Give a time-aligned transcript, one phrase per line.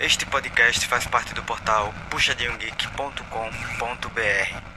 [0.00, 4.72] Este podcast faz parte do portal puxadinhogeek.com.br.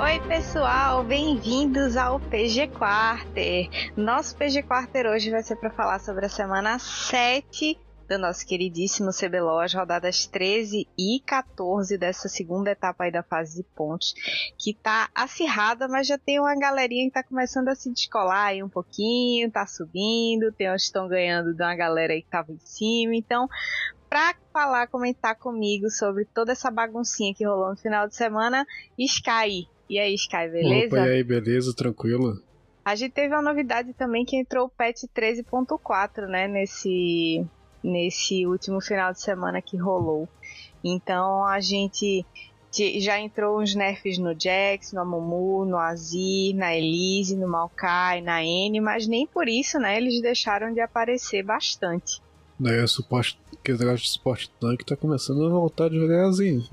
[0.00, 3.68] Oi, pessoal, bem-vindos ao PG Quarter.
[3.96, 7.76] Nosso PG Quarter hoje vai ser para falar sobre a semana 7
[8.08, 13.56] do nosso queridíssimo CBLOL, as rodadas 13 e 14 dessa segunda etapa aí da fase
[13.56, 14.14] de pontos,
[14.58, 18.62] que tá acirrada, mas já tem uma galerinha que tá começando a se descolar aí
[18.62, 22.52] um pouquinho, tá subindo, tem uns que estão ganhando de uma galera aí que tava
[22.52, 23.48] em cima, então
[24.08, 28.64] para falar, comentar comigo sobre toda essa baguncinha que rolou no final de semana,
[28.96, 29.68] Sky.
[29.90, 30.96] E aí, Sky, beleza?
[30.96, 31.74] Opa, e aí, beleza?
[31.74, 32.40] Tranquilo?
[32.84, 37.44] A gente teve uma novidade também que entrou o patch 13.4, né, nesse
[37.84, 40.26] nesse último final de semana que rolou.
[40.82, 42.24] Então a gente
[42.98, 48.42] já entrou uns nerfs no Jax, no Amumu, no Azir, na Elise, no Maokai, na
[48.42, 52.20] N, mas nem por isso, né, eles deixaram de aparecer bastante.
[52.64, 56.64] É, suporte, que negócio de suporte tanque tá começando a voltar devagarzinho.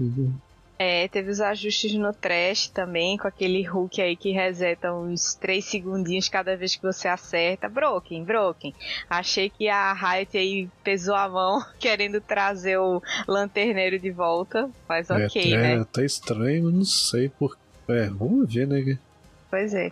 [0.84, 5.64] É, teve os ajustes no trash também, com aquele hook aí que reseta uns 3
[5.64, 7.70] segundinhos cada vez que você acerta.
[7.70, 8.74] Broken, broken.
[9.08, 15.08] Achei que a Riot aí pesou a mão querendo trazer o lanterneiro de volta, mas
[15.12, 15.86] é, ok, é, né?
[15.94, 17.56] Tá estranho, não sei por.
[17.88, 18.98] É, vamos ver, né?
[19.52, 19.92] Pois é.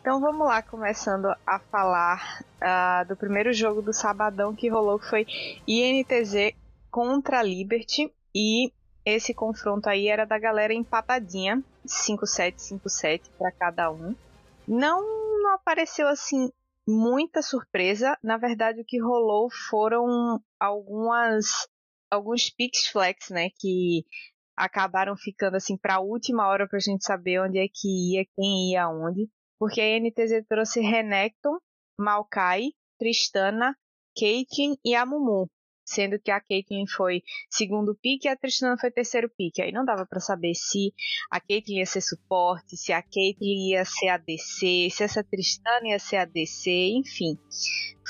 [0.00, 5.10] Então vamos lá, começando a falar uh, do primeiro jogo do sabadão que rolou, que
[5.10, 5.26] foi
[5.66, 6.54] INTZ
[6.90, 8.10] contra Liberty.
[8.34, 8.72] E
[9.04, 14.14] esse confronto aí era da galera empatadinha, 5-7, 5-7 para cada um.
[14.66, 15.02] Não,
[15.42, 16.50] não apareceu assim
[16.86, 18.16] muita surpresa.
[18.22, 21.68] Na verdade, o que rolou foram algumas
[22.10, 24.04] alguns picks flex, né, que
[24.56, 28.26] acabaram ficando assim para a última hora para a gente saber onde é que ia,
[28.34, 31.56] quem ia aonde, porque a NTZ trouxe Renekton,
[31.96, 33.76] Maokai, Tristana,
[34.18, 35.48] Caitlyn e a Mumu
[35.90, 39.60] sendo que a Caitlyn foi segundo pique e a Tristana foi terceiro pique.
[39.60, 40.94] Aí não dava para saber se
[41.30, 45.98] a Caitlyn ia ser suporte, se a Caitlyn ia ser ADC, se essa Tristana ia
[45.98, 47.36] ser ADC, enfim.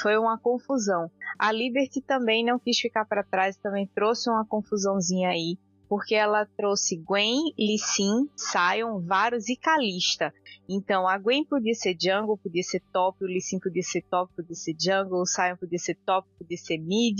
[0.00, 1.10] Foi uma confusão.
[1.38, 5.58] A Liberty também não quis ficar para trás, também trouxe uma confusãozinha aí
[5.90, 10.32] porque ela trouxe Gwen, Lee Sin, Sion, Varus e Kalista.
[10.68, 14.32] Então a Gwen podia ser jungle, podia ser top, o Lee Sin podia ser top,
[14.36, 17.18] podia ser jungle, o Sion podia ser top, podia ser mid.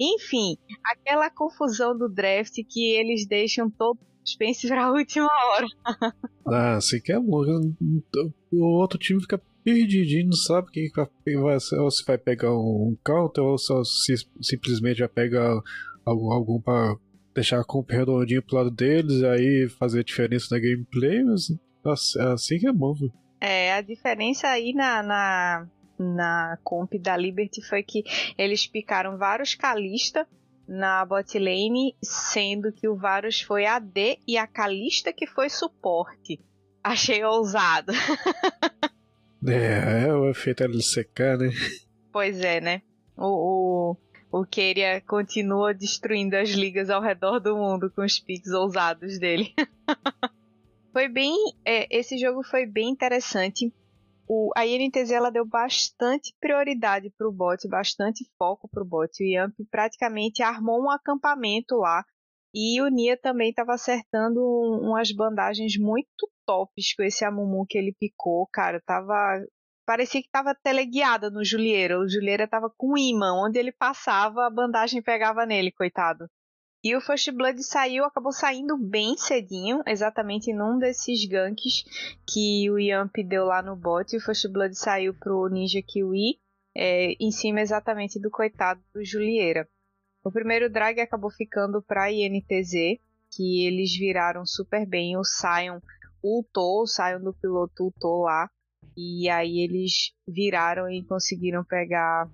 [0.00, 5.66] Enfim, aquela confusão do draft que eles deixam todo suspense para a última hora.
[6.46, 7.18] ah, assim que é.
[7.18, 10.88] O outro time fica perdidinho, não sabe quem
[11.40, 15.60] vai, ou se vai pegar um counter ou só se, simplesmente vai pegar
[16.04, 16.96] algum, algum para
[17.34, 21.22] deixar com o redondinho pro lado deles, aí fazer a diferença na gameplay,
[21.84, 23.12] mas é assim que é bom, viu?
[23.40, 25.66] É, a diferença aí na, na,
[25.98, 28.04] na comp da Liberty foi que
[28.38, 30.26] eles picaram vários Kalista
[30.68, 36.40] na bot lane, sendo que o Varus foi AD e a Kalista que foi suporte.
[36.84, 37.92] Achei ousado.
[39.46, 41.50] é, é o efeito LCK, né?
[42.12, 42.82] Pois é, né?
[43.16, 43.96] O, o,
[44.32, 49.52] o Keria continua destruindo as ligas ao redor do mundo com os picks ousados dele.
[50.90, 51.36] foi bem.
[51.62, 53.70] É, esse jogo foi bem interessante.
[54.26, 59.22] O, a INTZ ela deu bastante prioridade para o bot, bastante foco para o bot.
[59.22, 62.02] O Yamp praticamente armou um acampamento lá.
[62.54, 64.40] E o Nia também estava acertando
[64.80, 68.80] umas bandagens muito tops com esse Amumu que ele picou, cara.
[68.80, 69.44] Tava
[69.84, 71.98] parecia que estava teleguiada no Julieira.
[71.98, 76.28] O Julieira estava com imã, onde ele passava, a bandagem pegava nele, coitado.
[76.84, 81.84] E o First Blood saiu, acabou saindo bem cedinho, exatamente num desses ganks
[82.26, 84.16] que o Yamp deu lá no bot.
[84.16, 86.40] O First Blood saiu pro Ninja Kiwi,
[86.76, 89.68] é, em cima exatamente do coitado do Julieira.
[90.24, 92.98] O primeiro drag acabou ficando para INTZ,
[93.30, 95.16] que eles viraram super bem.
[95.16, 95.80] O Sion
[96.22, 98.50] ultou, o Sion do piloto ultou lá.
[98.96, 102.28] E aí eles viraram e conseguiram pegar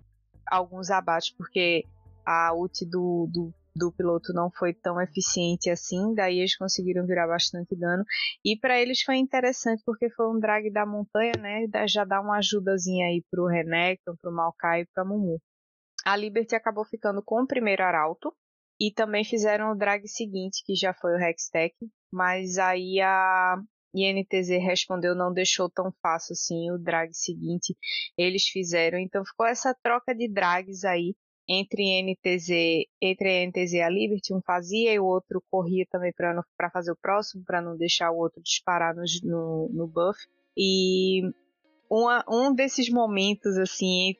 [0.46, 1.84] alguns abates, porque
[2.24, 7.26] a ult do, do, do piloto não foi tão eficiente assim, daí eles conseguiram virar
[7.26, 8.04] bastante dano.
[8.44, 11.66] E para eles foi interessante porque foi um drag da montanha, né?
[11.86, 15.40] Já dá uma ajudazinha aí pro Renekton, pro Maokai e pra Mumu.
[16.04, 18.34] A Liberty acabou ficando com o primeiro arauto.
[18.80, 21.74] E também fizeram o drag seguinte, que já foi o Hextech.
[22.12, 23.56] Mas aí a,
[24.04, 27.76] e NTZ respondeu não deixou tão fácil assim o drag seguinte
[28.16, 31.14] eles fizeram então ficou essa troca de drags aí
[31.48, 36.70] entre NTZ, entre NTZ e a Liberty, um fazia e o outro corria também para
[36.70, 40.18] fazer o próximo, para não deixar o outro disparar no, no, no buff.
[40.54, 41.22] E
[41.90, 44.14] uma, um desses momentos, assim,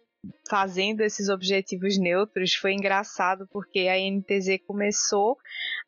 [0.49, 5.37] fazendo esses objetivos neutros foi engraçado porque a NTZ começou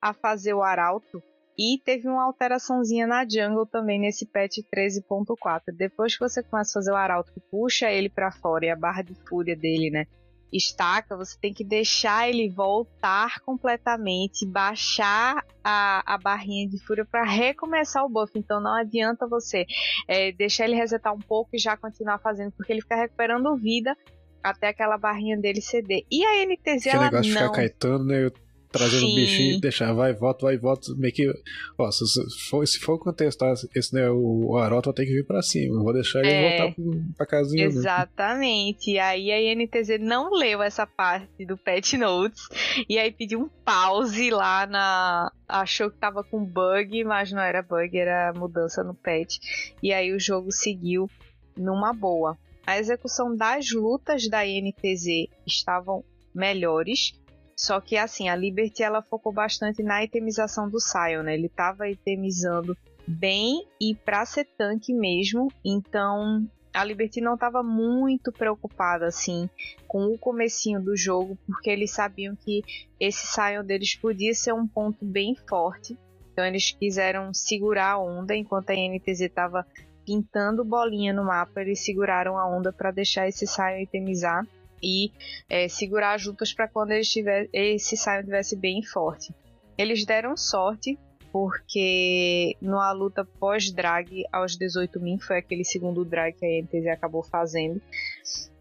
[0.01, 1.23] a fazer o arauto
[1.61, 5.65] e teve uma alteraçãozinha na jungle também nesse patch 13.4.
[5.77, 8.77] Depois que você começa a fazer o arauto que puxa ele para fora e a
[8.77, 10.07] barra de fúria dele, né,
[10.51, 17.25] estaca, você tem que deixar ele voltar completamente, baixar a, a barrinha de fúria para
[17.25, 18.33] recomeçar o buff.
[18.35, 19.67] Então não adianta você
[20.09, 23.95] é, deixar ele resetar um pouco e já continuar fazendo, porque ele fica recuperando vida
[24.43, 26.07] até aquela barrinha dele ceder.
[26.11, 27.43] E a NTZ que ela negócio de não...
[27.43, 28.31] ficar caetando, né?
[28.73, 29.13] Trazendo Sim.
[29.13, 31.29] o bichinho, deixar, vai, volta, vai, volta, meio que.
[31.77, 32.05] Ó, se
[32.49, 35.83] for, se for contestar esse, né, o, o Arauto, vai ter que vir pra cima.
[35.83, 36.59] Vou deixar ele É.
[36.59, 37.65] voltar pro, pra casinha.
[37.65, 38.93] Exatamente.
[38.93, 42.47] E aí a INTZ não leu essa parte do Patch Notes.
[42.89, 45.33] E aí pediu um pause lá na.
[45.49, 49.39] Achou que tava com bug, mas não era bug, era mudança no patch.
[49.83, 51.11] E aí o jogo seguiu
[51.57, 52.39] numa boa.
[52.65, 57.13] A execução das lutas da INTZ estavam melhores.
[57.61, 61.35] Só que assim, a Liberty ela focou bastante na itemização do Sion, né?
[61.35, 62.75] Ele tava itemizando
[63.07, 65.53] bem e pra ser tanque mesmo.
[65.63, 69.47] Então, a Liberty não estava muito preocupada assim
[69.87, 72.63] com o comecinho do jogo, porque eles sabiam que
[72.99, 75.99] esse Sion deles podia ser um ponto bem forte.
[76.33, 79.67] Então eles quiseram segurar a onda enquanto a NTZ estava
[80.07, 84.47] pintando bolinha no mapa, eles seguraram a onda para deixar esse Sion itemizar
[84.83, 85.13] e
[85.49, 89.35] é, segurar lutas para quando eles tiver, esse Sion tivesse bem forte.
[89.77, 90.99] Eles deram sorte
[91.33, 97.23] porque numa luta pós-drag aos 18 min, foi aquele segundo drag que a NTZ acabou
[97.23, 97.81] fazendo,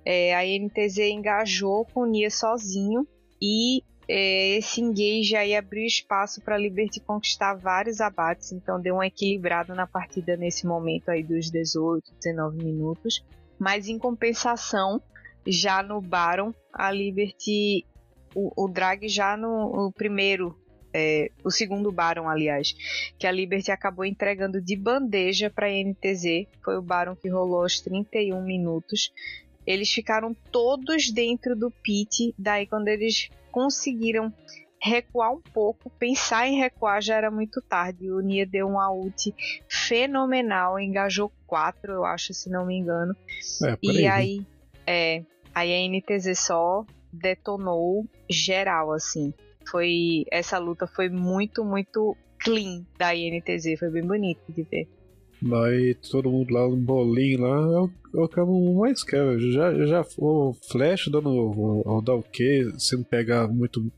[0.05, 3.07] é, a NTZ engajou com o Nia sozinho
[3.41, 8.95] e é, esse engage aí abriu espaço para a Liberty conquistar vários abates, então deu
[8.95, 13.23] uma equilibrada na partida nesse momento aí dos 18, 19 minutos.
[13.59, 14.99] Mas em compensação,
[15.45, 17.85] já no Baron, a Liberty,
[18.35, 20.57] o, o drag já no, no primeiro
[20.93, 22.75] é, o segundo Baron, aliás,
[23.17, 26.47] que a Liberty acabou entregando de bandeja para a NTZ.
[26.63, 29.11] Foi o Baron que rolou aos 31 minutos.
[29.65, 32.33] Eles ficaram todos dentro do pit.
[32.37, 34.33] Daí, quando eles conseguiram
[34.81, 38.09] recuar um pouco, pensar em recuar já era muito tarde.
[38.09, 39.33] O Nia deu uma ult
[39.67, 43.15] fenomenal, engajou 4, eu acho, se não me engano.
[43.63, 44.45] É, E aí, aí,
[44.89, 46.83] é, aí a NTZ só
[47.13, 49.31] detonou geral, assim.
[49.69, 54.87] Foi, essa luta foi muito, muito clean da INTZ, foi bem bonito de ver.
[55.41, 59.39] Daí todo mundo lá no bolinho lá é o, eu mais quero.
[59.51, 63.91] Já, já o Flash dando o, dar o que, se não pegar muito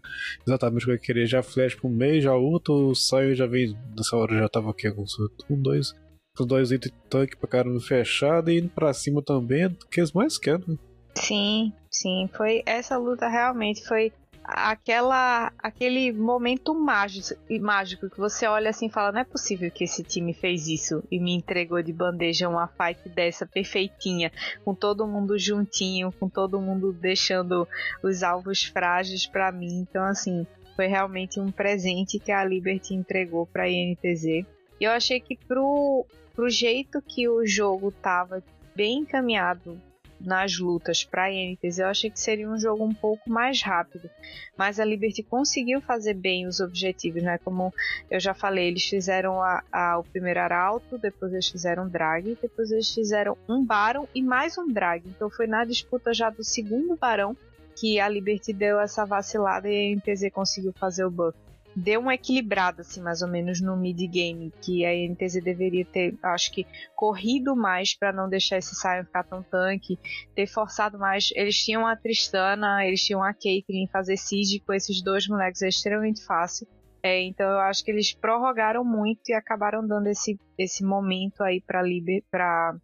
[0.46, 3.76] exatamente o que eu queria, já Flash pro meio, já outro, o Sion já vem
[3.98, 5.06] nessa hora já tava aqui com
[5.50, 5.96] um, dois,
[6.36, 10.00] com dois itens de tanque pra caramba fechado e indo pra cima também, é que
[10.00, 10.80] eles mais querem.
[11.16, 14.14] Sim, sim, foi essa luta realmente foi
[14.44, 19.84] aquela aquele momento mágico, mágico que você olha assim e fala, não é possível que
[19.84, 24.32] esse time fez isso e me entregou de bandeja uma fight dessa perfeitinha,
[24.66, 27.68] com todo mundo juntinho, com todo mundo deixando
[28.04, 29.86] os alvos frágeis pra mim.
[29.88, 30.46] Então assim,
[30.76, 34.26] foi realmente um presente que a Liberty entregou pra INTZ.
[34.26, 34.46] E
[34.84, 38.44] eu achei que pro, pro jeito que o jogo tava
[38.76, 39.80] bem encaminhado
[40.24, 44.08] nas lutas para INTZ, eu achei que seria um jogo um pouco mais rápido.
[44.56, 47.40] Mas a Liberty conseguiu fazer bem os objetivos, né?
[47.44, 47.74] Como
[48.10, 52.70] eu já falei, eles fizeram a, a- o primeiro arauto, depois eles fizeram drag, depois
[52.72, 55.04] eles fizeram um barão e mais um drag.
[55.08, 57.36] Então foi na disputa já do segundo barão
[57.76, 61.36] que a Liberty deu essa vacilada e a NTZ conseguiu fazer o buff.
[61.76, 66.52] Deu uma equilibrada, assim, mais ou menos no mid-game, que a NTZ deveria ter, acho
[66.52, 69.98] que, corrido mais para não deixar esse Sion ficar tão tanque,
[70.36, 71.30] ter forçado mais.
[71.34, 75.70] Eles tinham a Tristana, eles tinham a Caitlyn, fazer siege com esses dois moleques é
[75.70, 76.68] extremamente fácil.
[77.04, 81.60] É, então eu acho que eles prorrogaram muito e acabaram dando esse, esse momento aí
[81.60, 82.76] para Liber, pra,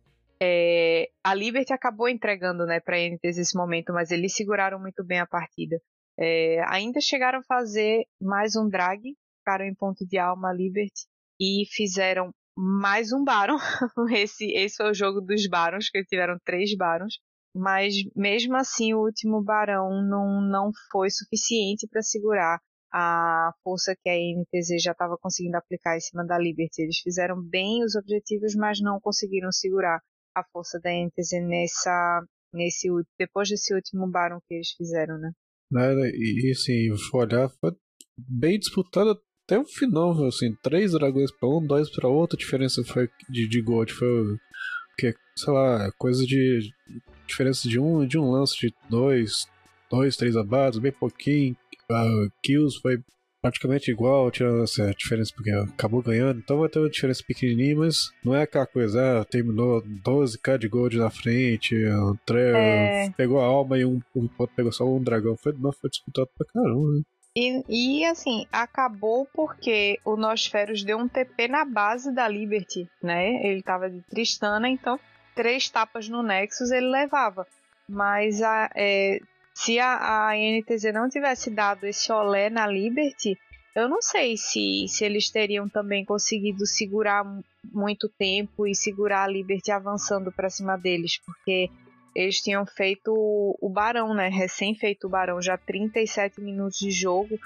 [0.41, 5.20] é, a Liberty acabou entregando, né, para NTZ esse momento, mas eles seguraram muito bem
[5.20, 5.79] a partida.
[6.19, 11.05] É, ainda chegaram a fazer mais um drag, ficaram em ponto de alma Liberty
[11.39, 13.57] e fizeram mais um Baron.
[14.12, 17.19] esse, esse foi o jogo dos Barons, que eles tiveram três Barons.
[17.55, 22.59] Mas mesmo assim, o último Barão não, não foi suficiente para segurar
[22.91, 26.81] a força que a NTZ já estava conseguindo aplicar em cima da Liberty.
[26.81, 30.00] Eles fizeram bem os objetivos, mas não conseguiram segurar
[30.36, 32.88] a força da NTZ nessa, nesse,
[33.19, 35.31] depois desse último Baron que eles fizeram, né?
[35.71, 35.93] Né?
[36.15, 37.71] E assim, olhar, foi
[38.17, 42.83] bem disputado até o final, assim, três dragões para um, dois para outro, a diferença
[42.83, 44.38] foi de, de gold foi
[44.97, 46.69] que sei lá, coisa de
[47.27, 49.45] diferença de um, de um lance de dois,
[49.89, 51.55] dois, três abates, bem pouquinho.
[51.89, 53.00] Uh, kills foi
[53.41, 58.12] praticamente igual, tirando essa diferença porque acabou ganhando, então vai ter uma diferença pequenininha, mas
[58.24, 63.10] não é aquela coisa, ah, terminou 12k de gold na frente, um é...
[63.15, 66.48] pegou a alma e um, um pegou só um dragão, foi, não, foi disputado pra
[66.48, 67.01] caramba, né?
[67.39, 73.46] E, e, assim, acabou porque o Nosferos deu um TP na base da Liberty, né?
[73.46, 75.00] Ele tava de Tristana, então
[75.36, 77.46] três tapas no Nexus ele levava.
[77.88, 79.20] Mas a, é,
[79.57, 83.35] se a, a NTZ não tivesse dado esse olé na Liberty,
[83.75, 87.25] eu não sei se, se eles teriam também conseguido segurar
[87.63, 91.71] muito tempo e segurar a Liberty avançando para cima deles, porque
[92.13, 94.27] eles tinham feito o Barão, né?
[94.27, 97.39] Recém feito o Barão, já 37 minutos de jogo.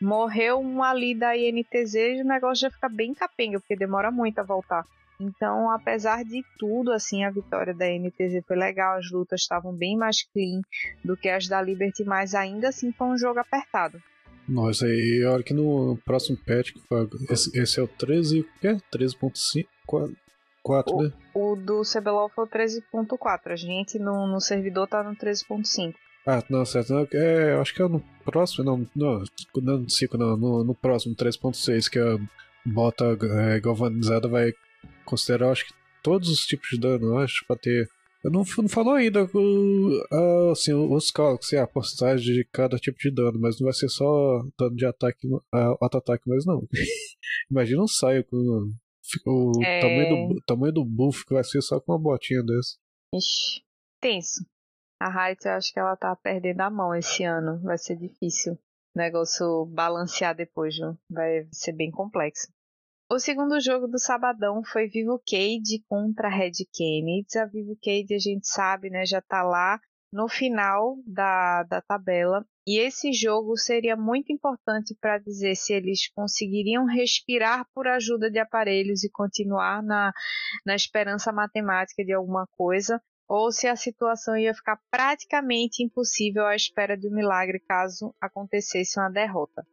[0.00, 4.40] Morreu um ali da INTZ e o negócio já fica bem capenga, porque demora muito
[4.40, 4.84] a voltar.
[5.22, 9.96] Então, apesar de tudo, assim, a vitória da NTZ foi legal, as lutas estavam bem
[9.96, 10.60] mais clean
[11.04, 14.02] do que as da Liberty, mas ainda assim foi um jogo apertado.
[14.48, 16.72] Nossa, e olha que no próximo patch,
[17.30, 18.74] esse, esse é o 13, o que é?
[18.92, 19.66] 13.5?
[20.62, 21.12] 4, o, né?
[21.34, 23.52] O do CBLOL foi o 13.4.
[23.52, 25.94] A gente no, no servidor tá no 13.5.
[26.26, 26.92] Ah, não, certo.
[26.92, 29.24] Não, é, acho que é no próximo, não, não,
[29.56, 32.18] não, não no, no próximo 3.6 que a
[32.64, 34.52] bota é, galvanizada vai
[35.04, 37.88] considerar, acho que todos os tipos de dano, acho, pra ter.
[38.24, 42.96] Eu não, não falou ainda uh, assim, os cálculos, assim, a porcentagem de cada tipo
[42.98, 45.28] de dano, mas não vai ser só dano de ataque,
[45.80, 46.66] auto-ataque, mas não.
[47.50, 48.70] Imagina um saio com
[49.26, 49.80] o é...
[49.80, 52.76] tamanho, do, tamanho do buff que vai ser só com uma botinha dessa.
[53.14, 53.62] Ixi,
[54.00, 54.46] tenso.
[55.00, 57.60] A Height, eu acho que ela tá perdendo a mão esse ano.
[57.62, 58.52] Vai ser difícil.
[58.94, 60.96] O negócio balancear depois, viu?
[61.10, 62.52] vai ser bem complexo.
[63.12, 67.38] O segundo jogo do sabadão foi Vivo Cade contra Red Kennedy.
[67.38, 69.78] A Vivo Cade a gente sabe, né, já tá lá
[70.10, 72.42] no final da, da tabela.
[72.66, 78.38] E esse jogo seria muito importante para dizer se eles conseguiriam respirar por ajuda de
[78.38, 80.10] aparelhos e continuar na,
[80.64, 86.56] na esperança matemática de alguma coisa, ou se a situação ia ficar praticamente impossível à
[86.56, 89.66] espera de um milagre caso acontecesse uma derrota.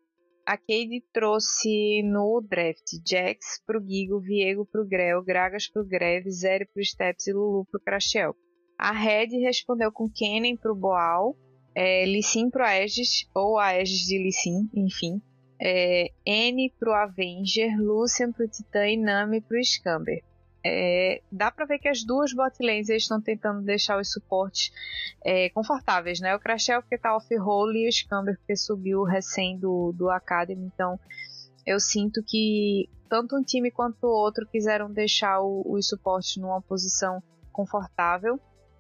[0.50, 6.66] A Cade trouxe no draft Jax pro Gigo, Viego pro Grell, Gragas pro Greve, Zeri
[6.66, 8.36] pro Steps e Lulu pro Crashel.
[8.76, 11.38] A Red respondeu com Kennen pro Boal,
[11.76, 15.22] é, Lissin pro Aegis, ou Aegis de Lissin, enfim.
[15.62, 20.24] É, N pro Avenger, Lucian pro Titã e Nami pro Scamber.
[20.66, 24.72] É, dá para ver que as duas botlanes estão tentando deixar os suportes
[25.24, 26.36] é, confortáveis, né?
[26.36, 31.00] O Crashel porque tá off-roll e o Scamber porque subiu recém do, do Academy, então
[31.66, 37.24] eu sinto que tanto um time quanto o outro quiseram deixar os suportes numa posição
[37.52, 38.40] confortável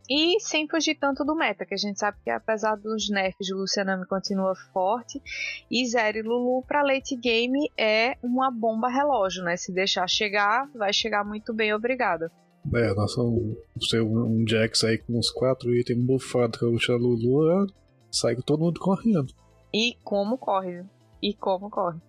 [0.09, 3.57] e sem fugir tanto do meta, que a gente sabe que apesar dos nerfs, o
[3.57, 5.21] Lucianami continua forte.
[5.69, 9.55] E Zero e Lulu para late game é uma bomba relógio, né?
[9.55, 12.31] Se deixar chegar, vai chegar muito bem, obrigada.
[12.73, 13.55] É, nossa, um,
[14.03, 17.67] um Jax aí com uns 4 itens bufados que eu a Lulu, é,
[18.11, 19.31] sai com todo mundo correndo.
[19.73, 20.83] E como corre,
[21.21, 21.99] e como corre.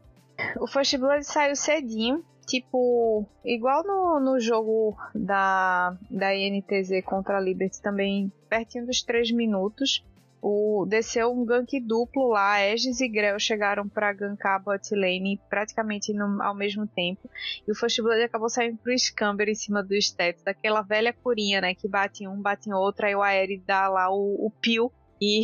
[0.59, 7.41] O First Blood saiu cedinho, tipo, igual no, no jogo da, da INTZ contra a
[7.41, 10.05] Liberty, também pertinho dos 3 minutos.
[10.43, 15.39] O, desceu um gank duplo lá, Aegis e Grell chegaram para gankar a bot lane
[15.51, 17.31] praticamente no, ao mesmo tempo.
[17.69, 21.61] E o First Blood acabou saindo pro Scamber em cima do Steps, daquela velha curinha,
[21.61, 21.75] né?
[21.75, 24.91] Que bate em um, bate em outro, aí o Aeri dá lá o, o peel
[25.21, 25.43] e,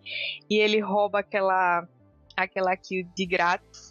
[0.50, 1.86] e ele rouba aquela,
[2.34, 3.87] aquela kill de grátis.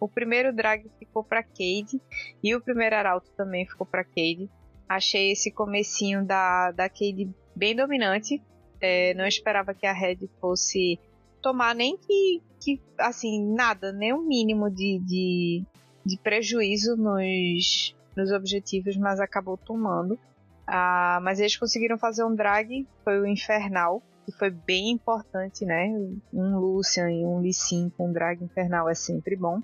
[0.00, 2.00] O primeiro drag ficou para Cade
[2.42, 4.48] e o primeiro arauto também ficou para Cade.
[4.88, 8.42] Achei esse comecinho da, da Cade bem dominante.
[8.80, 10.98] É, não esperava que a Red fosse
[11.42, 15.64] tomar nem que, que assim, nada, nem um mínimo de, de,
[16.04, 20.18] de, prejuízo nos, nos objetivos, mas acabou tomando.
[20.66, 25.88] Ah, mas eles conseguiram fazer um drag, foi o Infernal, que foi bem importante, né?
[26.32, 29.62] Um Lucian e um Lee Sin com um drag infernal é sempre bom.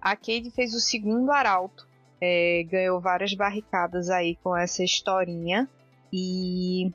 [0.00, 1.86] A Cade fez o segundo arauto,
[2.20, 5.68] é, ganhou várias barricadas aí com essa historinha
[6.12, 6.92] e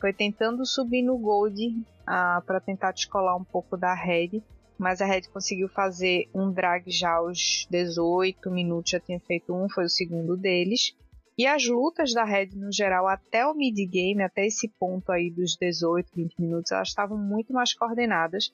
[0.00, 4.42] foi tentando subir no Gold ah, para tentar descolar um pouco da Red,
[4.78, 9.68] mas a Red conseguiu fazer um drag já aos 18 minutos, já tinha feito um,
[9.68, 10.94] foi o segundo deles.
[11.38, 15.54] E as lutas da Red no geral, até o mid-game, até esse ponto aí dos
[15.54, 18.50] 18, 20 minutos, elas estavam muito mais coordenadas.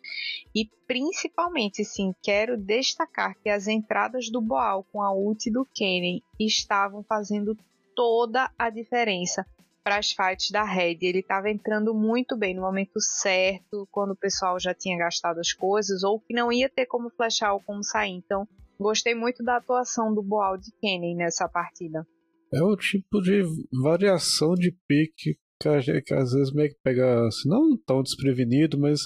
[0.52, 6.22] E principalmente, sim, quero destacar que as entradas do Boal com a ult do Kennen
[6.40, 7.56] estavam fazendo
[7.94, 9.46] toda a diferença
[9.84, 10.98] para as fights da Red.
[11.02, 15.52] Ele estava entrando muito bem no momento certo, quando o pessoal já tinha gastado as
[15.52, 18.12] coisas, ou que não ia ter como flechar ou como sair.
[18.12, 18.46] Então,
[18.78, 22.04] gostei muito da atuação do Boal de Kenny nessa partida.
[22.52, 23.42] É o tipo de
[23.82, 29.00] variação de pique que, que às vezes meio que pega, assim, não tão desprevenido, mas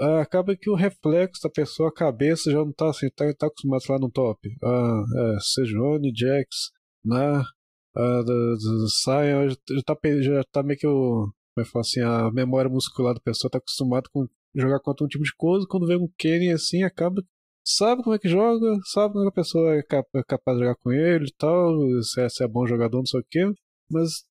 [0.00, 3.46] ah, acaba que o reflexo da pessoa, a cabeça já não tá assim, tá, tá
[3.46, 4.48] acostumado lá no top.
[4.64, 6.70] Ah, é, Sejone, Jax,
[7.04, 7.42] né?
[7.98, 11.30] uh, do, do Sion já tá, já tá meio que o.
[11.54, 12.00] Como é que assim?
[12.00, 15.66] A memória muscular da pessoa tá acostumada com jogar contra um tipo de coisa.
[15.68, 17.22] Quando vê um Kenny assim, acaba.
[17.70, 20.64] Sabe como é que joga, sabe como é que a pessoa é, é capaz de
[20.64, 23.44] jogar com ele e tal, se é, se é bom jogador, não sei o quê.
[23.90, 24.24] Mas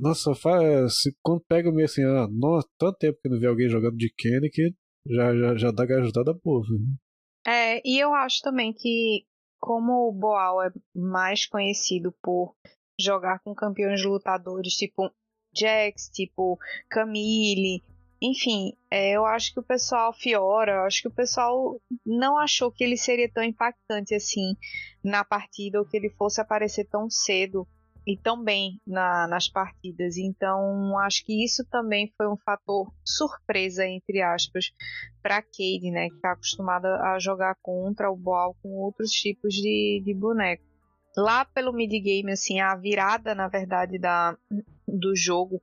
[0.00, 3.68] nossa, faz, se, quando pega meio assim, ah, nossa, tanto tempo que não vê alguém
[3.68, 4.72] jogando de Kenny que
[5.04, 6.62] já, já, já dá ajudada boa.
[6.70, 7.52] Né?
[7.52, 9.24] É, e eu acho também que
[9.58, 12.54] como o Boal é mais conhecido por
[13.00, 15.10] jogar com campeões lutadores tipo
[15.52, 16.56] Jax, tipo
[16.88, 17.82] Camille,
[18.20, 22.70] enfim, é, eu acho que o pessoal Fiora, eu acho que o pessoal não achou
[22.70, 24.56] que ele seria tão impactante assim
[25.04, 27.66] na partida ou que ele fosse aparecer tão cedo
[28.04, 30.16] e tão bem na, nas partidas.
[30.16, 34.72] Então, acho que isso também foi um fator surpresa, entre aspas,
[35.22, 40.02] para Cade, né, que está acostumada a jogar contra o Boal com outros tipos de,
[40.04, 40.64] de boneco
[41.18, 44.36] lá pelo mid-game, assim, a virada, na verdade, da,
[44.86, 45.60] do jogo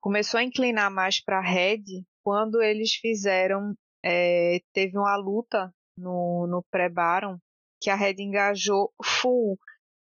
[0.00, 1.84] começou a inclinar mais para Red
[2.22, 3.74] quando eles fizeram.
[4.02, 7.38] É, teve uma luta no, no pré-Baron
[7.80, 9.58] que a Red engajou full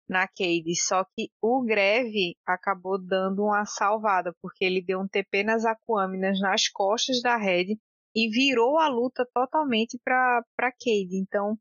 [0.08, 5.44] na Cade, só que o Greve acabou dando uma salvada, porque ele deu um TP
[5.44, 7.78] nas Aquâminas nas costas da Red
[8.16, 11.18] e virou a luta totalmente para Cade.
[11.18, 11.58] Então,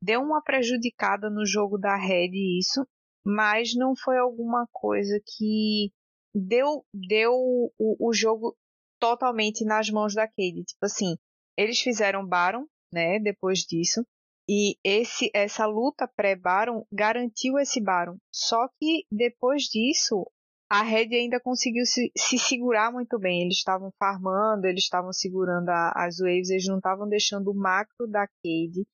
[0.00, 2.86] deu uma prejudicada no jogo da Red isso,
[3.24, 5.90] mas não foi alguma coisa que
[6.36, 8.54] deu deu o, o jogo
[9.00, 10.64] totalmente nas mãos da Cade.
[10.64, 11.16] Tipo assim,
[11.56, 14.06] eles fizeram Baron, né, depois disso,
[14.48, 18.18] e esse essa luta pré-Baron garantiu esse Baron.
[18.30, 20.30] Só que depois disso,
[20.68, 23.42] a Red ainda conseguiu se, se segurar muito bem.
[23.42, 28.06] Eles estavam farmando, eles estavam segurando a, as waves, eles não estavam deixando o macro
[28.08, 28.86] da Cade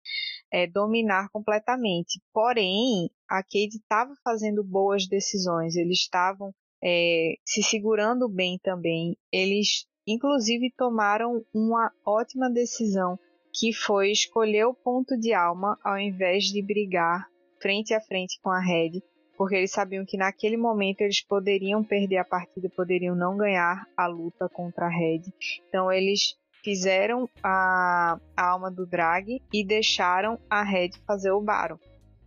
[0.53, 2.21] é, dominar completamente.
[2.33, 9.17] Porém, a Cade estava fazendo boas decisões, eles estavam é, se segurando bem também.
[9.31, 13.19] Eles, inclusive, tomaram uma ótima decisão,
[13.53, 17.27] que foi escolher o ponto de alma ao invés de brigar
[17.61, 19.01] frente a frente com a Red
[19.43, 24.07] porque eles sabiam que naquele momento eles poderiam perder a partida, poderiam não ganhar a
[24.07, 25.23] luta contra a Red.
[25.69, 31.77] Então eles fizeram a, a alma do Drag e deixaram a Red fazer o Baron,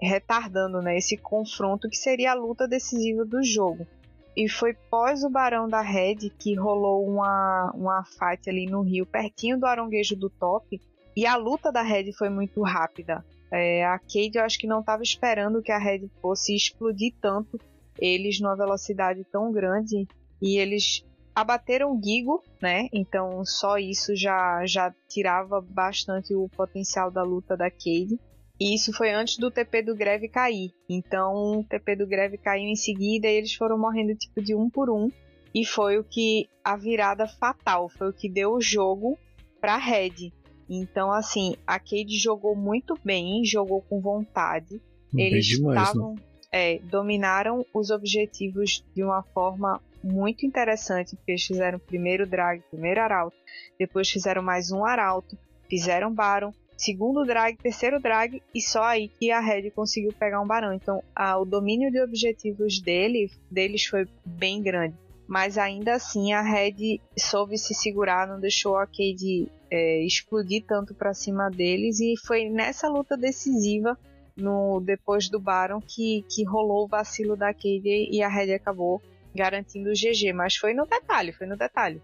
[0.02, 3.88] retardando né, esse confronto que seria a luta decisiva do jogo.
[4.36, 9.06] E foi pós o Barão da Red que rolou uma, uma fight ali no rio,
[9.06, 10.82] pertinho do aronguejo do top.
[11.16, 13.24] E a luta da Red foi muito rápida.
[13.52, 17.60] É, a Cade eu acho que não estava esperando que a Red fosse explodir tanto
[17.98, 20.08] eles numa velocidade tão grande
[20.42, 22.88] e eles abateram o Gigo, né?
[22.92, 28.20] Então só isso já já tirava bastante o potencial da luta da Cade.
[28.60, 30.72] E isso foi antes do TP do Greve cair.
[30.90, 34.70] Então o TP do Greve caiu em seguida e eles foram morrendo tipo de um
[34.70, 35.10] por um.
[35.54, 39.18] E foi o que a virada fatal, foi o que deu o jogo
[39.62, 40.32] para Red.
[40.70, 44.82] Então, assim, a Cade jogou muito bem, jogou com vontade.
[45.14, 46.16] Bem Eles estavam.
[46.16, 46.22] Né?
[46.52, 53.02] É, dominaram os objetivos de uma forma muito interessante, porque eles fizeram primeiro drag, primeiro
[53.02, 53.36] arauto,
[53.78, 55.38] depois fizeram mais um arauto,
[55.68, 60.48] fizeram baron, segundo drag, terceiro drag, e só aí que a Red conseguiu pegar um
[60.48, 60.74] barão.
[60.74, 64.96] Então, a, o domínio de objetivos dele, deles foi bem grande
[65.28, 70.94] mas ainda assim a Red soube se segurar, não deixou a Cade é, explodir tanto
[70.94, 73.98] para cima deles e foi nessa luta decisiva
[74.36, 79.02] no depois do Baron que, que rolou o vacilo da Cade e a Red acabou
[79.34, 82.02] garantindo o GG, mas foi no detalhe, foi no detalhe.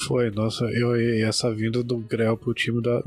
[0.00, 0.94] Foi, nossa, eu,
[1.26, 3.02] essa vinda do Grell pro time da,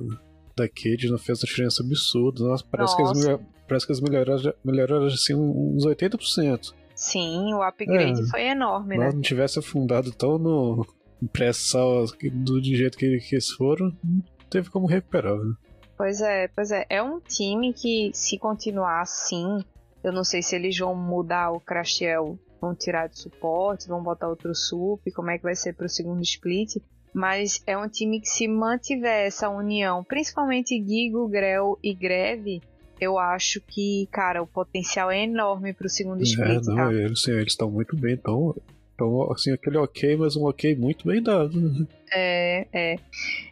[0.56, 2.44] da Cade não fez uma diferença absurda.
[2.44, 3.14] Nossa, parece nossa.
[3.14, 6.74] que eles, parece que eles melhoraram, melhoraram assim, uns 80%.
[6.96, 9.10] Sim, o upgrade é, foi enorme, né?
[9.10, 10.86] Se não tivesse afundado tão no
[11.32, 15.54] pré-sal do jeito que, que eles foram, não teve como recuperar, né?
[15.98, 16.86] Pois é, pois é.
[16.90, 19.64] É um time que, se continuar assim,
[20.04, 24.28] eu não sei se eles vão mudar o Crashel vão tirar de suporte, vão botar
[24.28, 26.78] outro sup, como é que vai ser para o segundo split.
[27.16, 32.62] Mas é um time que se mantiver essa união, principalmente Gigo, Grell e Greve,
[33.00, 36.68] eu acho que, cara, o potencial é enorme pro segundo é, split.
[36.68, 36.94] É, não, tá?
[36.94, 38.54] eles estão muito bem, então,
[38.94, 41.58] então, assim, aquele ok, mas um ok muito bem dado.
[41.58, 41.88] Né?
[42.12, 43.00] É, é,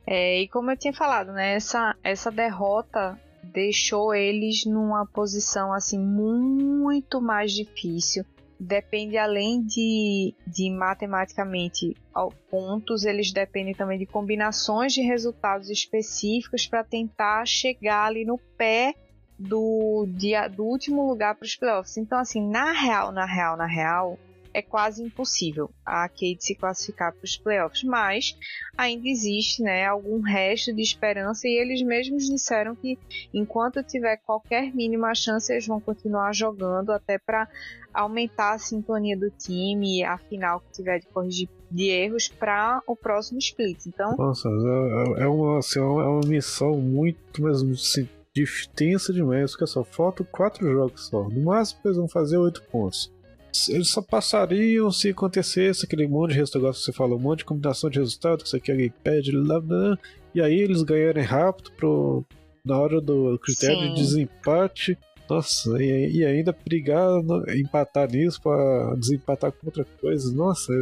[0.05, 0.41] é.
[0.41, 7.21] E como eu tinha falado, né, essa, essa derrota deixou eles numa posição, assim, muito
[7.21, 8.25] mais difícil
[8.63, 11.95] depende além de, de matematicamente
[12.49, 18.95] pontos, eles dependem também de combinações de resultados específicos para tentar chegar ali no pé
[19.37, 21.97] do, dia, do último lugar para os playoffs.
[21.97, 24.17] Então, assim, na real, na real, na real,
[24.53, 28.37] é quase impossível a Cade se classificar para os playoffs, mas
[28.77, 32.97] ainda existe né, algum resto de esperança e eles mesmos disseram que
[33.33, 37.47] enquanto tiver qualquer mínima chance, eles vão continuar jogando até para
[37.93, 43.39] aumentar a sintonia do time afinal que tiver de corrigir de erros para o próximo
[43.39, 43.85] split.
[43.87, 48.07] Então, nossa, é, é uma, assim, é uma missão muito mesmo assim,
[48.75, 51.23] tensa demais, porque só faltam quatro jogos só.
[51.29, 53.12] No máximo eles vão fazer oito pontos
[53.69, 57.45] eles só passariam se acontecesse aquele monte de resultado que você falou, um monte de
[57.45, 59.97] combinação de resultados que você quer pede, lá, lá,
[60.33, 62.25] e aí eles ganharem rápido pro,
[62.65, 63.93] na hora do critério Sim.
[63.93, 64.97] de desempate.
[65.29, 67.09] Nossa, e, e ainda brigar,
[67.55, 70.33] empatar nisso para desempatar com outra coisa.
[70.33, 70.73] Nossa,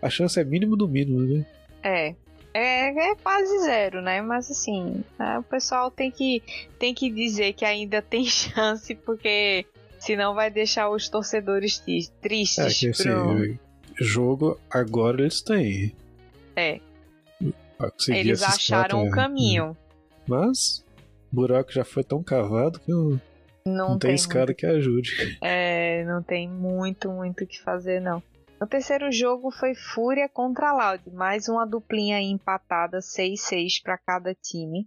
[0.00, 1.46] a chance é mínimo do mínimo, né?
[1.82, 2.14] É,
[2.52, 4.20] é, é, quase zero, né?
[4.22, 6.42] Mas assim, é, o pessoal tem que,
[6.78, 9.66] tem que dizer que ainda tem chance, porque
[10.00, 11.78] Senão vai deixar os torcedores
[12.20, 12.58] tristes.
[12.58, 13.58] É que esse pro...
[13.94, 15.94] jogo agora eles têm.
[16.56, 16.80] É.
[18.08, 19.76] Eles acharam o um caminho.
[20.26, 20.84] Mas
[21.30, 23.20] o buraco já foi tão cavado que não,
[23.64, 24.56] não, não tem, tem escada muito...
[24.56, 25.38] que ajude.
[25.42, 28.22] É, não tem muito, muito o que fazer, não.
[28.58, 34.86] No terceiro jogo foi Fúria contra Loud, mais uma duplinha empatada 6-6 para cada time.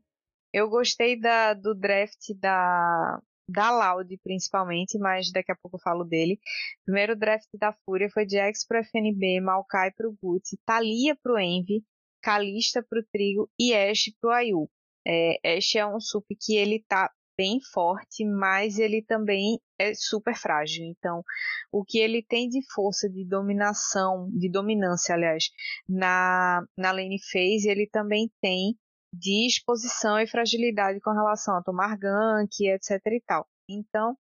[0.51, 6.03] Eu gostei da, do draft da, da Loud principalmente, mas daqui a pouco eu falo
[6.03, 6.39] dele.
[6.85, 11.83] Primeiro draft da Fúria foi Jax pro FNB, Maokai pro Guts, Thalia pro Envy,
[12.21, 14.69] Kalista pro Trigo e Ashe pro Ayu.
[15.05, 20.35] É, Ashe é um sup que ele tá bem forte, mas ele também é super
[20.35, 20.85] frágil.
[20.85, 21.23] Então,
[21.71, 25.49] o que ele tem de força, de dominação, de dominância, aliás,
[25.87, 28.77] na, na lane phase, ele também tem
[29.13, 33.47] de exposição e fragilidade com relação a tomar gank, etc e tal.
[33.69, 34.17] Então,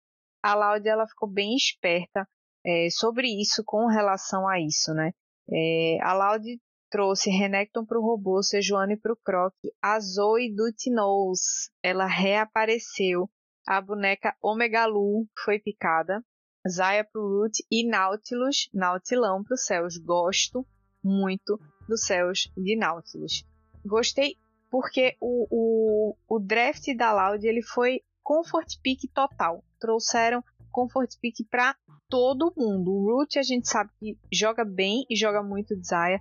[0.43, 2.27] a Laude ela ficou bem esperta
[2.65, 5.11] é, sobre isso com relação a isso, né?
[5.51, 10.71] É, a Laude trouxe Renekton para o robô, Sejuani para o Croc, a Zoe do
[10.71, 13.29] Tinoz, ela reapareceu,
[13.67, 16.23] a boneca Omega Lu foi picada,
[16.67, 19.97] Zaya para o Root e Nautilus, Nautilão para os céus.
[19.97, 20.65] Gosto
[21.03, 23.45] muito dos céus de Nautilus.
[23.85, 24.35] Gostei
[24.69, 29.63] porque o, o, o draft da Loud ele foi comfort pick total.
[29.79, 31.75] Trouxeram comfort pick para
[32.07, 32.91] todo mundo.
[32.91, 36.19] O Root a gente sabe que joga bem e joga muito de Zaya.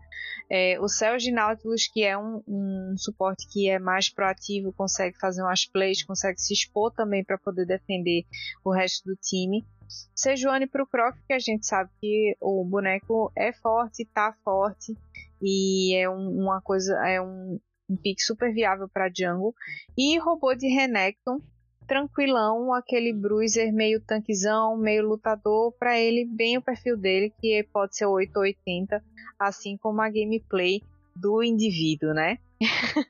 [0.50, 5.18] É, o Cells de Nautilus, que é um, um, suporte que é mais proativo, consegue
[5.18, 8.24] fazer umas plays, consegue se expor também para poder defender
[8.64, 9.66] o resto do time.
[10.14, 14.94] Sejuani para o Croc, que a gente sabe que o boneco é forte, tá forte
[15.40, 17.58] e é um, uma coisa, é um,
[17.88, 19.55] um pick super viável para jungle.
[19.96, 21.40] E robô de Renekton,
[21.87, 27.96] tranquilão, aquele bruiser meio tanquezão, meio lutador, para ele bem o perfil dele, que pode
[27.96, 29.03] ser 880,
[29.38, 30.83] assim como a gameplay
[31.16, 32.38] do indivíduo, né?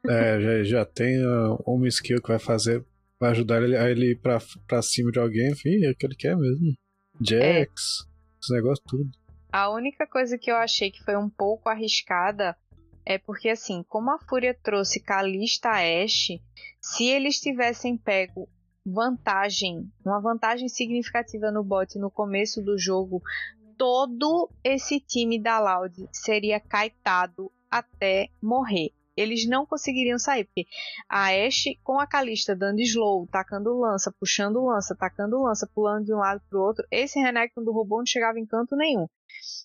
[0.08, 2.84] é, já, já tem uh, uma skill que vai fazer,
[3.18, 6.06] vai ajudar ele a ele ir pra, pra cima de alguém, enfim, é o que
[6.06, 6.74] ele quer mesmo.
[7.20, 7.66] Jax, é.
[8.40, 9.10] esse negócio tudo.
[9.50, 12.54] A única coisa que eu achei que foi um pouco arriscada
[13.08, 16.42] é porque assim, como a Fúria trouxe Kalista Ashe,
[16.78, 18.46] se eles tivessem pego
[18.84, 23.22] vantagem, uma vantagem significativa no bot no começo do jogo,
[23.78, 28.90] todo esse time da Loud seria caetado até morrer.
[29.16, 30.66] Eles não conseguiriam sair, porque
[31.08, 36.12] a Ashe com a Kalista dando slow, tacando lança, puxando lança, tacando lança, pulando de
[36.12, 39.06] um lado para o outro, esse Renekton do robô não chegava em canto nenhum.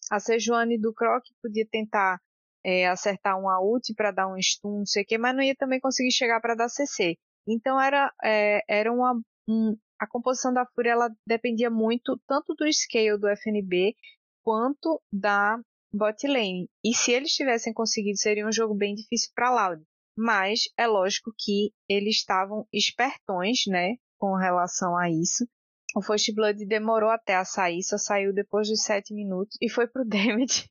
[0.09, 2.21] A Sejuani do Croc podia tentar
[2.63, 5.55] é, acertar uma ult para dar um stun, não sei o que, mas não ia
[5.55, 7.17] também conseguir chegar para dar CC.
[7.47, 9.19] Então era, é, era uma.
[9.47, 13.95] Um, a composição da Fúria ela dependia muito tanto do scale do FNB
[14.43, 15.57] quanto da
[15.93, 16.67] bot lane.
[16.83, 19.83] E se eles tivessem conseguido, seria um jogo bem difícil para Loud.
[20.17, 25.45] Mas é lógico que eles estavam espertões, né, com relação a isso.
[25.95, 29.87] o First Blood demorou até a sair, só saiu depois de 7 minutos e foi
[29.87, 30.69] pro Damage.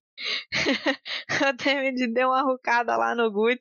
[1.49, 3.61] o Damage deu uma rucada lá no Good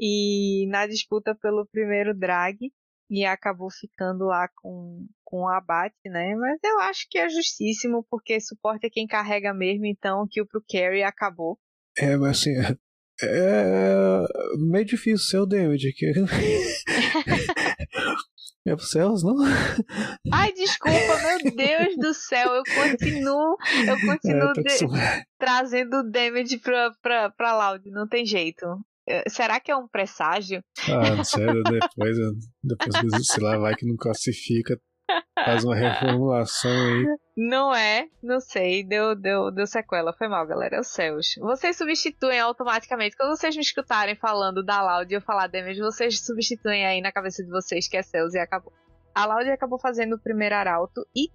[0.00, 2.72] e na disputa pelo primeiro drag
[3.10, 6.34] e acabou ficando lá com, com o abate, né?
[6.34, 10.64] Mas eu acho que é justíssimo, porque suporte é quem carrega mesmo, então kill pro
[10.66, 11.58] carry acabou.
[11.98, 12.76] É, mas assim, é,
[13.22, 14.24] é
[14.56, 16.12] meio difícil ser o damage aqui.
[18.64, 19.34] É pro céus, não?
[20.32, 22.54] Ai, desculpa, meu Deus do céu.
[22.54, 23.56] Eu continuo,
[23.88, 28.64] eu continuo é, de, trazendo damage pra, pra, pra Loud, não tem jeito.
[29.08, 30.62] É, será que é um presságio?
[30.88, 32.16] Ah, sério, depois,
[32.62, 34.78] depois sei lá, vai que não classifica,
[35.44, 37.04] faz uma reformulação aí.
[37.36, 41.34] Não é, não sei, deu, deu, deu sequela, foi mal, galera, é o Céus.
[41.40, 46.24] Vocês substituem automaticamente, quando vocês me escutarem falando da Loud e eu falar damage, vocês
[46.24, 48.72] substituem aí na cabeça de vocês que é Céus e acabou.
[49.14, 51.30] A Loud acabou fazendo o primeiro arauto e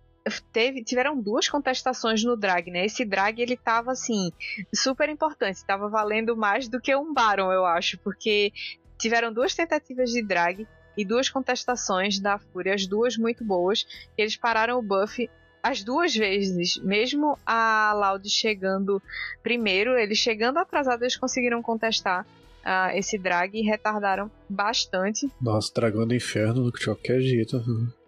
[0.52, 2.86] teve, tiveram duas contestações no drag, né?
[2.86, 4.32] Esse drag ele tava assim,
[4.74, 8.52] super importante, tava valendo mais do que um Baron, eu acho, porque
[9.00, 13.86] tiveram duas tentativas de drag e duas contestações da Fúria, as duas muito boas.
[14.18, 15.30] Eles pararam o buff
[15.62, 19.02] as duas vezes, mesmo a Loud chegando
[19.44, 22.26] primeiro, eles chegando atrasado, eles conseguiram contestar
[22.68, 25.30] uh, esse drag e retardaram bastante.
[25.42, 27.62] Nossa, dragão do inferno de qualquer jeito.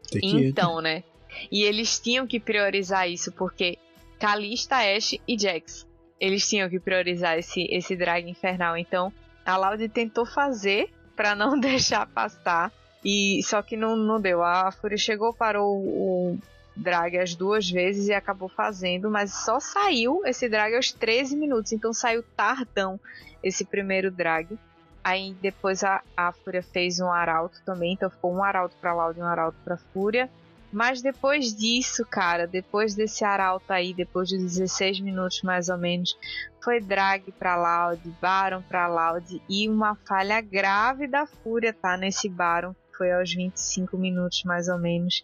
[0.09, 0.83] Tem que então, ir.
[0.83, 1.03] né?
[1.51, 3.77] E eles tinham que priorizar isso, porque
[4.19, 5.85] Kalista, Ash e Jax.
[6.19, 8.77] Eles tinham que priorizar esse, esse drag infernal.
[8.77, 9.11] Então,
[9.45, 12.71] a Loud tentou fazer para não deixar passar.
[13.03, 14.41] E só que não, não deu.
[14.41, 16.39] A Fúria chegou, parou o
[16.73, 21.73] drag as duas vezes e acabou fazendo, mas só saiu esse drag aos 13 minutos.
[21.73, 22.97] Então saiu tardão
[23.43, 24.57] esse primeiro drag.
[25.03, 29.19] Aí depois a, a Fúria fez um arauto também, então ficou um arauto para Loud
[29.19, 30.29] e um arauto para Fúria.
[30.71, 36.15] Mas depois disso, cara, depois desse arauto aí, depois de 16 minutos mais ou menos,
[36.63, 41.97] foi drag pra Loud, Baron pra Loud e uma falha grave da Fúria, tá?
[41.97, 45.23] Nesse Baron, foi aos 25 minutos mais ou menos.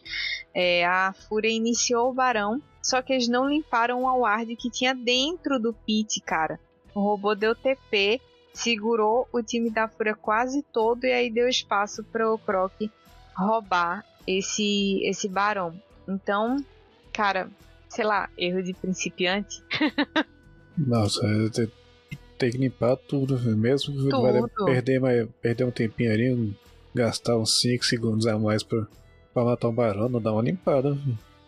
[0.53, 4.95] É, a Fúria iniciou o Barão, só que eles não limparam o ward que tinha
[4.95, 6.59] dentro do pit, cara.
[6.95, 8.21] O robô deu TP,
[8.53, 12.71] segurou o time da Fúria quase todo e aí deu espaço para o Croc
[13.35, 15.73] roubar esse esse barão.
[16.07, 16.63] Então,
[17.11, 17.49] cara,
[17.89, 19.63] sei lá, erro de principiante.
[20.77, 21.71] Nossa, tem,
[22.37, 24.21] tem que limpar tudo, mesmo que tudo.
[24.21, 26.53] vai perder, mas, perder um tempinho ali,
[26.93, 28.85] gastar uns 5 segundos a mais pra,
[29.33, 30.97] pra matar um barão, não dá uma limpada.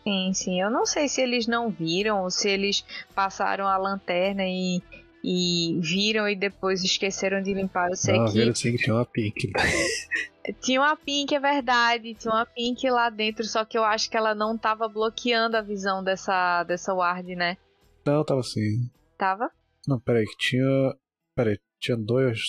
[0.04, 0.62] Sim, sim.
[0.62, 4.82] Eu não sei se eles não viram ou se eles passaram a lanterna e,
[5.24, 7.90] e viram e depois esqueceram de limpar.
[7.90, 8.34] Eu sei não, que.
[8.34, 9.52] Viram sim que tinha uma pink.
[10.62, 12.14] Tinha uma Pink, é verdade.
[12.14, 15.62] Tinha uma Pink lá dentro, só que eu acho que ela não tava bloqueando a
[15.62, 17.58] visão dessa, dessa ward, né?
[18.06, 18.90] Não, tava sim.
[19.18, 19.52] Tava?
[19.88, 20.96] Não, peraí, que tinha.
[21.36, 22.40] Peraí, tinha dois.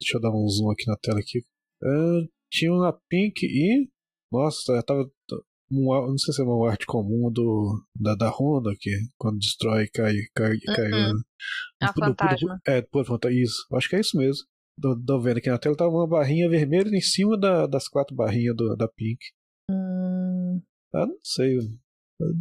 [0.00, 1.40] Deixa eu dar um zoom aqui na tela aqui.
[1.82, 3.88] Uh, tinha uma Pink e.
[4.30, 5.10] Nossa, tava.
[5.70, 9.88] Um, não sei se é uma arte comum do, da, da Honda, que quando destrói
[9.88, 10.14] cai.
[10.34, 11.22] cai, cai uh -uh.
[11.82, 12.60] a fantasma.
[12.66, 13.66] é, depois isso.
[13.74, 14.46] Acho que é isso mesmo.
[14.80, 18.56] Tô, vendo aqui na tela, tava uma barrinha vermelha em cima da, das quatro barrinhas
[18.56, 19.18] do, da Pink.
[19.70, 20.62] Hum...
[20.94, 21.58] Ah, não sei.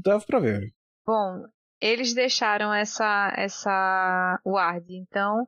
[0.04, 0.72] Dava pra ver.
[1.06, 1.44] Bom,
[1.82, 5.48] eles deixaram essa, essa ward, então,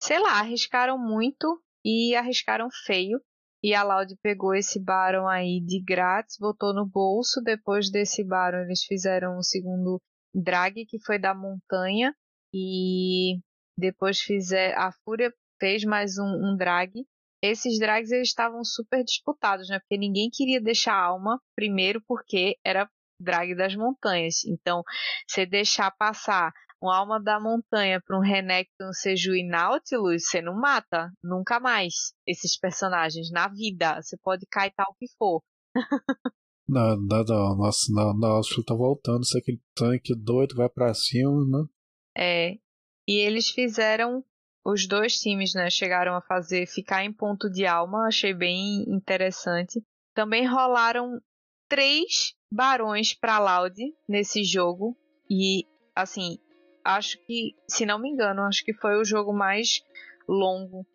[0.00, 3.20] sei lá, arriscaram muito e arriscaram feio.
[3.62, 7.40] E a Loud pegou esse Baron aí de grátis, botou no bolso.
[7.42, 10.00] Depois desse Baron, eles fizeram o segundo
[10.34, 12.14] drag, que foi da montanha.
[12.54, 13.38] E
[13.78, 14.78] depois fizeram.
[14.80, 16.92] A Fúria fez mais um, um drag.
[17.42, 19.78] Esses drags eles estavam super disputados, né?
[19.78, 22.88] Porque ninguém queria deixar a alma primeiro porque era
[23.20, 24.44] drag das montanhas.
[24.44, 24.82] Então,
[25.28, 30.54] você deixar passar uma alma da montanha para um Renekton, Seju e Nautilus, você não
[30.54, 34.00] mata nunca mais esses personagens na vida.
[34.02, 35.42] Você pode caetar o que for.
[36.68, 37.56] não, não, não.
[37.56, 39.22] Nossa, não, Nautilus tá voltando.
[39.22, 41.64] Isso é aquele tanque doido vai para cima, né?
[42.16, 42.50] É.
[43.08, 44.24] E eles fizeram
[44.64, 49.80] os dois times né, chegaram a fazer ficar em ponto de alma, achei bem interessante.
[50.12, 51.20] Também rolaram
[51.68, 53.76] três barões para Loud
[54.08, 54.96] nesse jogo
[55.30, 56.38] e assim
[56.86, 59.82] acho que se não me engano acho que foi o jogo mais
[60.28, 60.86] longo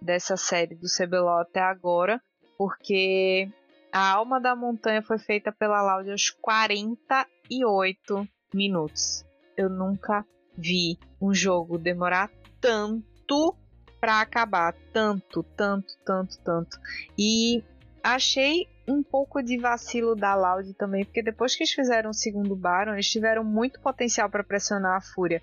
[0.00, 2.20] dessa série do CBLOL até agora
[2.56, 3.48] porque
[3.92, 9.24] a alma da montanha foi feita pela Loud aos 48 minutos.
[9.56, 12.30] Eu nunca vi um jogo demorar
[12.60, 13.56] tanto
[14.00, 16.78] para acabar, tanto, tanto, tanto, tanto.
[17.16, 17.62] E
[18.02, 22.56] achei um pouco de vacilo da Loud também, porque depois que eles fizeram o segundo
[22.56, 25.42] Baron, eles tiveram muito potencial para pressionar a Fúria.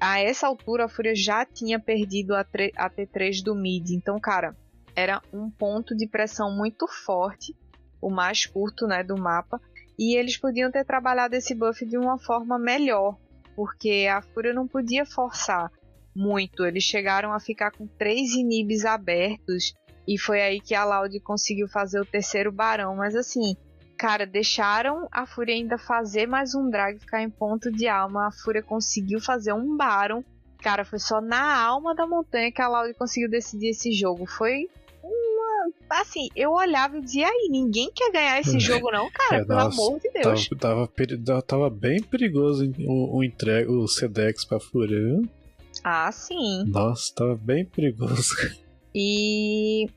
[0.00, 4.56] A essa altura, a Fúria já tinha perdido a, a T3 do mid, então, cara,
[4.96, 7.56] era um ponto de pressão muito forte,
[8.02, 9.60] o mais curto né, do mapa,
[9.98, 13.16] e eles podiam ter trabalhado esse buff de uma forma melhor,
[13.54, 15.70] porque a Fúria não podia forçar
[16.14, 16.64] muito.
[16.64, 19.74] Eles chegaram a ficar com três inibes abertos
[20.06, 22.96] e foi aí que a Loud conseguiu fazer o terceiro barão.
[22.96, 23.56] Mas assim,
[23.96, 28.28] cara, deixaram a Fúria ainda fazer mais um drag, ficar em ponto de alma.
[28.28, 30.24] A Fúria conseguiu fazer um barão.
[30.62, 34.26] Cara, foi só na alma da montanha que a Loud conseguiu decidir esse jogo.
[34.26, 34.68] Foi
[35.02, 36.00] uma.
[36.00, 39.58] Assim, eu olhava e dizia aí, ninguém quer ganhar esse jogo, não, cara, é, pelo
[39.58, 40.48] nossa, amor de Deus.
[40.58, 45.22] Tava, tava, tava bem perigoso o, o, entrega, o Sedex pra Fúria, viu?
[45.82, 46.64] Ah, sim.
[46.66, 48.34] Nossa, tava bem perigoso.
[48.94, 49.88] E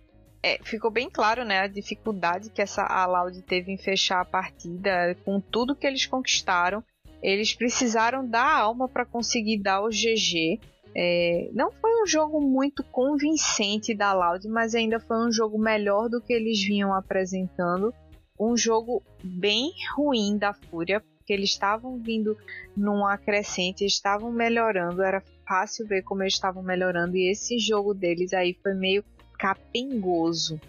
[0.42, 4.26] é, ficou bem claro, né, a dificuldade que essa a Loud teve em fechar a
[4.26, 6.84] partida com tudo que eles conquistaram.
[7.22, 10.60] Eles precisaram dar alma para conseguir dar o GG.
[10.96, 16.10] É, não foi um jogo muito convincente da Loud, mas ainda foi um jogo melhor
[16.10, 17.94] do que eles vinham apresentando.
[18.40, 22.38] Um jogo bem ruim da Fúria, porque eles estavam vindo
[22.76, 28.34] num acrescente, estavam melhorando, era fácil ver como eles estavam melhorando e esse jogo deles
[28.34, 29.04] aí foi meio
[29.40, 30.60] capengoso.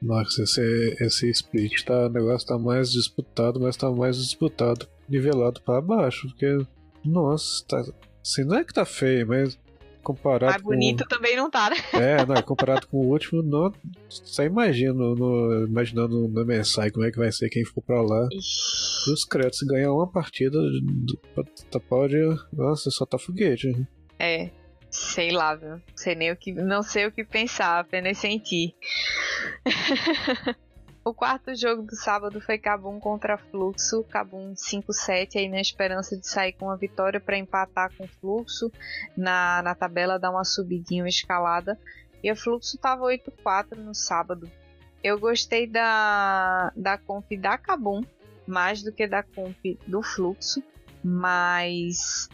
[0.00, 5.60] Nossa, esse, esse split tá, o negócio tá mais disputado, mas tá mais disputado, nivelado
[5.60, 6.58] para baixo, porque
[7.04, 7.84] nossa, tá,
[8.24, 9.58] assim, não é que tá feio, mas
[10.02, 11.08] comparado mais bonito com...
[11.08, 11.76] também não tá, né?
[11.92, 13.72] É, não, comparado com o último, não,
[14.08, 18.26] só imagino, no, imaginando no MSI como é que vai ser quem for pra lá.
[18.32, 19.10] Ixi.
[19.12, 20.58] Os créditos ganhar uma partida,
[21.88, 22.16] pode,
[22.52, 23.74] nossa, só tá foguete.
[24.20, 24.50] É,
[24.90, 25.80] sei lá, viu?
[25.96, 28.74] Sei nem o que, não sei o que pensar, apenas sentir.
[31.02, 36.28] o quarto jogo do sábado foi Cabum contra Fluxo, Cabum 5-7 aí na esperança de
[36.28, 38.70] sair com uma vitória para empatar com o Fluxo
[39.16, 41.78] na, na tabela, dar uma subidinha, uma escalada.
[42.22, 44.50] E a Fluxo tava 8-4 no sábado.
[45.02, 48.02] Eu gostei da, da comp da Cabum
[48.46, 49.56] mais do que da comp
[49.86, 50.62] do Fluxo,
[51.02, 52.28] mas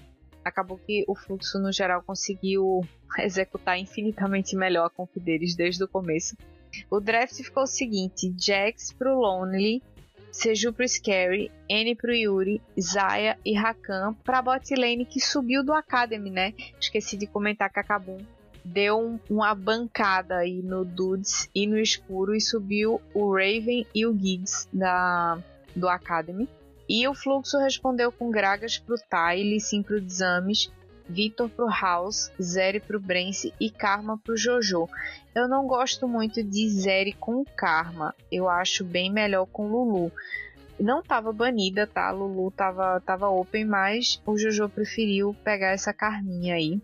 [0.47, 2.81] acabou que o fluxo no geral conseguiu
[3.19, 6.37] executar infinitamente melhor a conf deles desde o começo.
[6.91, 9.83] O draft ficou o seguinte: Jax pro Lonely,
[10.31, 15.73] Seju pro Scary, N pro Yuri, Zaya e Rakan pra bot lane que subiu do
[15.73, 16.53] Academy, né?
[16.79, 18.19] Esqueci de comentar que a Kabum
[18.63, 24.05] deu um, uma bancada aí no Dudes e no escuro e subiu o Raven e
[24.05, 25.39] o Giggs da,
[25.75, 26.49] do Academy.
[26.89, 30.71] E o fluxo respondeu com Gragas pro Tyle, Sim pro Desames,
[31.09, 34.89] Vitor pro House, Zeri pro Brence e Karma pro Jojo.
[35.35, 40.11] Eu não gosto muito de Zeri com Karma, eu acho bem melhor com Lulu.
[40.79, 42.11] Não tava banida, tá?
[42.11, 46.81] Lulu tava, tava open, mas o Jojo preferiu pegar essa Carminha aí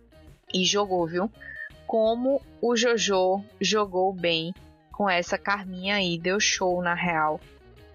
[0.53, 1.31] e jogou, viu?
[1.87, 4.55] Como o Jojo jogou bem
[4.91, 7.41] com essa Carminha aí, deu show na real.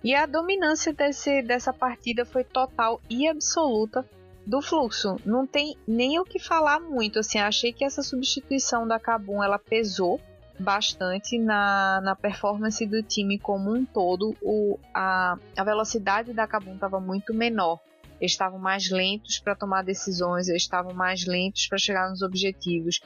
[0.08, 4.10] E a dominância desse, dessa partida foi total e absoluta
[4.46, 5.18] do fluxo.
[5.26, 7.20] Não tem nem o que falar muito.
[7.20, 10.18] Assim, achei que essa substituição da Kabum ela pesou
[10.58, 14.34] bastante na, na performance do time como um todo.
[14.42, 17.78] O, a, a velocidade da Kabum estava muito menor.
[18.18, 23.02] Eles estavam mais lentos para tomar decisões, eles estavam mais lentos para chegar nos objetivos.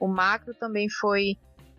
[0.00, 1.36] O macro também foi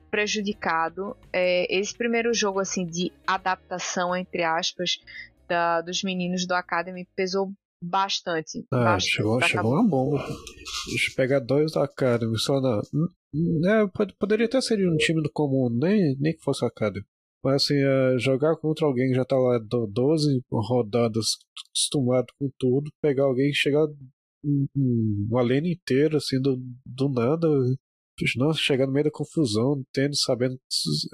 [0.09, 1.15] prejudicado.
[1.31, 4.99] É, esse primeiro jogo assim de adaptação entre aspas
[5.47, 8.65] da, dos meninos do Academy pesou bastante.
[8.71, 10.25] Ah, bastante chegou, chegou uma bomba.
[11.15, 12.81] Pegar dois do Academy só na.
[13.65, 17.05] É, pode, poderia até ser um time do comum, nem, nem que fosse o Academy.
[17.43, 21.37] Mas assim, é, jogar contra alguém que já tá lá 12 rodadas,
[21.69, 23.87] acostumado com tudo, pegar alguém e chegar
[24.43, 27.47] uma lane inteira, assim, do, do nada,
[28.37, 30.59] nossa, chegar no meio da confusão, tendo, sabendo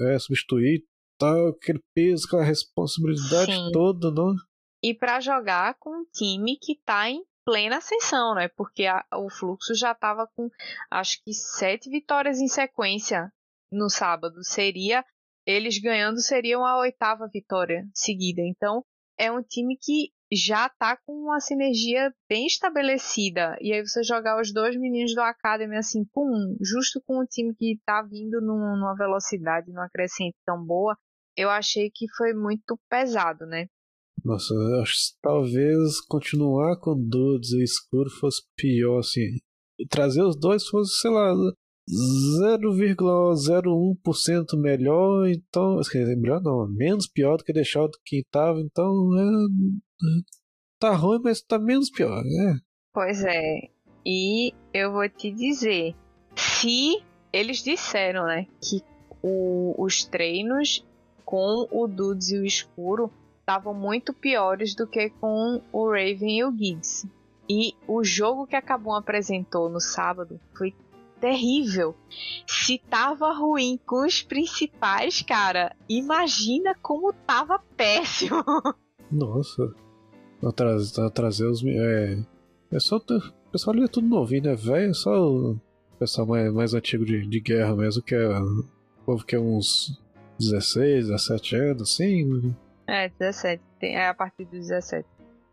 [0.07, 0.83] é, substituir,
[1.19, 3.71] tal, aquele peso, aquela responsabilidade Sim.
[3.71, 4.35] toda, não?
[4.83, 8.47] E para jogar com um time que tá em plena ascensão, né?
[8.49, 10.49] Porque a, o fluxo já tava com
[10.91, 13.31] acho que sete vitórias em sequência
[13.71, 14.43] no sábado.
[14.43, 15.05] Seria
[15.45, 18.41] eles ganhando seriam a oitava vitória seguida.
[18.41, 18.83] Então
[19.17, 23.55] é um time que já tá com uma sinergia bem estabelecida.
[23.61, 27.53] E aí você jogar os dois meninos do Academy assim, pum, justo com o time
[27.55, 30.97] que tá vindo num, numa velocidade, numa crescente tão boa,
[31.37, 33.67] eu achei que foi muito pesado, né?
[34.23, 39.37] Nossa, eu acho que talvez continuar com Dudes e Escuro fosse pior, assim.
[39.89, 41.33] Trazer os dois fosse, sei lá,
[41.87, 45.79] 0,01% melhor, então.
[45.93, 49.11] Melhor não, menos pior do que deixar o que estava, então.
[49.17, 49.29] É,
[50.79, 52.59] tá ruim, mas tá menos pior, né?
[52.93, 53.69] Pois é.
[54.05, 55.95] E eu vou te dizer,
[56.35, 58.83] se eles disseram, né, que
[59.21, 60.85] o, os treinos
[61.23, 66.43] com o Dudes e o Escuro estavam muito piores do que com o Raven e
[66.43, 67.07] o Giggs.
[67.49, 70.73] E o jogo que a Kabum apresentou no sábado foi
[71.19, 71.95] terrível.
[72.47, 78.43] Se tava ruim com os principais, cara, imagina como tava péssimo.
[79.11, 79.73] Nossa.
[80.55, 81.63] Trazer, trazer os.
[81.65, 82.17] É,
[82.71, 82.97] é só.
[82.97, 84.91] O pessoal ali é tudo novinho, né, velho?
[84.91, 85.59] É só o
[85.97, 88.27] pessoal mais, mais antigo de, de guerra mesmo, que é.
[88.27, 88.65] O
[89.05, 89.99] povo que é uns
[90.39, 92.55] 16, 17 anos, assim.
[92.87, 93.61] É, 17.
[93.81, 95.07] É a partir dos 17.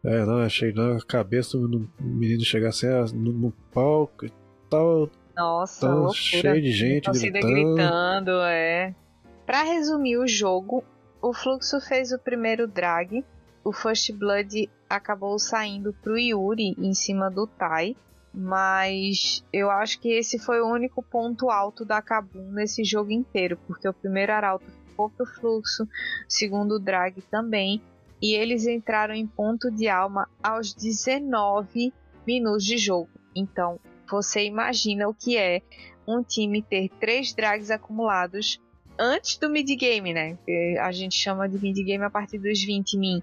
[0.05, 4.33] É, não, achei na cabeça do menino chegar assim no, no palco e
[4.69, 5.09] tal.
[5.37, 6.15] Nossa, tão loucura.
[6.15, 7.53] cheio de gente gritando.
[7.53, 8.95] gritando, é.
[9.47, 10.85] Pra resumir o jogo,
[11.21, 13.25] o Fluxo fez o primeiro drag,
[13.65, 17.97] o First Blood acabou saindo pro Yuri em cima do Tai,
[18.35, 23.59] mas eu acho que esse foi o único ponto alto da Kabum nesse jogo inteiro,
[23.67, 25.89] porque o primeiro arauto ficou pro Fluxo, o
[26.29, 27.81] segundo drag também,
[28.21, 31.93] e eles entraram em ponto de alma aos 19
[32.27, 33.11] minutos de jogo.
[33.35, 33.79] Então,
[34.11, 35.63] você imagina o que é
[36.07, 38.61] um time ter três drags acumulados
[38.99, 40.39] antes do mid-game, né?
[40.81, 43.23] A gente chama de mid-game a partir dos 20 min.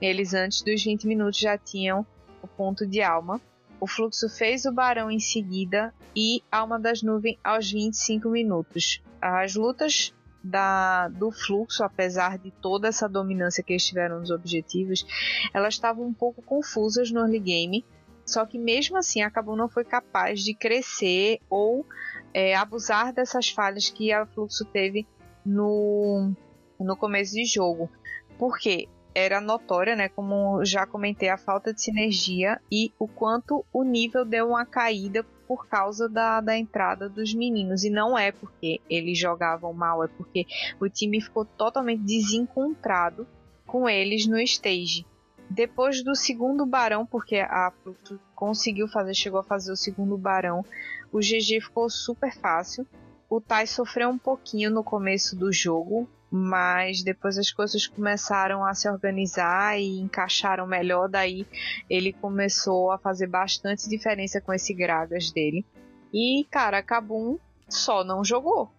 [0.00, 2.06] Eles antes dos 20 minutos já tinham
[2.42, 3.40] o ponto de alma.
[3.80, 9.02] O fluxo fez o barão em seguida e alma das nuvens aos 25 minutos.
[9.20, 15.04] As lutas da, do fluxo, apesar de toda essa dominância que eles tiveram nos objetivos,
[15.52, 17.84] elas estavam um pouco confusas no early game
[18.26, 21.86] só que mesmo assim a Kabum não foi capaz de crescer ou
[22.34, 25.06] é, abusar dessas falhas que a Fluxo teve
[25.44, 26.32] no,
[26.78, 27.88] no começo de jogo.
[28.36, 33.82] Porque era notória, né, como já comentei, a falta de sinergia e o quanto o
[33.82, 37.84] nível deu uma caída por causa da, da entrada dos meninos.
[37.84, 40.44] E não é porque eles jogavam mal, é porque
[40.80, 43.26] o time ficou totalmente desencontrado
[43.66, 45.06] com eles no stage.
[45.48, 50.64] Depois do segundo barão, porque a Pluto conseguiu fazer, chegou a fazer o segundo barão,
[51.12, 52.86] o GG ficou super fácil.
[53.28, 58.74] O Tai sofreu um pouquinho no começo do jogo, mas depois as coisas começaram a
[58.74, 61.08] se organizar e encaixaram melhor.
[61.08, 61.46] Daí
[61.88, 65.64] ele começou a fazer bastante diferença com esse Gragas dele.
[66.12, 67.38] E, cara, Kabum
[67.68, 68.70] só não jogou.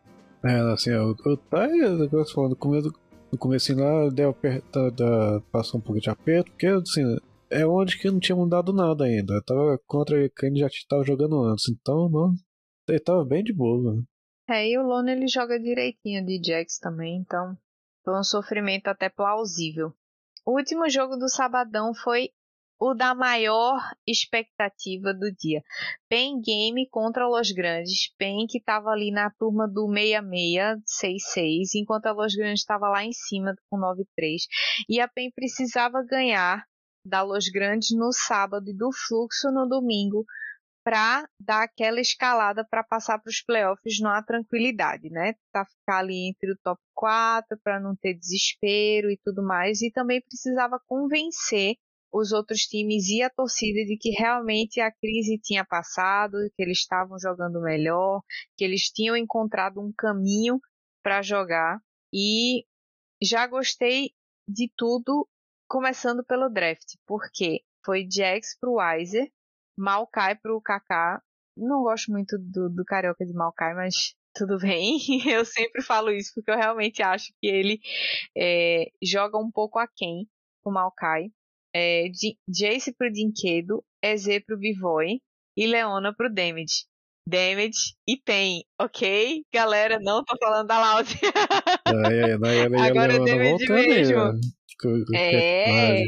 [0.44, 1.70] É, assim, o, o Tai,
[2.34, 2.94] falando, começo,
[3.32, 7.04] no começo lá deu aperta, da, passou um pouco de aperto, porque assim,
[7.50, 9.34] é onde que não tinha mudado nada ainda.
[9.34, 12.34] Eu tava contra quem já estava jogando antes, então não,
[12.88, 14.02] ele tava bem de boa.
[14.50, 17.58] É, e o Lone ele joga direitinho de Jax também, então
[18.04, 19.94] foi um sofrimento até plausível.
[20.46, 22.30] O último jogo do sabadão foi
[22.80, 25.64] o da maior expectativa do dia.
[26.10, 28.14] PEN Game contra Los Grandes.
[28.18, 33.14] PEN que estava ali na turma do 6666, enquanto a Los Grandes estava lá em
[33.14, 34.48] cima com 93.
[34.88, 36.66] E a PEN precisava ganhar
[37.06, 40.26] da Los Grandes no sábado e do Fluxo no domingo
[40.84, 45.34] para dar aquela escalada para passar para os playoffs numa tranquilidade, né?
[45.52, 49.82] Para ficar ali entre o top 4, para não ter desespero e tudo mais.
[49.82, 51.76] E também precisava convencer
[52.12, 56.80] os outros times e a torcida de que realmente a crise tinha passado, que eles
[56.80, 58.22] estavam jogando melhor,
[58.56, 60.60] que eles tinham encontrado um caminho
[61.04, 61.80] para jogar
[62.14, 62.66] e
[63.22, 64.12] já gostei
[64.48, 65.28] de tudo,
[65.68, 69.30] começando pelo draft, porque foi Jax pro Weiser,
[69.78, 71.22] Malkai pro Kaká.
[71.56, 75.00] Não gosto muito do, do carioca de Malkai, mas tudo bem.
[75.28, 77.80] Eu sempre falo isso porque eu realmente acho que ele
[78.38, 80.28] é, joga um pouco aquém
[80.64, 81.32] o Malkai
[81.78, 82.10] é,
[82.50, 85.20] Jace pro Dinquedo, EZ pro Bivoy
[85.56, 86.86] e Leona pro Damage.
[87.28, 89.44] Damage e Pain, ok?
[89.54, 91.20] Galera, não tô falando da Loud.
[91.86, 94.40] Agora é Damage mesmo.
[95.14, 96.04] É.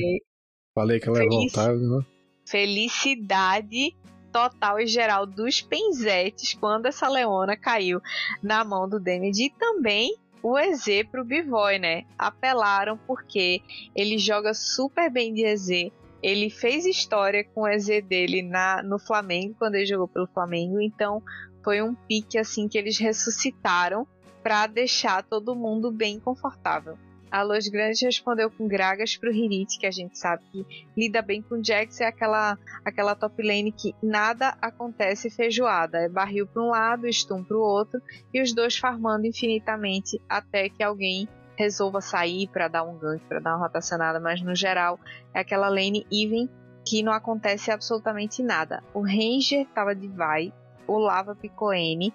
[0.73, 2.05] Falei que ela ia voltar, né?
[2.47, 3.95] Felicidade
[4.31, 7.99] total e geral dos penzetes quando essa Leona caiu
[8.41, 12.05] na mão do Damage e também o EZ pro Bivoy, né?
[12.17, 13.61] Apelaram porque
[13.95, 15.91] ele joga super bem de EZ.
[16.21, 20.81] Ele fez história com o EZ dele na, no Flamengo, quando ele jogou pelo Flamengo.
[20.81, 21.21] Então
[21.63, 24.07] foi um pique assim que eles ressuscitaram
[24.43, 26.97] para deixar todo mundo bem confortável.
[27.31, 30.65] A Los Grandes respondeu com Gragas pro Hirit, que a gente sabe que
[30.97, 35.99] lida bem com Jax, é aquela, aquela top lane que nada acontece feijoada.
[35.99, 38.01] É barril para um lado, stun para o outro,
[38.33, 43.39] e os dois farmando infinitamente até que alguém resolva sair para dar um gank, para
[43.39, 44.99] dar uma rotacionada, mas no geral
[45.31, 46.49] é aquela lane even
[46.83, 48.81] que não acontece absolutamente nada.
[48.91, 50.51] O Ranger tava de Vai,
[50.87, 52.11] o Lava picou N,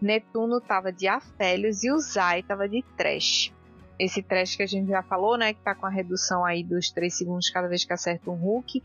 [0.00, 3.52] Netuno tava de Afélios e o Zai tava de Trash
[3.98, 5.54] esse trash que a gente já falou, né?
[5.54, 8.82] Que tá com a redução aí dos 3 segundos cada vez que acerta um Hulk.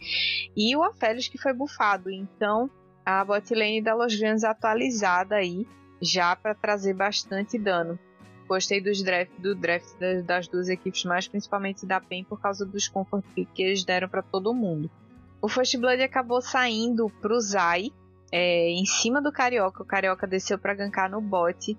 [0.56, 2.10] E o Aphelios que foi bufado.
[2.10, 2.70] Então,
[3.06, 5.68] a botlane da Los Grandes atualizada aí,
[6.02, 7.98] já para trazer bastante dano.
[8.48, 9.96] Gostei dos draft, do draft
[10.26, 14.24] das duas equipes, mas principalmente da PEN por causa dos comfort que eles deram para
[14.24, 14.90] todo mundo.
[15.42, 17.92] O First Blood acabou saindo pro Zai,
[18.32, 19.84] é, em cima do Carioca.
[19.84, 21.78] O Carioca desceu para gankar no bot.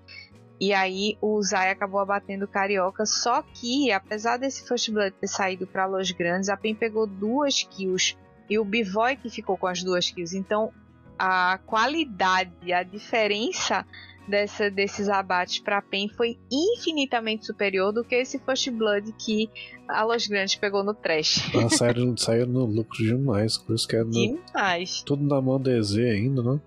[0.61, 3.03] E aí o Zay acabou abatendo o Carioca.
[3.03, 7.63] Só que, apesar desse First Blood ter saído para Los Grandes, a PEN pegou duas
[7.63, 8.15] kills.
[8.47, 10.37] E o Bivoy que ficou com as duas kills.
[10.37, 10.71] Então
[11.17, 13.83] a qualidade, a diferença
[14.27, 19.49] dessa, desses abates para a PEN foi infinitamente superior do que esse First Blood que
[19.87, 21.51] a Los Grandes pegou no trash.
[21.55, 23.57] Ah, saíram, saíram no lucro demais.
[23.57, 25.01] Por isso que é no, demais.
[25.01, 26.59] Tudo na mão do EZ ainda, né?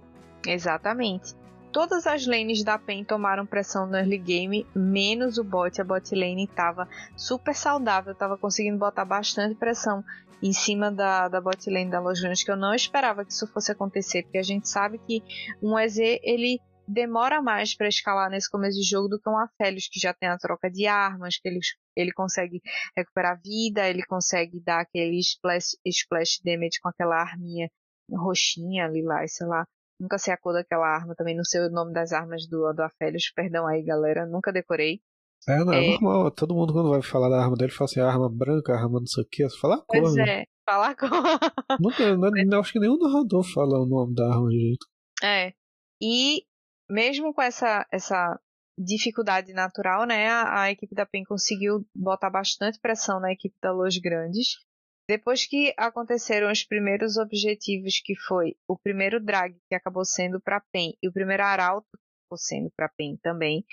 [0.46, 1.43] Exatamente.
[1.74, 5.80] Todas as lanes da PEN tomaram pressão no early game, menos o bot.
[5.80, 10.04] A bot lane estava super saudável, estava conseguindo botar bastante pressão
[10.40, 13.72] em cima da, da bot lane da Lojans, que eu não esperava que isso fosse
[13.72, 15.20] acontecer, porque a gente sabe que
[15.60, 19.88] um EZ ele demora mais para escalar nesse começo de jogo do que um Aphelios,
[19.88, 21.58] que já tem a troca de armas, que ele,
[21.96, 22.62] ele consegue
[22.96, 27.68] recuperar vida, ele consegue dar aquele splash, splash damage com aquela arminha
[28.12, 29.66] roxinha, lilás, sei lá.
[29.98, 32.82] Nunca sei a cor daquela arma, também não sei o nome das armas do, do
[32.82, 35.00] Afélios, perdão aí, galera, nunca decorei.
[35.48, 38.00] É, não, é, é normal, todo mundo quando vai falar da arma dele fala assim,
[38.00, 40.00] arma branca, arma não sei o que, fala a cor.
[40.00, 40.42] Pois né?
[40.42, 41.10] é, fala a cor.
[41.80, 44.86] Nunca, não, não, acho que nenhum narrador fala o nome da arma direito.
[45.22, 45.52] É,
[46.02, 46.44] e
[46.88, 48.38] mesmo com essa, essa
[48.78, 53.72] dificuldade natural, né, a, a equipe da PEN conseguiu botar bastante pressão na equipe da
[53.72, 54.56] Los Grandes.
[55.06, 60.62] Depois que aconteceram os primeiros objetivos, que foi o primeiro drag, que acabou sendo para
[60.72, 63.66] PEN, e o primeiro arauto, que acabou sendo para PEN também,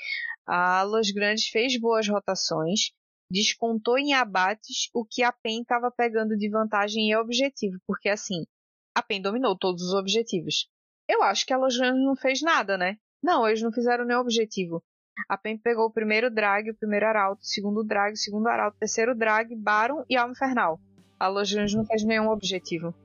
[0.45, 2.91] a Los Grandes fez boas rotações,
[3.31, 8.45] descontou em abates o que a PEN estava pegando de vantagem em objetivo, porque assim,
[8.93, 10.69] a PEN dominou todos os objetivos.
[11.07, 12.97] Eu acho que a Los Grandes não fez nada, né?
[13.23, 14.83] Não, eles não fizeram nenhum objetivo.
[15.29, 18.75] A PEN pegou o primeiro drag, o primeiro arauto, o segundo drag, o segundo arauto,
[18.75, 20.77] o terceiro drag, Baron e Alma Infernal.
[21.21, 22.95] A Los não faz nenhum objetivo.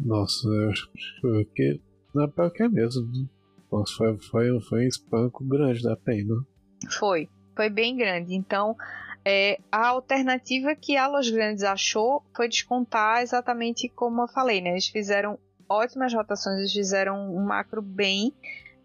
[0.00, 0.90] Nossa, eu acho
[1.54, 1.78] que
[2.14, 3.06] não é pior que é mesmo.
[3.70, 6.36] Nossa, foi, foi, foi um espanco grande da pena.
[6.98, 8.34] Foi, foi bem grande.
[8.34, 8.74] Então,
[9.22, 14.70] é, a alternativa que a Los Grandes achou foi descontar exatamente como eu falei, né?
[14.70, 18.32] Eles fizeram ótimas rotações, eles fizeram um macro bem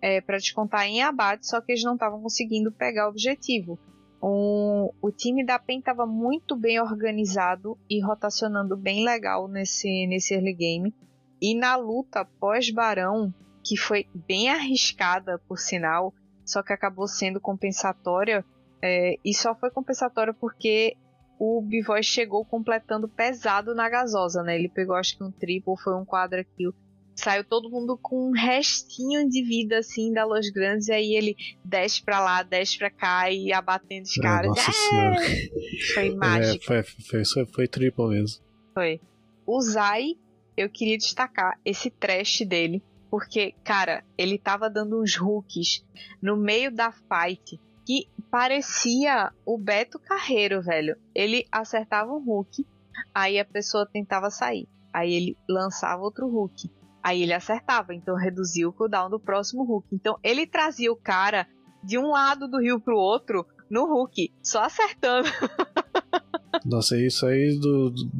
[0.02, 3.80] é, para descontar em abate, só que eles não estavam conseguindo pegar o objetivo.
[4.22, 10.36] Um, o time da PEN estava muito bem organizado e rotacionando bem legal nesse, nesse
[10.36, 10.96] early game.
[11.42, 16.14] E na luta pós-Barão, que foi bem arriscada, por sinal,
[16.46, 18.46] só que acabou sendo compensatória,
[18.82, 20.96] é, e só foi compensatória porque
[21.40, 24.56] o Bivoy chegou completando pesado na gasosa, né?
[24.56, 26.74] Ele pegou acho que um triple, foi um quadra kill
[27.16, 31.36] saiu todo mundo com um restinho de vida assim da Los Grandes e aí ele
[31.64, 34.47] desce pra lá, desce pra cá e abatendo os caras.
[34.47, 35.93] Nossa é!
[35.93, 36.74] Foi é, mágico.
[36.74, 38.43] É, foi, foi, foi triple mesmo.
[38.74, 38.99] Foi.
[39.45, 40.16] O Zai,
[40.55, 42.84] eu queria destacar esse trash dele.
[43.09, 45.84] Porque, cara, ele tava dando uns hooks
[46.22, 50.95] no meio da fight que parecia o Beto Carreiro, velho.
[51.14, 52.66] Ele acertava um hook,
[53.14, 54.66] aí a pessoa tentava sair.
[54.93, 56.70] Aí ele lançava outro hook.
[57.04, 59.88] Aí ele acertava, então reduzia o cooldown do próximo Hulk.
[59.91, 61.47] Então ele trazia o cara
[61.84, 65.28] de um lado do rio pro outro no Hulk, só acertando.
[66.66, 68.12] Nossa, isso aí do, do,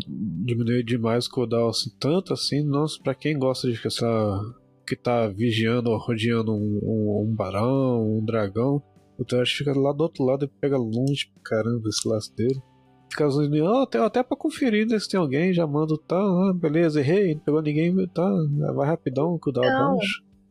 [0.46, 4.08] diminuiu demais o cooldown assim, tanto assim, nossa, pra quem gosta de essa,
[4.88, 8.82] que tá vigiando ou rodeando um, um, um barão, um dragão,
[9.20, 12.60] o Trash fica lá do outro lado e pega longe pra caramba esse laço dele
[13.12, 17.00] fica oh, até, até pra conferir né, se tem alguém, já manda, tá, ah, beleza,
[17.00, 18.30] errei, não pegou ninguém, tá,
[18.74, 19.98] vai rapidão, cooldown não,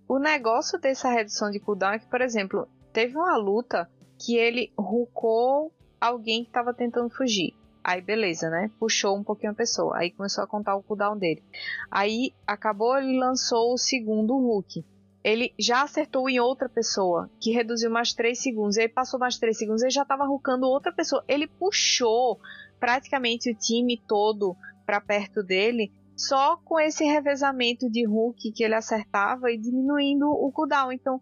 [0.07, 3.89] O negócio dessa redução de cooldown é que, por exemplo, teve uma luta
[4.19, 7.55] que ele rucou alguém que tava tentando fugir.
[7.83, 8.71] Aí beleza, né?
[8.79, 9.97] Puxou um pouquinho a pessoa.
[9.97, 11.43] Aí começou a contar o cooldown dele.
[11.91, 14.85] Aí acabou, ele lançou o segundo Hulk.
[15.23, 18.77] Ele já acertou em outra pessoa, que reduziu mais 3 segundos.
[18.77, 21.23] Ele passou mais 3 segundos, ele já estava rucando outra pessoa.
[21.29, 22.41] Ele puxou
[22.79, 24.57] praticamente o time todo
[24.87, 30.51] para perto dele, só com esse revezamento de hook que ele acertava e diminuindo o
[30.51, 30.91] cooldown.
[30.91, 31.21] Então,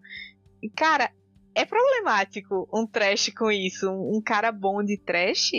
[0.77, 1.11] cara,
[1.55, 3.91] é problemático um trash com isso.
[3.91, 5.51] Um cara bom de trash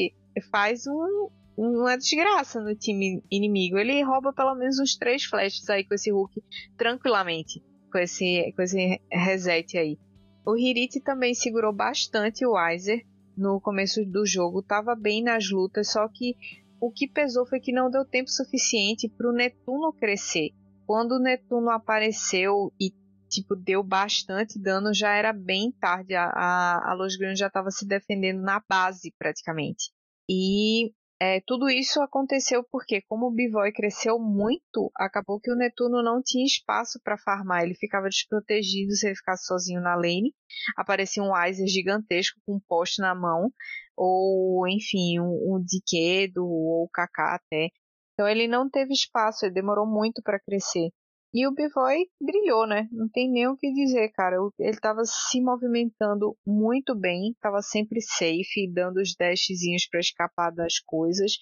[0.50, 3.78] faz um, uma desgraça no time inimigo.
[3.78, 6.42] Ele rouba pelo menos uns três flashes aí com esse Hulk
[6.78, 7.62] tranquilamente.
[7.92, 9.98] Com esse, com esse reset aí.
[10.46, 13.06] O Hirit também segurou bastante o Weiser
[13.38, 14.62] no começo do jogo.
[14.62, 16.36] Tava bem nas lutas, só que
[16.80, 20.52] o que pesou foi que não deu tempo suficiente para o Netuno crescer.
[20.86, 22.92] Quando o Netuno apareceu e
[23.30, 26.16] tipo, deu bastante dano, já era bem tarde.
[26.16, 29.92] A, a, a Los já estava se defendendo na base, praticamente.
[30.28, 30.92] E
[31.22, 36.22] é, tudo isso aconteceu porque, como o Bivoy cresceu muito, acabou que o Netuno não
[36.24, 37.64] tinha espaço para farmar.
[37.64, 40.34] Ele ficava desprotegido se ele ficasse sozinho na lane.
[40.78, 43.52] Aparecia um Weiser gigantesco com um poste na mão,
[43.98, 47.70] ou enfim, um, um Dikedo, ou Kaká até.
[48.14, 50.90] Então ele não teve espaço, ele demorou muito para crescer.
[51.34, 52.88] E o Bivoy brilhou, né?
[52.92, 54.38] Não tem nem o que dizer, cara.
[54.58, 60.80] Ele estava se movimentando muito bem, estava sempre safe, dando os dashzinhos para escapar das
[60.80, 61.34] coisas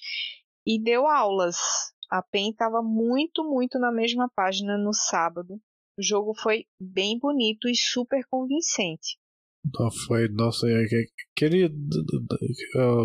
[0.65, 1.55] e deu aulas.
[2.11, 5.55] A PEN estava muito, muito na mesma página no sábado.
[5.97, 9.17] O jogo foi bem bonito e super convincente.
[9.77, 10.83] Não, foi, nossa, é
[11.33, 11.69] aquele,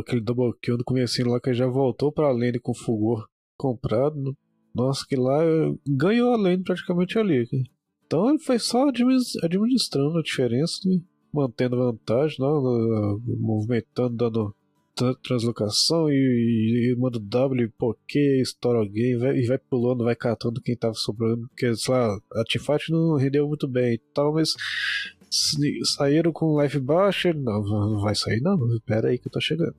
[0.00, 3.26] aquele double kill no começo lá que já voltou para a lane com fulgor
[3.56, 4.36] comprado.
[4.74, 5.40] Nossa, que lá
[5.86, 7.46] ganhou a lane praticamente ali.
[8.06, 11.00] Então ele foi só administrando a diferença, né?
[11.32, 14.54] mantendo vantagem, não, movimentando, dando
[15.22, 20.60] translocação e, e, e manda W, poké, estoura alguém vai, e vai pulando, vai catando
[20.60, 21.48] quem tava sobrando.
[21.48, 24.50] Porque, sei lá, a teamfight não rendeu muito bem e tal, mas
[25.96, 27.32] saíram com life baixo.
[27.32, 28.58] Não, não vai sair, não.
[28.84, 29.74] Pera aí que eu tô chegando.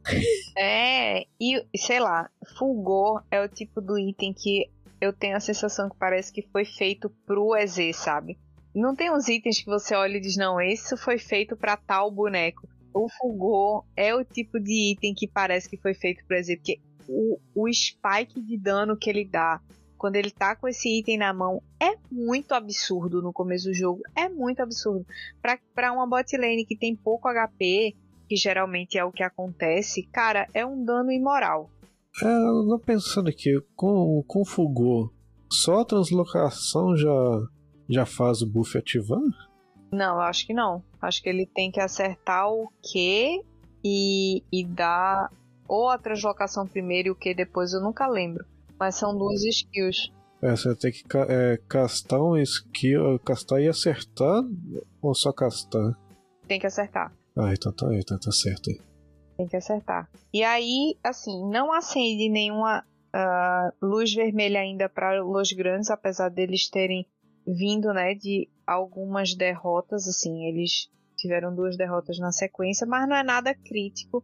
[0.57, 4.67] É, e sei lá, Fulgor é o tipo do item que
[5.03, 8.37] eu tenho a sensação que parece que foi feito pro EZ, sabe?
[8.73, 12.09] Não tem uns itens que você olha e diz, não, isso foi feito para tal
[12.09, 12.67] boneco.
[12.93, 16.79] O Fulgor é o tipo de item que parece que foi feito pro EZ, porque
[17.07, 19.59] o, o spike de dano que ele dá
[19.97, 24.01] quando ele tá com esse item na mão é muito absurdo no começo do jogo.
[24.15, 25.05] É muito absurdo.
[25.41, 27.93] Pra, uma bot lane que tem pouco HP,
[28.29, 31.69] que geralmente é o que acontece, cara, é um dano imoral.
[32.21, 35.11] É, eu tô pensando aqui, com, com Fulgor,
[35.51, 37.47] só a translocação já,
[37.89, 39.19] já faz o buff ativar?
[39.91, 40.83] Não, acho que não.
[41.01, 43.43] Acho que ele tem que acertar o Q
[43.83, 45.31] e, e dar
[45.67, 48.45] ou a translocação primeiro e o Q depois, eu nunca lembro.
[48.79, 50.11] Mas são duas skills.
[50.41, 54.43] É, você tem que é, castar um skill, castar e acertar
[55.01, 55.97] ou só castar?
[56.47, 57.13] Tem que acertar.
[57.35, 58.92] Ah, então tá, então tá certo aí.
[59.43, 60.09] Tem que acertar.
[60.33, 62.81] E aí, assim, não acende nenhuma
[63.13, 67.05] uh, luz vermelha ainda para os grandes, apesar deles terem
[67.45, 73.21] vindo, né, de algumas derrotas, assim, eles tiveram duas derrotas na sequência, mas não é
[73.21, 74.23] nada crítico.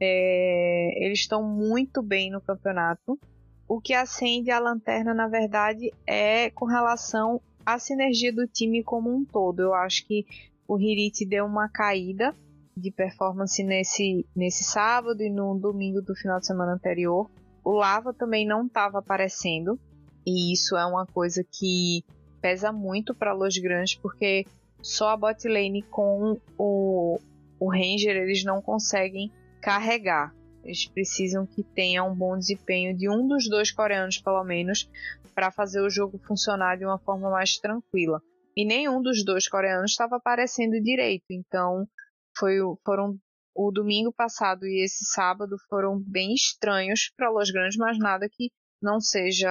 [0.00, 3.20] É, eles estão muito bem no campeonato.
[3.68, 9.14] O que acende a lanterna, na verdade, é com relação à sinergia do time como
[9.14, 9.60] um todo.
[9.60, 10.24] Eu acho que
[10.66, 12.34] o Hirit deu uma caída
[12.76, 17.30] de performance nesse, nesse sábado e no domingo do final de semana anterior.
[17.64, 19.78] O Lava também não estava aparecendo,
[20.26, 22.04] e isso é uma coisa que
[22.40, 24.44] pesa muito para Los Grandes, porque
[24.82, 27.18] só a bot lane com o,
[27.58, 30.34] o Ranger eles não conseguem carregar.
[30.62, 34.90] Eles precisam que tenha um bom desempenho de um dos dois coreanos, pelo menos,
[35.34, 38.20] para fazer o jogo funcionar de uma forma mais tranquila.
[38.56, 41.88] E nenhum dos dois coreanos estava aparecendo direito, então
[42.36, 43.18] foi, foram
[43.54, 48.50] o domingo passado e esse sábado foram bem estranhos para Los Grandes, mas nada que
[48.82, 49.48] não seja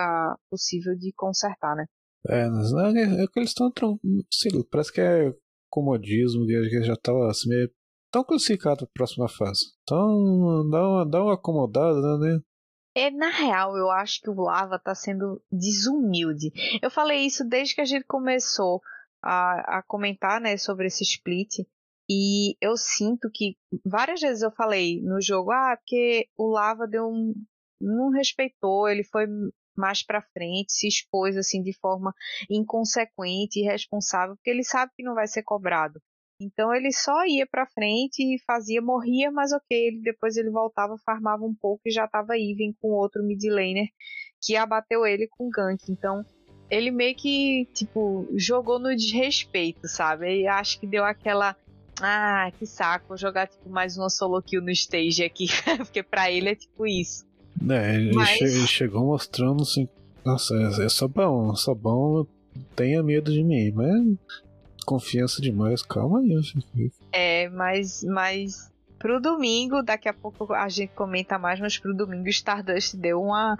[0.49, 1.85] possível de consertar, né?
[2.27, 3.71] É, é, é que eles estão.
[4.69, 5.33] Parece que é
[5.69, 7.69] comodismo, que já estava assim, meio
[8.11, 9.65] tão classificado para a próxima fase.
[9.81, 12.39] Então dá uma, dá uma acomodada, né?
[12.95, 16.51] É, na real, eu acho que o Lava tá sendo desumilde.
[16.79, 18.81] Eu falei isso desde que a gente começou
[19.19, 21.65] a, a comentar né, sobre esse split.
[22.09, 27.07] E eu sinto que várias vezes eu falei no jogo, ah, porque o Lava deu
[27.07, 27.33] um.
[27.79, 29.25] não respeitou, ele foi
[29.75, 32.13] mais para frente, se expôs assim de forma
[32.49, 35.99] inconsequente e irresponsável, porque ele sabe que não vai ser cobrado.
[36.39, 40.97] Então ele só ia para frente e fazia, morria, mas ok, ele depois ele voltava,
[41.05, 43.87] farmava um pouco e já estava even com outro mid laner
[44.41, 45.79] que abateu ele com gank.
[45.89, 46.25] Então
[46.69, 50.41] ele meio que, tipo, jogou no desrespeito, sabe?
[50.41, 51.55] E acho que deu aquela.
[52.05, 55.47] Ah, que saco, vou jogar tipo, mais uma solo kill no stage aqui.
[55.77, 57.25] Porque pra ele é tipo isso.
[57.69, 59.87] É, ele, Mas- che- ele chegou mostrando assim.
[60.25, 62.25] Nossa, é, é só bom, só bom,
[62.75, 64.01] tenha medo de mim, mas
[64.85, 66.91] confiança demais, calma aí, filho.
[67.11, 72.25] É, mas, mas pro domingo, daqui a pouco a gente comenta mais, mas pro domingo
[72.25, 73.57] o Stardust deu uma.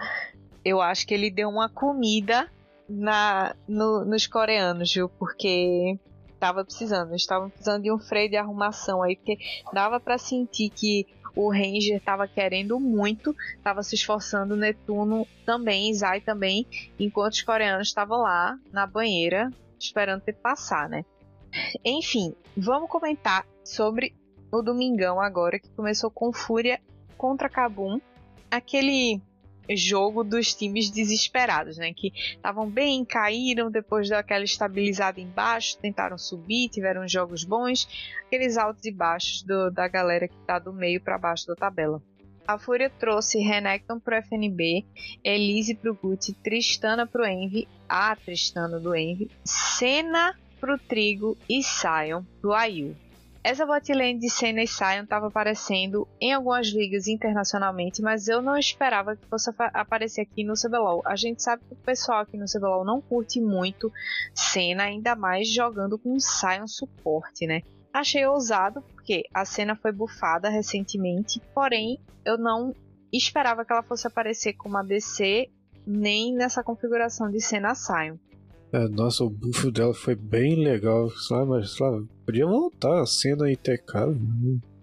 [0.66, 2.50] Eu acho que ele deu uma comida
[2.90, 5.10] na, no- nos coreanos, viu?
[5.10, 6.00] Porque
[6.44, 9.38] tava precisando, estavam precisando de um freio de arrumação aí, porque
[9.72, 13.34] dava pra sentir que o Ranger tava querendo muito,
[13.64, 16.68] tava se esforçando, Netuno também, Zai também,
[17.00, 21.06] enquanto os coreanos estavam lá na banheira esperando ter passar, né?
[21.84, 24.14] Enfim, vamos comentar sobre
[24.52, 26.82] o Domingão agora, que começou com Fúria
[27.18, 28.02] contra Kabum.
[28.52, 29.22] Aquele
[29.70, 31.94] jogo dos times desesperados, né?
[31.94, 37.88] Que estavam bem, caíram depois daquela estabilizada embaixo, tentaram subir, tiveram jogos bons,
[38.26, 42.02] aqueles altos e baixos do- da galera que tá do meio para baixo da tabela.
[42.46, 44.84] A Fúria trouxe Renekton pro FNB,
[45.24, 52.24] Elise pro Gucci, Tristana pro Envy, a Tristana do Envy, Senna pro Trigo e Sion
[52.42, 52.98] pro Ayu.
[53.46, 58.58] Essa botlane de Senna e Sion estava aparecendo em algumas ligas internacionalmente, mas eu não
[58.58, 61.02] esperava que fosse apa- aparecer aqui no CBLOL.
[61.06, 63.92] A gente sabe que o pessoal aqui no CBLOL não curte muito
[64.34, 67.62] Senna, ainda mais jogando com Sion suporte, né?
[67.92, 72.74] Achei ousado, porque a Senna foi bufada recentemente, porém eu não
[73.12, 75.52] esperava que ela fosse aparecer como ADC,
[75.86, 78.16] nem nessa configuração de Senna Sion.
[78.74, 81.52] É, nossa, o buff dela foi bem legal, sabe?
[81.52, 83.94] Mas, sabe, podia voltar a cena ITK.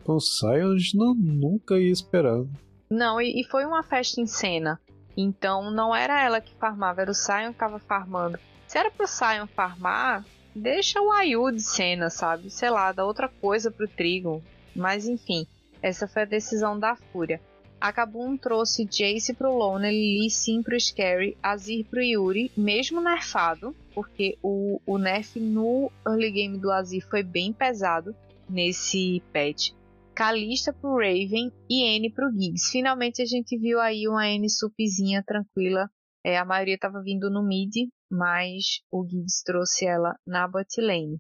[0.05, 2.45] Com o gente não, nunca ia esperar.
[2.89, 4.81] Não, e, e foi uma festa em cena.
[5.17, 8.39] Então não era ela que farmava, era o Sion que tava farmando.
[8.69, 10.25] Se era pro Sion farmar,
[10.55, 12.49] deixa o Ayu de cena, sabe?
[12.49, 14.41] Sei lá, dá outra coisa pro Trigo.
[14.75, 15.49] Mas enfim,
[15.83, 17.41] essa foi a decisão da Fúria.
[17.81, 23.75] A Kabum trouxe Jace pro Loner, Lee Sin pro Scary, Azir pro Yuri, mesmo nerfado,
[24.01, 28.17] porque o, o nerf no early game do Azir foi bem pesado
[28.49, 29.73] nesse patch.
[30.15, 32.71] Kalista pro Raven e N pro Giggs.
[32.71, 35.87] Finalmente a gente viu aí uma N supzinha tranquila.
[36.25, 41.19] É, a maioria estava vindo no mid, mas o Giggs trouxe ela na bot lane.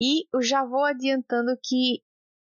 [0.00, 2.00] E eu já vou adiantando que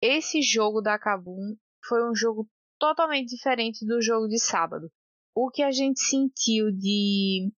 [0.02, 1.54] esse jogo da Kabum
[1.84, 2.48] foi um jogo
[2.78, 4.90] totalmente diferente do jogo de sábado.
[5.34, 7.52] O que a gente sentiu de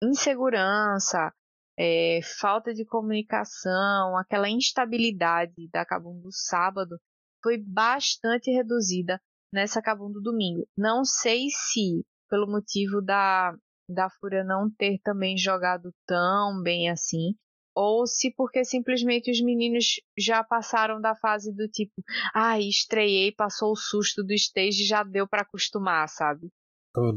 [0.00, 1.32] insegurança,
[1.78, 6.96] é, falta de comunicação, aquela instabilidade da Kabum do sábado
[7.42, 9.20] foi bastante reduzida
[9.52, 10.66] nessa Kabum do domingo.
[10.76, 13.54] Não sei se pelo motivo da,
[13.88, 17.34] da Fúria não ter também jogado tão bem assim,
[17.74, 21.92] ou se porque simplesmente os meninos já passaram da fase do tipo,
[22.32, 26.48] ah, estreiei, passou o susto do stage e já deu para acostumar, sabe?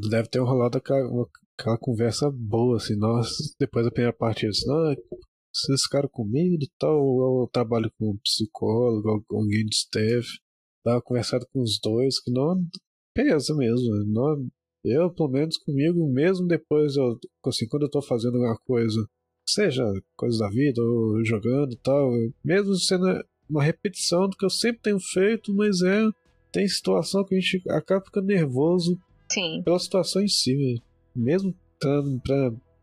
[0.10, 0.82] Deve ter rolado
[1.58, 3.30] aquela, conversa boa, assim, nós,
[3.60, 4.96] depois da primeira partida, assim, não,
[5.54, 10.28] vocês ficaram comigo e tal, eu trabalho com um psicólogo, alguém de staff,
[10.84, 12.64] tava conversando com os dois, que não
[13.14, 14.48] pesa mesmo, não,
[14.84, 19.06] eu, pelo menos comigo, mesmo depois, eu, assim, quando eu tô fazendo alguma coisa,
[19.46, 19.84] seja
[20.16, 22.12] coisa da vida, ou jogando e tal,
[22.44, 23.06] mesmo sendo
[23.50, 26.04] uma repetição do que eu sempre tenho feito, mas é,
[26.52, 29.00] tem situação que a gente acaba ficando nervoso
[29.32, 29.62] Sim.
[29.64, 30.82] pela situação em si, velho.
[31.18, 32.22] Mesmo estando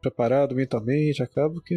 [0.00, 1.74] preparado mentalmente, acaba que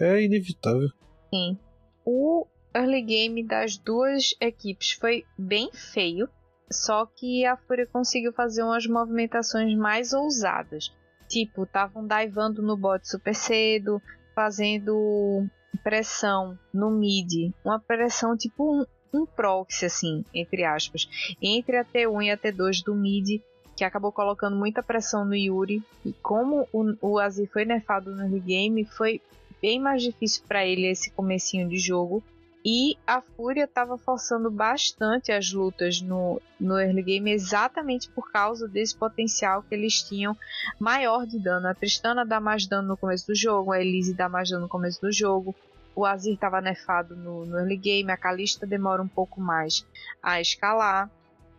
[0.00, 0.88] é, é inevitável.
[1.32, 1.58] Sim.
[2.04, 6.28] O early game das duas equipes foi bem feio,
[6.70, 10.92] só que a Fúria conseguiu fazer umas movimentações mais ousadas.
[11.28, 14.00] Tipo, estavam divando no bot super cedo,
[14.34, 15.46] fazendo
[15.82, 21.08] pressão no mid, uma pressão tipo um, um proxy, assim, entre aspas,
[21.40, 23.40] entre a T1 e a T2 do mid,
[23.76, 25.82] que acabou colocando muita pressão no Yuri.
[26.04, 29.20] E como o, o Azir foi nerfado no early game, foi
[29.60, 32.22] bem mais difícil para ele esse comecinho de jogo.
[32.66, 38.66] E a Fúria estava forçando bastante as lutas no, no early game exatamente por causa
[38.66, 40.34] desse potencial que eles tinham
[40.80, 41.68] maior de dano.
[41.68, 44.68] A Tristana dá mais dano no começo do jogo, a Elise dá mais dano no
[44.68, 45.54] começo do jogo.
[45.94, 49.86] O Azir estava nerfado no, no early game, a Kalista demora um pouco mais
[50.22, 51.10] a escalar.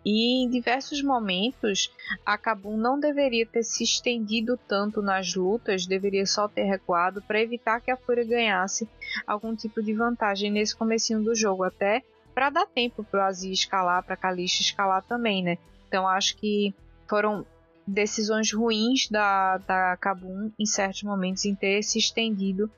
[0.05, 1.91] E em diversos momentos,
[2.23, 7.41] a Kabum não deveria ter se estendido tanto nas lutas, deveria só ter recuado para
[7.41, 8.87] evitar que a Fúria ganhasse
[9.25, 12.03] algum tipo de vantagem nesse comecinho do jogo, até
[12.35, 15.57] para dar tempo para o Azir escalar, para Kalista escalar também, né?
[15.87, 16.71] Então acho que
[17.09, 17.43] foram
[17.87, 22.69] decisões ruins da, da Kabum em certos momentos em ter se estendido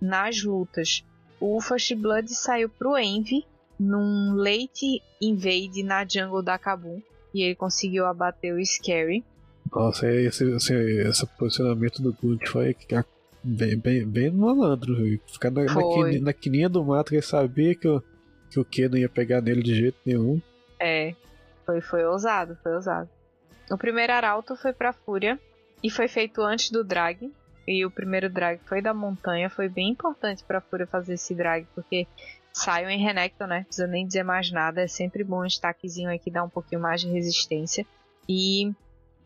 [0.00, 1.04] nas lutas.
[1.40, 3.44] O First Blood saiu pro Envy
[3.78, 7.00] num late invade na jungle da Kabum
[7.32, 9.24] e ele conseguiu abater o Scary.
[9.70, 12.74] Nossa, esse, esse, esse posicionamento do Good foi
[13.44, 14.96] bem, bem, bem malandro.
[15.26, 18.02] Ficar na, na, na quininha do mato, ele sabia que o,
[18.50, 20.40] que o Q não ia pegar nele de jeito nenhum.
[20.80, 21.14] É,
[21.66, 23.08] foi, foi ousado, foi ousado.
[23.70, 25.38] O primeiro arauto foi pra Fúria
[25.82, 27.30] e foi feito antes do drag.
[27.66, 29.50] E o primeiro drag foi da montanha.
[29.50, 32.06] Foi bem importante pra Fúria fazer esse drag, porque
[32.58, 33.58] saiu em Renekton, né?
[33.58, 34.82] Não precisa nem dizer mais nada.
[34.82, 37.86] É sempre bom um destaquezinho aí que dá um pouquinho mais de resistência.
[38.28, 38.72] E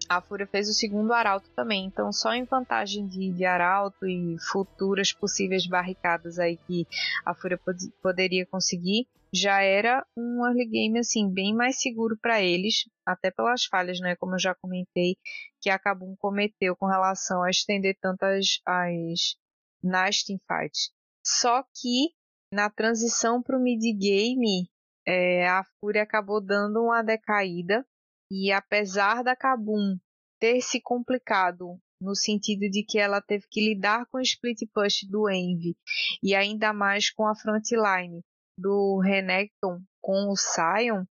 [0.08, 1.86] a Fúria fez o segundo arauto também.
[1.86, 6.86] Então, só em vantagem de, de arauto e futuras possíveis barricadas aí que
[7.24, 12.42] a Fúria pod poderia conseguir, já era um early game assim bem mais seguro para
[12.42, 15.16] eles, até pelas falhas, né, como eu já comentei,
[15.60, 19.36] que a Kabum cometeu com relação a estender tantas as
[19.82, 20.90] nas teamfights.
[21.24, 22.10] Só que
[22.52, 24.68] na transição para o mid game,
[25.06, 27.84] é, a Fúria acabou dando uma decaída.
[28.30, 29.96] E apesar da Kabum
[30.38, 35.04] ter se complicado no sentido de que ela teve que lidar com o split push
[35.08, 35.76] do Envy
[36.22, 38.22] e ainda mais com a frontline
[38.58, 41.04] do Renekton com o Sion,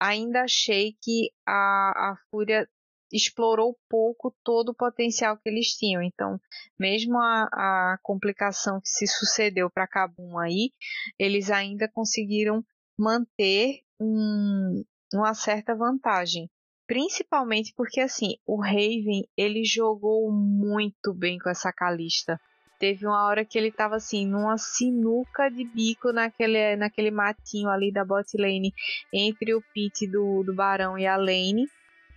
[0.00, 2.68] ainda achei que a, a Fúria
[3.12, 6.02] explorou pouco todo o potencial que eles tinham.
[6.02, 6.40] Então,
[6.78, 10.70] mesmo a, a complicação que se sucedeu para Kabum aí,
[11.18, 12.64] eles ainda conseguiram
[12.98, 16.50] manter um, uma certa vantagem.
[16.86, 22.38] Principalmente porque assim, o Raven ele jogou muito bem com essa Calista.
[22.78, 27.90] Teve uma hora que ele tava assim, numa sinuca de bico naquele, naquele matinho ali
[27.90, 28.74] da bot lane
[29.12, 31.66] entre o pit do, do Barão e a lane.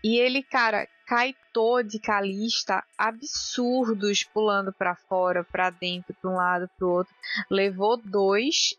[0.04, 6.70] E ele, cara, caitou de Calista absurdos pulando para fora, para dentro, para um lado,
[6.78, 7.14] para outro.
[7.50, 8.76] Levou dois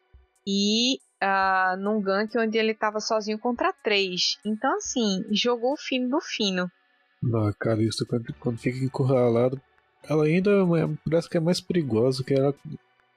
[0.47, 4.39] e uh, num gank onde ele tava sozinho contra três.
[4.45, 6.71] Então, assim, jogou o fino do fino.
[7.23, 9.61] Não, Calista, quando, quando fica encurralado,
[10.09, 12.55] ela ainda é, parece que é mais perigosa, que ela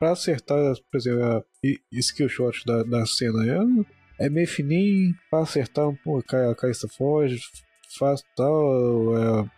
[0.02, 0.58] para acertar,
[0.92, 1.44] por exemplo, a
[1.92, 7.40] skill shot da, da cena é, é meio fininho, para acertar, pô, a Caista foge,
[7.98, 9.50] faz tal, é,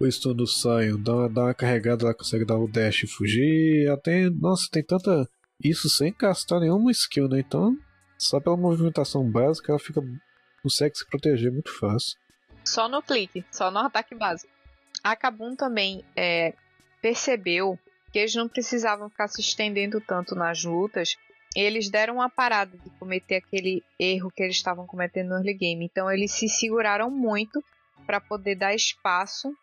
[0.00, 3.90] o stun do Sion, dá, dá uma carregada, ela consegue dar o dash e fugir,
[3.90, 5.28] até, nossa, tem tanta,
[5.62, 7.76] isso sem gastar nenhuma skill, né, então,
[8.18, 10.00] só pela movimentação básica, ela fica,
[10.62, 12.18] consegue se proteger muito fácil.
[12.64, 14.52] Só no clique, só no ataque básico.
[15.02, 16.52] A Kabum também é,
[17.00, 17.78] percebeu
[18.12, 21.16] que eles não precisavam ficar se estendendo tanto nas lutas,
[21.56, 25.84] eles deram uma parada de cometer aquele erro que eles estavam cometendo no early game.
[25.84, 27.62] Então eles se seguraram muito
[28.08, 29.54] para poder dar espaço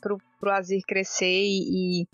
[0.00, 2.06] para o Azir crescer e, e,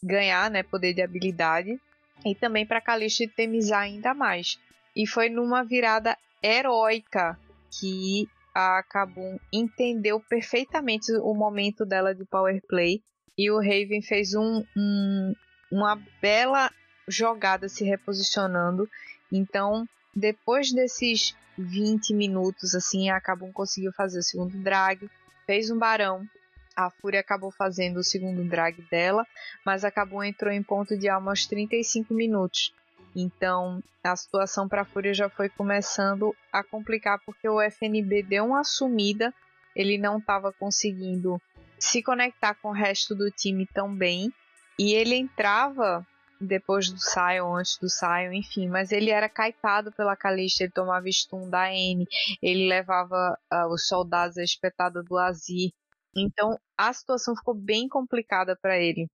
[0.00, 1.80] ganhar né, poder de habilidade.
[2.24, 4.56] E também para Kalista temizar ainda mais.
[4.94, 7.36] E foi numa virada heróica
[7.76, 13.02] que a Kabum entendeu perfeitamente o momento dela de power play
[13.36, 15.34] e o Raven fez um, um,
[15.72, 16.70] uma bela
[17.08, 18.88] jogada se reposicionando.
[19.32, 25.10] Então, depois desses 20 minutos, assim, a Kabum conseguiu fazer o segundo drag,
[25.46, 26.26] fez um barão.
[26.74, 29.26] A Fúria acabou fazendo o segundo drag dela,
[29.64, 32.72] mas a Kabum entrou em ponto de alma aos 35 minutos.
[33.14, 38.46] Então, a situação para a Fúria já foi começando a complicar porque o FNB deu
[38.46, 39.34] uma sumida,
[39.76, 41.40] ele não estava conseguindo
[41.78, 44.32] se conectar com o resto do time tão bem.
[44.78, 46.06] E ele entrava
[46.46, 51.08] depois do Sion, antes do Sion, enfim, mas ele era caetado pela Calista, ele tomava
[51.08, 52.06] stun da N,
[52.42, 55.70] ele levava uh, os soldados à espetada do Azir.
[56.16, 59.06] Então a situação ficou bem complicada para ele.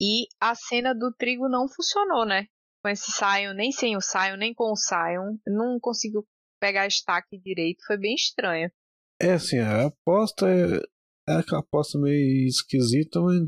[0.00, 2.46] E a cena do trigo não funcionou, né?
[2.82, 5.36] Com esse Sion, nem sem o Sion, nem com o Sion.
[5.46, 6.26] Não conseguiu
[6.58, 8.70] pegar destaque direito, foi bem estranho.
[9.20, 10.80] É assim, a aposta é
[11.30, 13.40] é aquela aposta meio esquisita, mas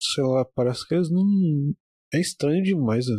[0.00, 1.24] sei lá, parece que eles não.
[2.12, 3.06] É estranho demais.
[3.06, 3.16] Né?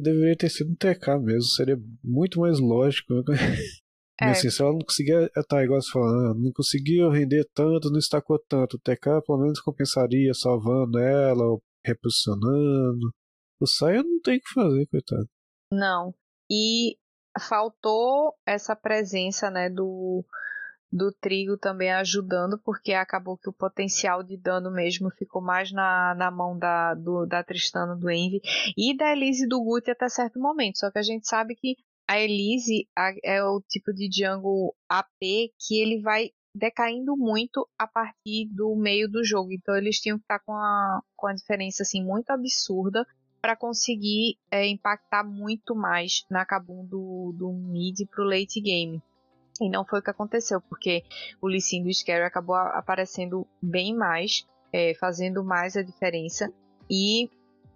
[0.00, 3.14] Deveria ter sido um TK mesmo, seria muito mais lógico.
[3.14, 3.22] Né?
[4.18, 4.30] É.
[4.30, 8.38] Assim, se ela não conseguia, tá igual você falando, não conseguia render tanto, não estacou
[8.48, 8.76] tanto.
[8.76, 13.12] O TK pelo menos compensaria salvando ela, ou reposicionando.
[13.60, 15.28] O Saia não tem o que fazer, coitado.
[15.70, 16.14] Não.
[16.50, 16.96] E
[17.46, 20.24] faltou essa presença, né, do
[20.96, 26.14] do trigo também ajudando, porque acabou que o potencial de dano mesmo ficou mais na,
[26.14, 28.40] na mão da, do, da Tristana do Envy
[28.76, 30.78] e da Elise do Guti até certo momento.
[30.78, 31.76] Só que a gente sabe que
[32.08, 32.88] a Elise
[33.22, 39.08] é o tipo de jungle AP que ele vai decaindo muito a partir do meio
[39.10, 39.52] do jogo.
[39.52, 43.06] Então eles tinham que estar com a, com a diferença assim muito absurda
[43.42, 49.02] para conseguir é, impactar muito mais na Kabum do, do mid pro late game.
[49.64, 51.02] E não foi o que aconteceu, porque
[51.40, 56.52] o Lee do Scary acabou aparecendo bem mais, é, fazendo mais a diferença.
[56.90, 57.30] E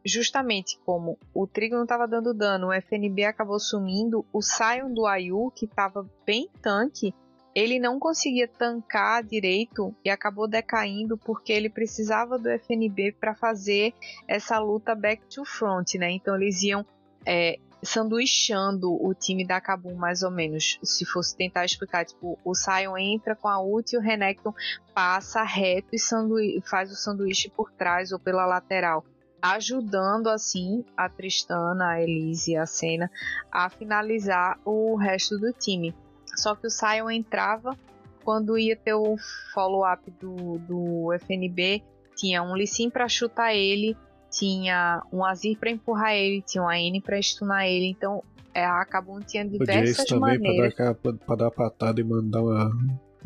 [0.04, 5.06] justamente como o Trigo não estava dando dano, o FNB acabou sumindo, o Sion do
[5.06, 7.14] Ayu, que estava bem tanque,
[7.54, 13.92] ele não conseguia tancar direito e acabou decaindo porque ele precisava do FNB para fazer
[14.28, 16.10] essa luta back to front, né?
[16.12, 16.86] Então eles iam
[17.26, 20.78] é, sanduichando o time da Kabum mais ou menos.
[20.82, 24.54] Se fosse tentar explicar, tipo, o Sion entra com a ult e o Renekton
[24.94, 29.04] passa reto e faz o sanduíche por trás ou pela lateral.
[29.42, 33.10] Ajudando assim a Tristana, a Elise e a Senna
[33.50, 35.94] a finalizar o resto do time.
[36.36, 37.76] Só que o Sion entrava
[38.22, 39.16] quando ia ter o
[39.52, 41.82] follow-up do, do FNB,
[42.14, 43.96] tinha um Lissim para chutar ele,
[44.30, 47.86] tinha um Azir para empurrar ele, tinha um AN para stunar ele.
[47.86, 48.22] Então
[48.54, 50.74] é, a Kabum tinha diversas também maneiras.
[50.74, 52.70] Para dar, pra dar patada e mandar uma,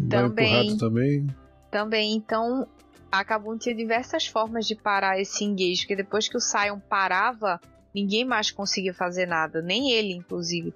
[0.08, 1.26] também, uma também.
[1.70, 2.66] Também, então
[3.10, 7.60] a Kabum tinha diversas formas de parar esse engage, porque depois que o Sion parava,
[7.94, 10.74] ninguém mais conseguia fazer nada, nem ele, inclusive.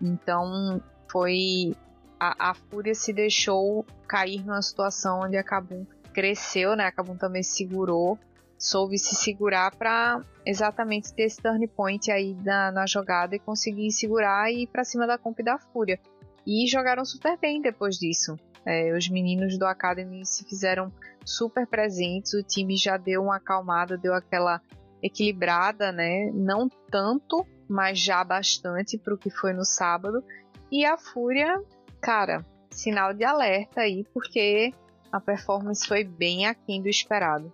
[0.00, 1.74] Então foi
[2.18, 6.84] a, a Fúria se deixou cair numa situação onde a Kabum cresceu, né?
[6.84, 8.18] A Kabum também segurou,
[8.60, 13.90] soube se segurar para exatamente ter esse turn point aí na, na jogada e conseguir
[13.90, 15.98] segurar e ir para cima da comp da Fúria.
[16.46, 18.36] E jogaram super bem depois disso.
[18.66, 20.92] É, os meninos do Academy se fizeram
[21.24, 24.60] super presentes, o time já deu uma acalmada, deu aquela
[25.02, 26.30] equilibrada, né?
[26.34, 30.22] Não tanto, mas já bastante para o que foi no sábado.
[30.70, 31.58] E a Fúria,
[32.02, 34.74] cara, sinal de alerta aí, porque
[35.10, 37.50] a performance foi bem aquém do esperado.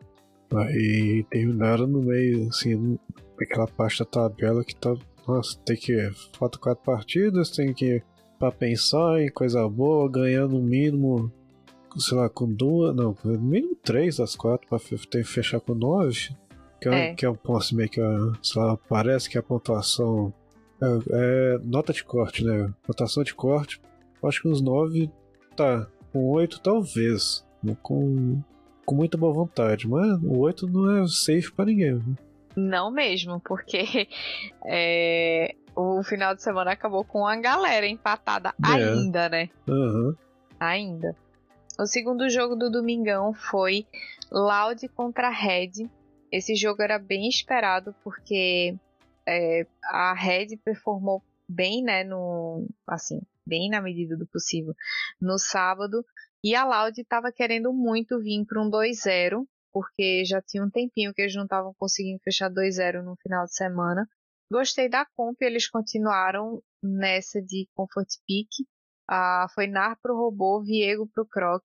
[0.57, 2.99] Aí tem o Nara no meio, assim,
[3.41, 4.95] aquela parte da tabela que tá.
[5.27, 6.11] Nossa, tem que.
[6.39, 8.03] Falta quatro partidas, tem que.
[8.39, 11.33] Pra pensar em coisa boa, ganhar no mínimo.
[11.97, 12.95] Sei lá, com duas.
[12.95, 16.37] Não, no mínimo três das quatro, pra ter que fechar com nove.
[16.81, 17.15] Que é, é.
[17.15, 18.01] Que é um ponto meio que.
[18.43, 20.33] Sei lá, parece que a pontuação
[20.83, 22.73] é, é, nota de corte, né?
[22.87, 23.81] Rotação de corte.
[24.23, 25.11] Acho que uns 9
[25.57, 25.87] tá.
[26.13, 27.45] Com 8 talvez.
[27.83, 28.43] Com,
[28.87, 29.87] com muita boa vontade.
[29.87, 31.95] Mas o 8 não é safe pra ninguém.
[31.95, 32.15] Né?
[32.57, 34.09] Não mesmo, porque
[34.65, 38.73] é, o final de semana acabou com a galera empatada é.
[38.73, 39.51] ainda, né?
[39.69, 40.15] Uhum.
[40.59, 41.15] Ainda.
[41.79, 43.87] O segundo jogo do Domingão foi
[44.33, 45.91] Loud contra Red.
[46.33, 48.75] Esse jogo era bem esperado porque
[49.27, 54.75] é, a Red performou bem, né, no, assim, bem na medida do possível,
[55.21, 56.05] no sábado,
[56.47, 61.13] e a Loud estava querendo muito vir para um 2-0, porque já tinha um tempinho
[61.13, 64.09] que eles não estavam conseguindo fechar 2-0 no final de semana.
[64.49, 68.65] Gostei da comp, eles continuaram nessa de Comfort Peak.
[69.11, 71.65] Ah, foi Nar pro robô, Viego pro Croc,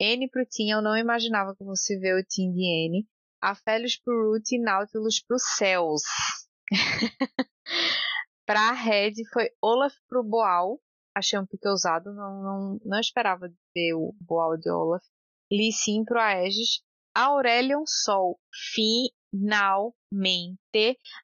[0.00, 3.04] N pro Tim, eu não imaginava que você vê o Tim de N.
[3.42, 6.02] Aphelios pro Root e Nautilus pro Céus.
[8.46, 10.80] pra Red foi Olaf pro Boal.
[11.14, 15.02] Achei um pique ousado, não, não, não esperava ver o Boal de Olaf.
[15.50, 16.82] Lee Sin pro Aegis.
[17.14, 18.38] Aurelion Sol
[19.32, 19.84] finalmente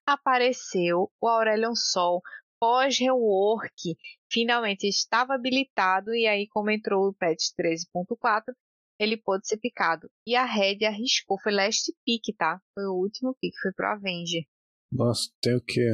[0.04, 1.10] apareceu.
[1.20, 2.20] O Aurelion Sol
[2.58, 3.96] pós-rework
[4.30, 8.54] finalmente estava habilitado e aí como entrou o patch 13.4
[8.98, 10.08] ele pôde ser picado.
[10.26, 12.60] E a Red arriscou, foi last pick, tá?
[12.74, 14.44] Foi o último pick, foi pro Avenger.
[14.90, 15.86] Nossa, tem o que?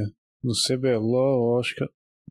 [0.43, 1.85] No CBLOL, que,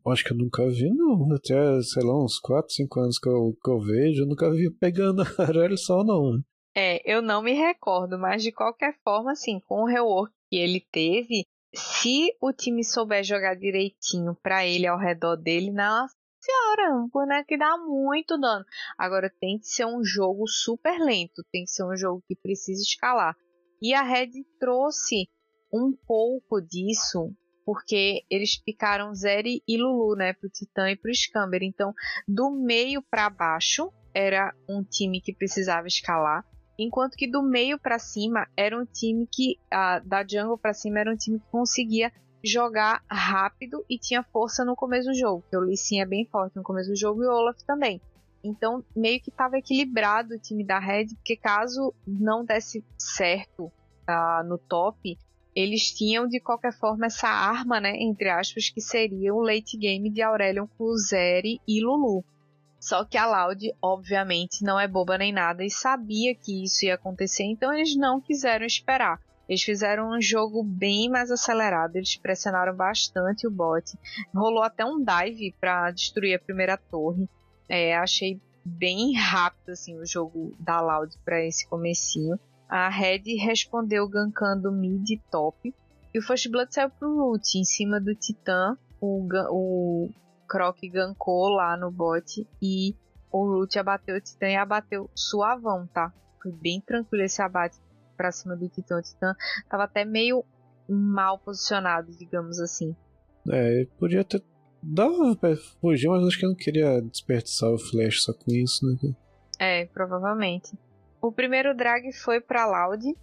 [0.06, 1.32] acho que eu nunca vi, não.
[1.34, 4.70] Até, sei lá, uns 4, 5 anos que eu, que eu vejo, eu nunca vi
[4.70, 6.32] pegando a só não.
[6.32, 6.42] Né?
[6.74, 10.80] É, eu não me recordo, mas de qualquer forma, assim, com o rework que ele
[10.90, 17.08] teve, se o time souber jogar direitinho para ele ao redor dele, nossa senhora, um
[17.08, 18.64] boneco que dá muito dano.
[18.98, 22.82] Agora tem que ser um jogo super lento, tem que ser um jogo que precisa
[22.82, 23.36] escalar.
[23.80, 25.28] E a Red trouxe
[25.72, 27.34] um pouco disso
[27.64, 31.62] porque eles picaram Zeri e Lulu, né, pro Titã e pro Scamber.
[31.62, 31.94] Então,
[32.26, 36.44] do meio para baixo era um time que precisava escalar,
[36.78, 39.58] enquanto que do meio para cima era um time que
[40.04, 42.12] da jungle para cima era um time que conseguia
[42.44, 46.26] jogar rápido e tinha força no começo do jogo, que o Lee Sin é bem
[46.26, 48.00] forte no começo do jogo e o Olaf também.
[48.44, 54.44] Então, meio que estava equilibrado o time da Red, porque caso não desse certo uh,
[54.44, 55.16] no top,
[55.54, 60.10] eles tinham de qualquer forma essa arma, né, entre aspas, que seria o late game
[60.10, 62.24] de Aurelion Cluzeri e Lulu.
[62.80, 66.94] Só que a Loud, obviamente, não é boba nem nada e sabia que isso ia
[66.94, 69.20] acontecer, então eles não quiseram esperar.
[69.48, 73.96] Eles fizeram um jogo bem mais acelerado, eles pressionaram bastante o bot.
[74.34, 77.28] Rolou até um dive para destruir a primeira torre.
[77.68, 82.38] É, achei bem rápido assim o jogo da Loud para esse comecinho.
[82.72, 85.74] A Red respondeu gankando mid e top.
[86.14, 88.78] E o First Blood saiu pro Root em cima do Titã.
[88.98, 90.10] O, o
[90.48, 92.96] Croc gankou lá no bot e
[93.30, 96.14] o Root abateu o Titã e abateu suavão, tá?
[96.42, 97.76] Foi bem tranquilo esse abate
[98.16, 98.96] pra cima do Titã.
[98.96, 99.34] O Titã
[99.68, 100.42] tava até meio
[100.88, 102.96] mal posicionado, digamos assim.
[103.50, 104.42] É, podia ter.
[104.82, 108.86] Dava pra fugir, mas acho que eu não queria desperdiçar o flash só com isso,
[108.86, 109.14] né?
[109.58, 110.72] É, provavelmente.
[111.22, 113.16] O primeiro drag foi pra Loud.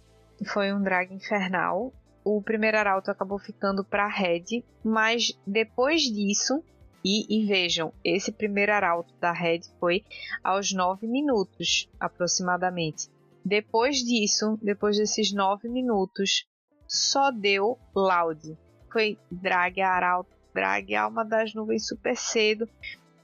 [0.46, 1.92] Foi um drag infernal.
[2.24, 4.64] O primeiro arauto acabou ficando pra Red.
[4.82, 6.64] Mas depois disso,
[7.04, 10.02] e, e, vejam, esse primeiro arauto da Red foi
[10.42, 13.10] aos 9 minutos, aproximadamente.
[13.44, 16.46] Depois disso, depois desses 9 minutos,
[16.88, 18.56] só deu Loud.
[18.90, 22.66] Foi drag, arauto, drag, alma das nuvens super cedo.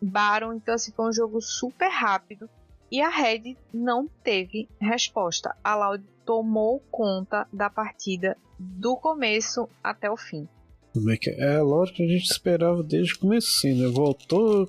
[0.03, 2.47] Baron, então assim, foi um jogo super rápido.
[2.91, 5.57] E a Red não teve resposta.
[5.63, 10.49] A Loud tomou conta da partida do começo até o fim.
[10.97, 11.57] É é?
[11.57, 13.87] É lógico que a gente esperava desde o começo, né?
[13.89, 14.69] Voltou,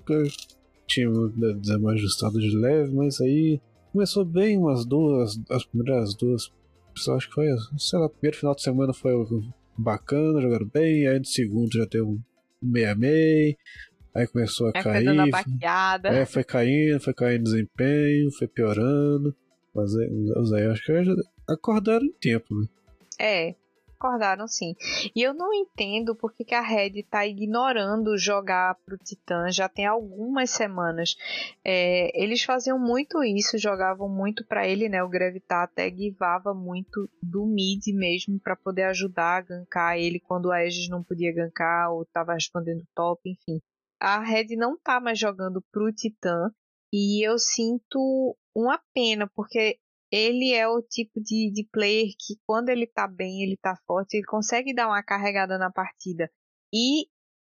[0.86, 1.10] tinha
[1.60, 3.62] desajustado de leve, mas aí
[3.92, 6.52] começou bem umas duas, as primeiras duas.
[7.16, 7.48] Acho que foi,
[7.78, 9.14] sei lá, primeiro final de semana foi
[9.78, 12.20] bacana, jogaram bem, aí no segundo já deu um
[12.62, 13.56] meia-meia,
[14.18, 15.06] aí começou a é, cair.
[15.06, 16.10] Foi baqueada.
[16.10, 19.36] É, foi caindo, foi caindo desempenho, foi piorando.
[19.74, 20.10] Mas aí,
[20.56, 20.92] aí acho que
[21.48, 22.68] acordaram em tempo, né?
[23.20, 23.56] É,
[24.00, 24.76] acordaram sim.
[25.16, 29.86] E eu não entendo porque que a Red está ignorando jogar pro Titã já tem
[29.86, 31.16] algumas semanas.
[31.64, 35.04] É, eles faziam muito isso, jogavam muito para ele, né?
[35.04, 40.52] O Gravitar até guivava muito do mid mesmo para poder ajudar a gankar ele quando
[40.52, 43.62] a Aegis não podia gankar ou estava respondendo top, enfim.
[44.00, 46.52] A Red não tá mais jogando pro Titã
[46.94, 49.80] e eu sinto uma pena, porque
[50.12, 54.16] ele é o tipo de, de player que quando ele tá bem, ele tá forte,
[54.16, 56.30] ele consegue dar uma carregada na partida.
[56.74, 57.08] E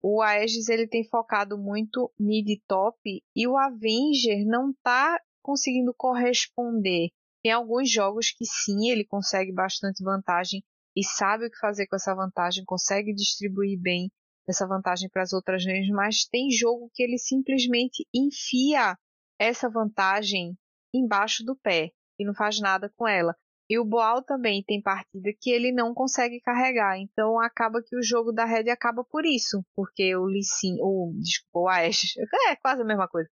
[0.01, 2.97] o Aegis ele tem focado muito mid top
[3.35, 7.09] e o Avenger não tá conseguindo corresponder.
[7.43, 10.63] Tem alguns jogos que sim, ele consegue bastante vantagem
[10.95, 14.09] e sabe o que fazer com essa vantagem, consegue distribuir bem
[14.49, 18.97] essa vantagem para as outras lanes, mas tem jogo que ele simplesmente enfia
[19.39, 20.57] essa vantagem
[20.93, 23.35] embaixo do pé e não faz nada com ela.
[23.71, 28.01] E o Boal também tem partida que ele não consegue carregar, então acaba que o
[28.01, 32.13] jogo da Red acaba por isso, porque o Lissin, o desculpa, o Aegis,
[32.49, 33.29] é quase a mesma coisa.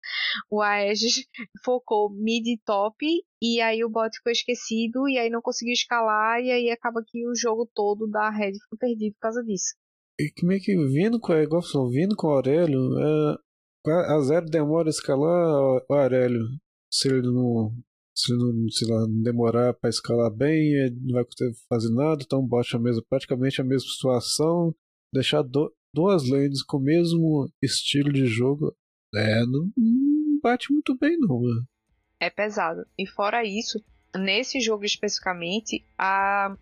[0.52, 1.26] O Aegis
[1.64, 2.98] focou mid top
[3.42, 7.26] e aí o bot ficou esquecido e aí não conseguiu escalar e aí acaba que
[7.26, 9.74] o jogo todo da Red ficou perdido por causa disso.
[10.20, 14.90] E como é que vindo com, igual vindo com o Aurélio, é, a zero demora
[14.90, 16.48] escalar o Aurélio,
[16.90, 17.74] se ele não
[18.18, 21.26] se não, se lá, demorar para escalar bem, não vai
[21.68, 24.74] fazer nada, então bota a mesma, praticamente a mesma situação,
[25.14, 28.74] deixar do, duas lanes com o mesmo estilo de jogo,
[29.14, 31.42] é, não, não bate muito bem não.
[32.20, 32.86] É pesado.
[32.98, 33.84] E fora isso,
[34.16, 36.56] nesse jogo especificamente, a,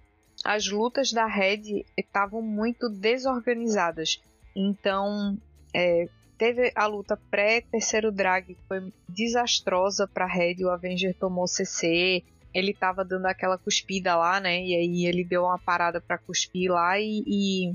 [0.44, 4.22] as lutas da Red estavam muito desorganizadas.
[4.56, 5.38] Então,
[5.74, 6.08] é,
[6.44, 10.66] Teve a luta pré-terceiro drag, que foi desastrosa pra Red.
[10.66, 12.24] O Avenger tomou CC.
[12.54, 14.62] Ele tava dando aquela cuspida lá, né?
[14.62, 17.74] E aí ele deu uma parada para cuspir lá e, e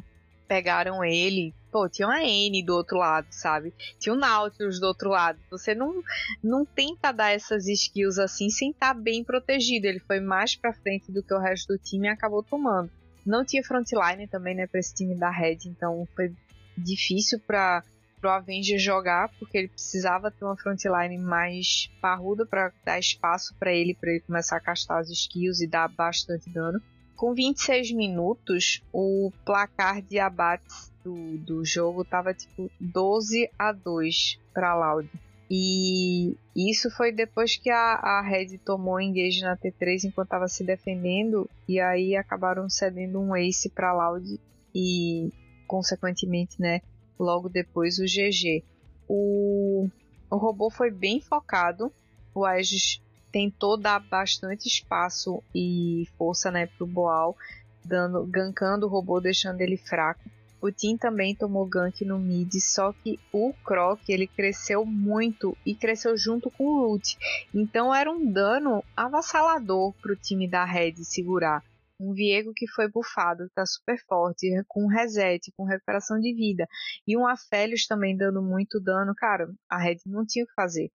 [0.49, 1.55] pegaram ele.
[1.71, 3.75] Pô, tinha uma N do outro lado, sabe?
[3.99, 5.39] Tinha um Nautilus do outro lado.
[5.51, 6.03] Você não,
[6.43, 9.87] não tenta dar essas skills assim sem estar tá bem protegido.
[9.87, 12.91] Ele foi mais pra frente do que o resto do time e acabou tomando.
[13.25, 16.33] Não tinha frontline também, né, pra esse time da Red, então foi
[16.77, 17.83] difícil pra
[18.21, 23.73] pro Avenger jogar, porque ele precisava ter uma frontline mais parruda para dar espaço para
[23.73, 26.83] ele, para ele começar a castar as skills e dar bastante dano.
[27.19, 34.39] Com 26 minutos, o placar de abates do, do jogo tava tipo 12 a 2
[34.55, 35.11] para Loud.
[35.51, 40.63] E isso foi depois que a, a Red tomou engage na T3 enquanto estava se
[40.63, 44.39] defendendo, e aí acabaram cedendo um ace para Loud
[44.73, 45.33] e,
[45.67, 46.81] consequentemente, né,
[47.19, 48.63] logo depois o GG.
[49.09, 49.89] O,
[50.31, 51.93] o robô foi bem focado,
[52.33, 53.03] o Aegis
[53.33, 57.37] tentou dar bastante espaço e força né, para o Boal,
[57.85, 60.21] dando, gankando o robô, deixando ele fraco.
[60.61, 65.73] O Tim também tomou gank no mid, só que o Croc ele cresceu muito e
[65.73, 67.17] cresceu junto com o Root.
[67.55, 71.63] Então era um dano avassalador pro time da Red segurar.
[72.01, 76.67] Um Viego que foi bufado, tá super forte, com reset, com recuperação de vida.
[77.07, 79.15] E um Aphelios também dando muito dano.
[79.17, 80.91] Cara, a Red não tinha o que fazer.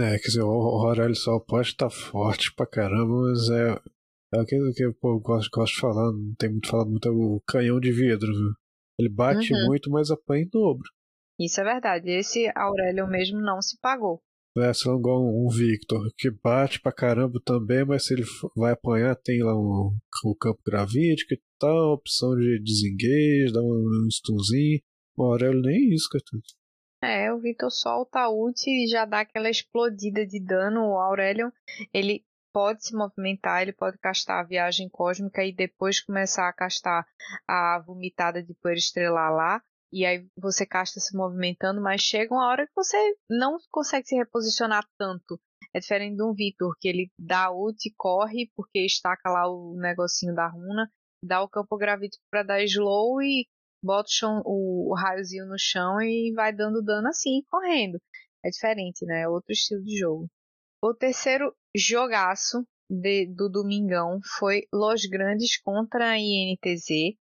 [0.00, 3.78] É, quer dizer, o Aurélio só pode estar tá forte pra caramba, mas é,
[4.34, 7.42] é aquilo que eu gosto, gosto de falar, não tem muito falado muito, é o
[7.46, 8.52] canhão de vidro, viu?
[8.98, 9.66] Ele bate uhum.
[9.66, 10.88] muito, mas apanha em dobro.
[11.38, 12.10] Isso é verdade.
[12.10, 14.22] Esse Aurélio mesmo não se pagou.
[14.56, 18.24] É, se não igual um Victor, que bate pra caramba também, mas se ele
[18.54, 19.96] vai apanhar, tem lá um,
[20.26, 24.80] um campo gravítico e tal, opção de desengage, dá um, um stunzinho.
[25.16, 26.22] O Aurélio nem isso, cara.
[27.02, 30.86] É, o Victor solta a ult e já dá aquela explodida de dano.
[30.86, 31.52] O Aurélio,
[31.92, 37.04] ele pode se movimentar, ele pode castar a viagem cósmica e depois começar a castar
[37.48, 39.62] a vomitada de poeira estrelar lá.
[39.92, 42.96] E aí você casta se movimentando, mas chega uma hora que você
[43.28, 45.40] não consegue se reposicionar tanto.
[45.74, 49.74] É diferente de um Vitor, que ele dá ult e corre, porque estaca lá o
[49.76, 50.88] negocinho da runa,
[51.24, 53.46] dá o campo gravítico para dar slow e
[53.82, 57.98] bota o, chão, o, o raiozinho no chão e vai dando dano assim, correndo.
[58.44, 59.22] É diferente, né?
[59.22, 60.28] É outro estilo de jogo.
[60.82, 67.16] O terceiro jogaço de, do Domingão foi Los Grandes contra a INTZ.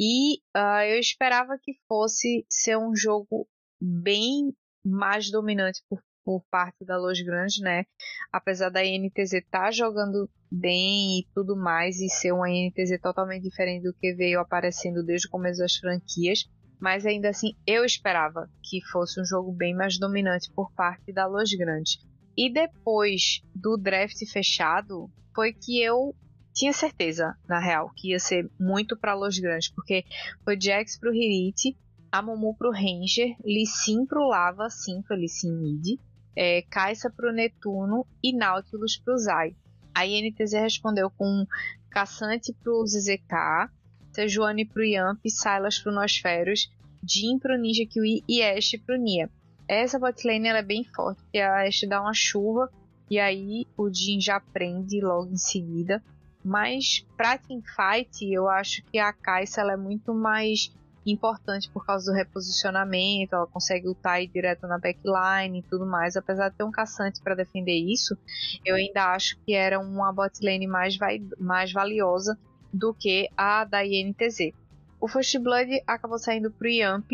[0.00, 3.48] E uh, eu esperava que fosse ser um jogo
[3.80, 4.54] bem
[4.84, 7.86] mais dominante por, por parte da Los Grandes, né?
[8.30, 13.44] Apesar da INTZ estar tá jogando bem e tudo mais, e ser uma INTZ totalmente
[13.44, 16.44] diferente do que veio aparecendo desde o começo das franquias.
[16.78, 21.24] Mas ainda assim, eu esperava que fosse um jogo bem mais dominante por parte da
[21.24, 21.96] Los Grandes.
[22.36, 26.14] E depois do draft fechado, foi que eu
[26.52, 30.04] tinha certeza, na real, que ia ser muito para Los Grandes, porque
[30.44, 31.74] foi Jax pro Hirit,
[32.12, 35.98] a Momu pro Ranger, Lissin pro Lava, sim, foi Lissin mid,
[36.40, 39.56] é, Kaisa pro Netuno e Nautilus pro Zai.
[39.92, 41.44] A INTZ respondeu com
[41.90, 43.68] Caçante pro ZZK,
[44.12, 46.70] Sejuani pro Yamp, Silas pro Nosferos,
[47.02, 49.28] Jin pro Ninja Kiwi e Ashe pro Nia.
[49.66, 52.70] Essa botlane ela é bem forte, porque a Ashe dá uma chuva
[53.10, 56.00] e aí o Jin já prende logo em seguida.
[56.44, 60.70] Mas pra teamfight, eu acho que a Kai'Sa ela é muito mais
[61.12, 66.16] importante por causa do reposicionamento, ela consegue ultar ir direto na backline e tudo mais.
[66.16, 68.16] Apesar de ter um caçante para defender isso,
[68.64, 70.96] eu ainda acho que era uma botlane mais,
[71.38, 72.38] mais valiosa
[72.72, 74.52] do que a da INTZ.
[75.00, 77.10] O First Blood acabou saindo pro Yamp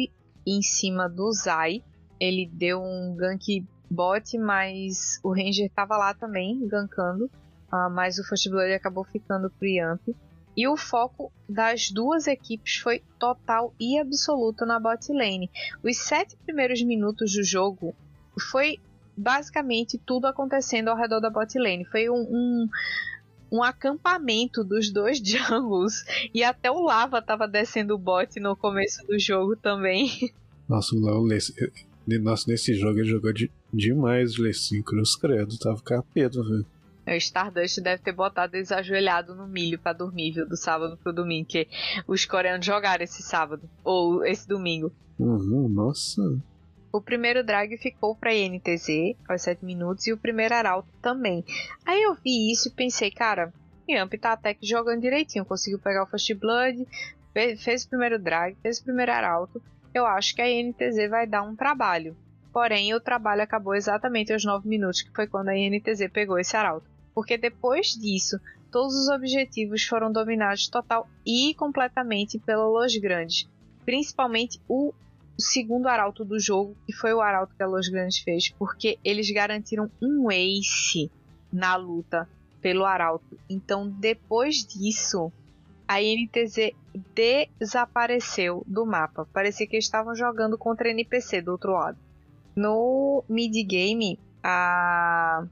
[0.46, 1.82] em cima do Zai,
[2.18, 7.26] ele deu um gank bot, mas o Ranger estava lá também, gankando.
[7.72, 10.00] Uh, mas o First Blood acabou ficando pro Yamp.
[10.56, 15.50] E o foco das duas equipes foi total e absoluto na bot lane.
[15.82, 17.94] Os sete primeiros minutos do jogo
[18.50, 18.78] foi
[19.16, 21.84] basicamente tudo acontecendo ao redor da bot lane.
[21.84, 22.68] Foi um, um,
[23.52, 26.04] um acampamento dos dois jungles.
[26.32, 30.10] E até o Lava tava descendo o bot no começo do jogo também.
[30.68, 31.26] Nossa, o Léo
[32.20, 36.66] nossa, nesse jogo ele jogou de, demais de Lecim Cruz Credo, tava capeta, velho.
[37.06, 40.48] O Stardust deve ter botado eles ajoelhado no milho para dormir, viu?
[40.48, 41.68] Do sábado pro domingo, que
[42.06, 44.92] os coreanos jogaram esse sábado, ou esse domingo.
[45.18, 46.22] Uhum, nossa.
[46.92, 51.44] O primeiro drag ficou pra INTZ aos 7 minutos e o primeiro arauto também.
[51.84, 53.52] Aí eu vi isso e pensei, cara,
[53.88, 56.86] Yamp tá até que jogando direitinho, conseguiu pegar o First Blood,
[57.58, 59.60] fez o primeiro drag, fez o primeiro arauto
[59.94, 62.16] eu acho que a INTZ vai dar um trabalho.
[62.52, 66.56] Porém, o trabalho acabou exatamente aos 9 minutos, que foi quando a INTZ pegou esse
[66.56, 66.86] arauto.
[67.14, 68.38] Porque depois disso,
[68.70, 73.48] todos os objetivos foram dominados total e completamente pela Los Grandes.
[73.84, 74.92] Principalmente o
[75.38, 79.30] segundo arauto do jogo, que foi o arauto que a Los Grandes fez, porque eles
[79.30, 81.10] garantiram um ace
[81.52, 82.28] na luta
[82.60, 83.38] pelo arauto.
[83.48, 85.32] Então, depois disso,
[85.86, 86.72] a INTZ
[87.14, 89.28] desapareceu do mapa.
[89.32, 91.98] Parecia que estavam jogando contra NPC do outro lado.
[92.56, 95.44] No mid-game, a...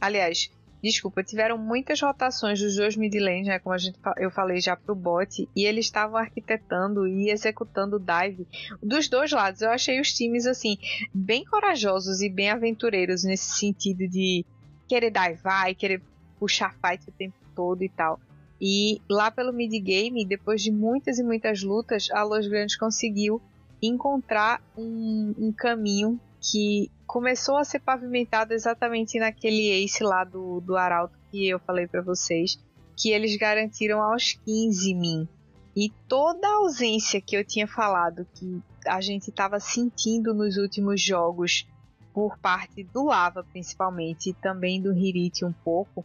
[0.00, 0.50] aliás,
[0.82, 4.76] desculpa, tiveram muitas rotações dos dois mid lanes, né, como a gente, eu falei já
[4.76, 8.46] pro bot, e eles estavam arquitetando e executando dive
[8.82, 9.60] dos dois lados.
[9.60, 10.76] Eu achei os times assim
[11.12, 14.44] bem corajosos e bem aventureiros nesse sentido de
[14.86, 16.02] querer dive, querer
[16.38, 18.20] puxar fight o tempo todo e tal.
[18.60, 23.40] E lá pelo mid-game, depois de muitas e muitas lutas, a Los Grandes conseguiu
[23.80, 30.76] encontrar um, um caminho que começou a ser pavimentado exatamente naquele ace lá do, do
[30.76, 32.62] Arauto que eu falei para vocês,
[32.94, 35.26] que eles garantiram aos 15 min.
[35.74, 41.00] E toda a ausência que eu tinha falado que a gente estava sentindo nos últimos
[41.00, 41.66] jogos
[42.12, 46.04] por parte do Lava principalmente e também do Hirit um pouco,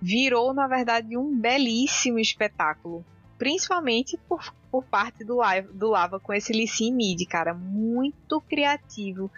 [0.00, 3.04] virou na verdade um belíssimo espetáculo,
[3.36, 5.38] principalmente por, por parte do,
[5.72, 9.30] do Lava com esse Lee Sin mid, cara, muito criativo,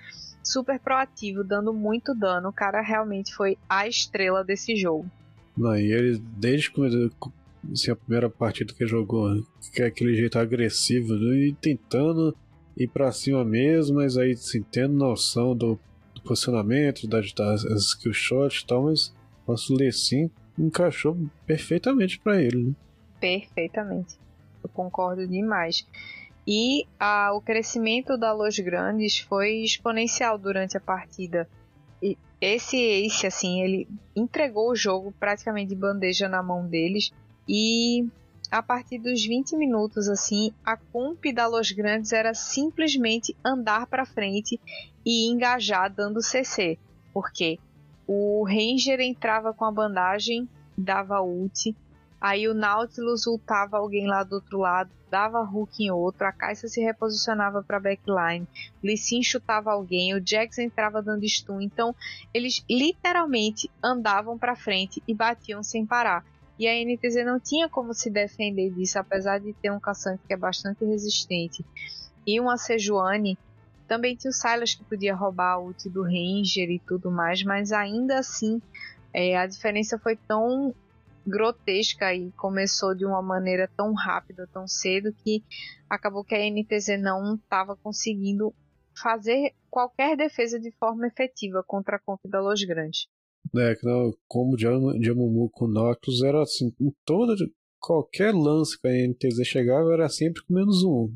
[0.51, 5.09] super proativo, dando muito dano, o cara realmente foi a estrela desse jogo.
[5.57, 6.73] Não, e ele desde
[7.73, 9.45] assim, a primeira partida que jogou,
[9.75, 12.35] que é aquele jeito agressivo, né, e tentando
[12.77, 15.79] ir para cima mesmo, mas aí assim, tendo noção do
[16.25, 19.15] posicionamento, das, das skill shots e tal, mas
[19.47, 21.17] nosso Lecim encaixou
[21.47, 22.65] perfeitamente para ele.
[22.65, 22.73] Né?
[23.21, 24.17] Perfeitamente.
[24.63, 25.87] Eu concordo demais.
[26.51, 31.47] E a, o crescimento da Los Grandes foi exponencial durante a partida.
[32.03, 37.13] E esse Ace, assim, ele entregou o jogo praticamente de bandeja na mão deles.
[37.47, 38.09] E
[38.51, 44.07] a partir dos 20 minutos, assim, a comp da Los Grandes era simplesmente andar para
[44.07, 44.59] frente
[45.05, 46.79] e engajar dando CC.
[47.13, 47.59] Porque
[48.07, 50.49] o Ranger entrava com a bandagem,
[50.79, 51.77] dava ult,
[52.21, 56.69] aí o Nautilus ultava alguém lá do outro lado, dava hook em outro, a Caixa
[56.69, 58.47] se reposicionava para backline,
[58.83, 61.61] o Lee Sin chutava alguém, o Jax entrava dando stun.
[61.61, 61.95] Então,
[62.33, 66.25] eles literalmente andavam para frente e batiam sem parar.
[66.59, 70.35] E a NTZ não tinha como se defender disso, apesar de ter um caçante que
[70.35, 71.65] é bastante resistente.
[72.27, 73.39] E uma Sejuani,
[73.87, 77.73] também tinha o Silas que podia roubar a ult do Ranger e tudo mais, mas
[77.73, 78.61] ainda assim
[79.15, 80.75] é, a diferença foi tão
[81.29, 85.43] grotesca e começou de uma maneira tão rápida, tão cedo, que
[85.89, 88.55] acabou que a NTZ não estava conseguindo
[89.01, 93.07] fazer qualquer defesa de forma efetiva contra a conta da Los Grandes.
[93.57, 93.75] É,
[94.27, 97.35] como o Jamumu com o Noctus era assim, em toda,
[97.81, 101.11] qualquer lance que a NTZ chegava era sempre com menos um.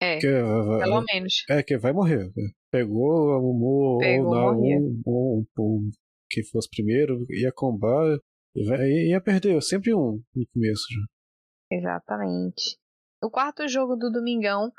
[0.00, 1.44] É, que, pelo menos.
[1.48, 2.30] É, que vai morrer.
[2.70, 5.90] Pegou a Mumu ou não, um, um, um,
[6.30, 8.18] que fosse primeiro, ia combar,
[8.54, 11.76] ia perder, sempre um no começo já.
[11.76, 12.78] Exatamente.
[13.22, 14.72] O quarto jogo do Domingão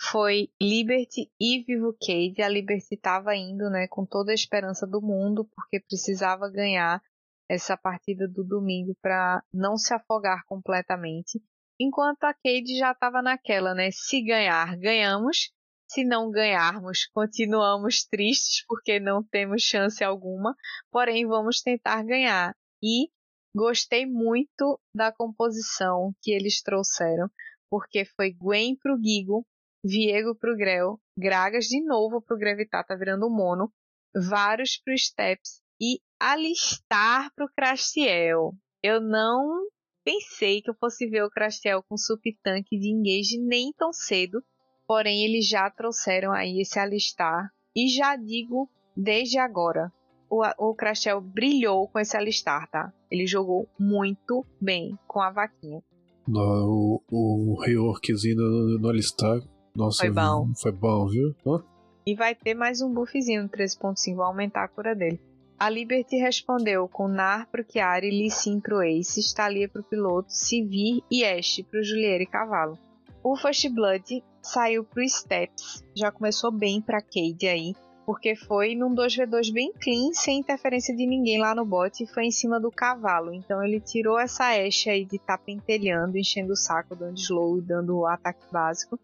[0.00, 2.42] foi Liberty e Vivo Cade.
[2.42, 7.02] A Liberty estava indo, né, com toda a esperança do mundo, porque precisava ganhar
[7.48, 11.40] essa partida do domingo para não se afogar completamente.
[11.78, 13.90] Enquanto a Cade já estava naquela, né?
[13.92, 15.52] Se ganhar, ganhamos.
[15.88, 20.54] Se não ganharmos, continuamos tristes porque não temos chance alguma.
[20.90, 22.54] Porém, vamos tentar ganhar.
[22.82, 23.08] E
[23.56, 27.26] gostei muito da composição que eles trouxeram,
[27.70, 29.46] porque foi Gwen pro Gigo,
[29.82, 33.72] Viego pro Grell, Gragas de novo pro Grevitar, tá virando mono,
[34.14, 38.52] Vários pro Steps e Alistar pro Crastiel.
[38.82, 39.66] Eu não
[40.04, 44.42] pensei que eu fosse ver o Crastiel com sup tanque de engage nem tão cedo,
[44.86, 49.92] porém eles já trouxeram aí esse Alistar e já digo desde agora,
[50.28, 52.92] o, o Crastiel brilhou com esse Alistar, tá?
[53.10, 55.82] Ele jogou muito bem com a vaquinha.
[56.26, 59.40] No, o, o reworkzinho no, no Alistar
[59.76, 60.48] nossa, foi bom.
[60.56, 61.34] Foi bom, viu?
[61.44, 61.60] Oh.
[62.06, 65.20] E vai ter mais um buffzinho no 13.5, vai aumentar a cura dele.
[65.58, 71.02] A Liberty respondeu com Nar pro Chiari, Lee Sin pro Ace, Stalia pro piloto, Sivir
[71.10, 72.78] e Ashe pro Juliere e Cavalo.
[73.22, 77.74] O First Blood saiu pro Steps, já começou bem pra Cade aí,
[78.06, 82.26] porque foi num 2v2 bem clean, sem interferência de ninguém lá no bot e foi
[82.26, 83.34] em cima do cavalo.
[83.34, 87.62] Então ele tirou essa Ashe aí de tá pentelhando, enchendo o saco, dando slow e
[87.62, 88.96] dando o ataque básico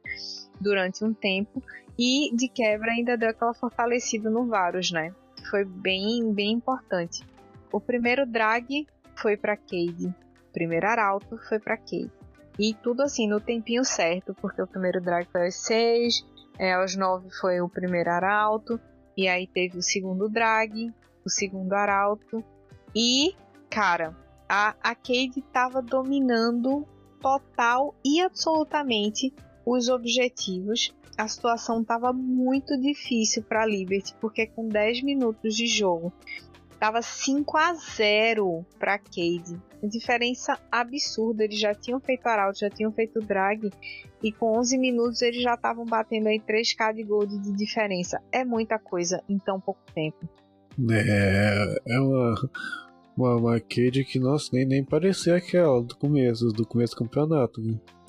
[0.60, 1.60] durante um tempo.
[1.98, 5.12] E de quebra ainda deu aquela fortalecida no Varus, né?
[5.50, 7.26] Foi bem, bem importante.
[7.72, 10.14] O primeiro drag foi para Cade.
[10.48, 12.10] O primeiro arauto foi para Cade.
[12.56, 16.24] E tudo assim, no tempinho certo, porque o primeiro drag foi às 6,
[16.58, 18.80] é, aos 9 foi o primeiro arauto,
[19.16, 20.92] e aí teve o segundo drag,
[21.24, 22.44] o segundo arauto.
[22.94, 23.34] E,
[23.70, 24.16] cara,
[24.48, 26.86] a, a Cade tava dominando
[27.20, 29.32] total e absolutamente
[29.64, 30.94] os objetivos.
[31.16, 36.12] A situação tava muito difícil para Liberty, porque com 10 minutos de jogo
[36.78, 39.56] tava 5 a 0 para Cade.
[39.88, 43.70] Diferença absurda, eles já tinham feito arauto, já tinham feito drag
[44.22, 48.20] e com 11 minutos eles já estavam batendo aí 3k de gold de diferença.
[48.30, 50.28] É muita coisa em tão pouco tempo.
[50.90, 52.34] É, é uma,
[53.16, 57.60] uma, uma Cade que, nossa, nem, nem parecia aquela do começo, do começo do campeonato.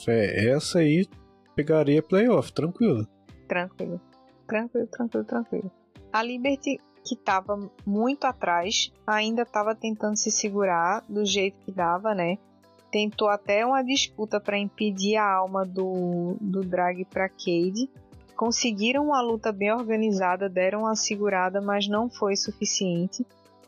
[0.07, 1.07] É, essa aí
[1.55, 3.07] pegaria playoff, tranquilo.
[3.47, 3.99] Tranquilo,
[4.47, 5.71] tranquilo, tranquilo, tranquilo.
[6.11, 12.15] A Liberty, que estava muito atrás, ainda estava tentando se segurar do jeito que dava,
[12.15, 12.37] né?
[12.93, 17.89] tentou até uma disputa para impedir a alma do, do Drag para Cade.
[18.35, 23.25] Conseguiram uma luta bem organizada, deram uma segurada, mas não foi suficiente.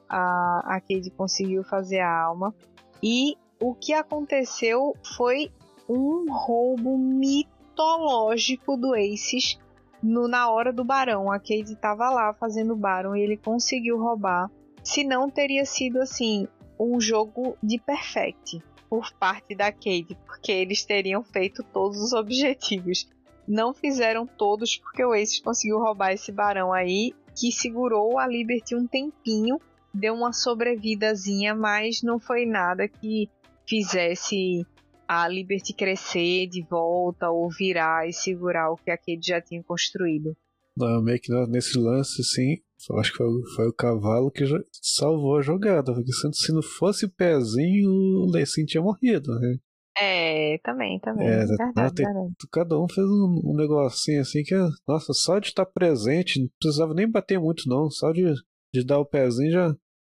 [0.07, 2.53] A, a Cade conseguiu fazer a alma.
[3.01, 5.51] E o que aconteceu foi
[5.89, 9.57] um roubo mitológico do Aces
[10.06, 11.32] no, na hora do Barão.
[11.32, 14.49] A Cade estava lá fazendo o Barão e ele conseguiu roubar.
[14.84, 16.48] Se não, teria sido assim
[16.80, 23.10] um jogo de perfect por parte da Cade, porque eles teriam feito todos os objetivos.
[23.48, 28.76] Não fizeram todos porque o Aces conseguiu roubar esse barão aí, que segurou a Liberty
[28.76, 29.60] um tempinho,
[29.94, 33.30] deu uma sobrevidazinha, mas não foi nada que
[33.68, 34.65] fizesse
[35.07, 39.64] a Liberty crescer de volta ou virar e segurar o que a Cade já tinha
[39.64, 40.36] construído.
[40.77, 42.57] Não, meio que nesse lance, assim,
[42.99, 44.44] acho que foi, foi, o cavalo que
[44.82, 49.57] salvou a jogada, porque se não fosse o pezinho, o Lecim tinha morrido, né?
[49.98, 51.26] É, também, também.
[51.26, 52.34] É, verdade, tem, verdade.
[52.52, 54.53] Cada um fez um, um negocinho assim que,
[54.86, 57.90] nossa, só de estar presente, não precisava nem bater muito, não.
[57.90, 58.26] Só de,
[58.73, 59.76] de dar o pezinho já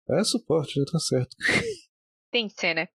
[0.09, 1.35] é suporte, já tá certo.
[2.31, 2.87] Tem que ser, né?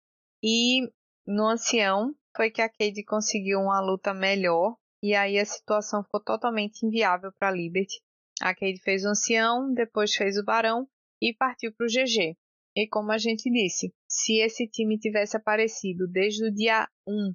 [0.42, 0.88] E
[1.30, 6.20] no ancião foi que a Cade conseguiu uma luta melhor e aí a situação ficou
[6.22, 8.00] totalmente inviável para Liberty.
[8.40, 10.88] A Cade fez o ancião, depois fez o barão
[11.22, 12.36] e partiu para o GG.
[12.76, 17.32] E como a gente disse, se esse time tivesse aparecido desde o dia 1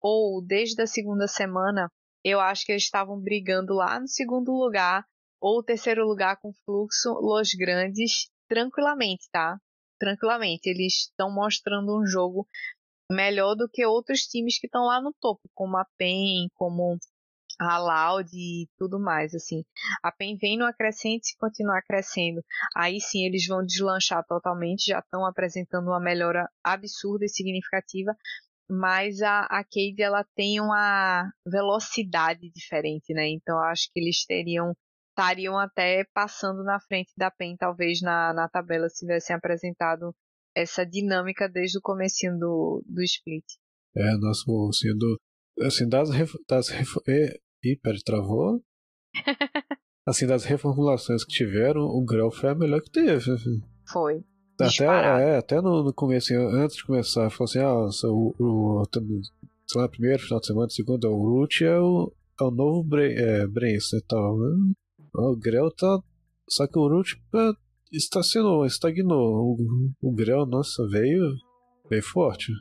[0.00, 1.90] ou desde a segunda semana,
[2.24, 5.04] eu acho que eles estavam brigando lá no segundo lugar
[5.38, 9.58] ou terceiro lugar com fluxo Los Grandes tranquilamente, tá?
[9.98, 10.68] Tranquilamente.
[10.68, 12.46] Eles estão mostrando um jogo
[13.10, 16.98] melhor do que outros times que estão lá no topo, como a PEN, como
[17.60, 19.64] a Loud e tudo mais, assim.
[20.02, 22.42] A PEN vem no acrescente se continuar crescendo.
[22.76, 28.16] Aí sim eles vão deslanchar totalmente, já estão apresentando uma melhora absurda e significativa,
[28.68, 33.28] mas a, a Cade ela tem uma velocidade diferente, né?
[33.28, 34.74] Então acho que eles teriam
[35.16, 40.12] estariam até passando na frente da PEN, talvez na, na tabela se tivessem apresentado
[40.54, 43.44] essa dinâmica desde o comecinho do, do split.
[43.96, 45.18] É, nossa, sendo
[45.60, 46.08] assim, das,
[46.48, 46.70] das
[47.08, 48.62] é, ih, pera, travou?
[50.06, 53.30] assim, das reformulações que tiveram, o Grell foi a melhor que teve.
[53.30, 53.62] Assim.
[53.90, 54.24] Foi.
[54.60, 58.82] Até, é, até no, no começo, antes de começar, falou assim, ah, o, o,
[59.66, 63.04] sei lá, primeiro, final de semana, segundo, o Root é o, é o novo Bra
[63.04, 64.38] é, e tal.
[64.38, 64.74] Né?
[65.14, 65.98] O Grell tá.
[66.48, 67.50] Só que o Root é,
[67.96, 69.56] estacionou, estagnou.
[69.56, 71.34] O, o Grell, nossa, veio,
[71.88, 72.52] veio forte.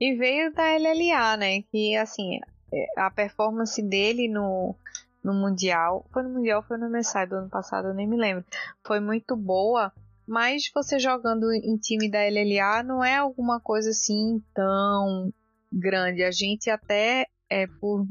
[0.00, 1.62] E veio da LLA, né?
[1.62, 2.38] Que assim,
[2.72, 4.74] é, a performance dele no,
[5.22, 6.06] no Mundial.
[6.12, 8.44] Foi no Mundial, foi no MSI do ano passado, eu nem me lembro.
[8.86, 9.92] Foi muito boa.
[10.26, 15.32] Mas você jogando em time da LLA não é alguma coisa assim tão
[15.72, 16.22] grande.
[16.22, 18.06] A gente até é por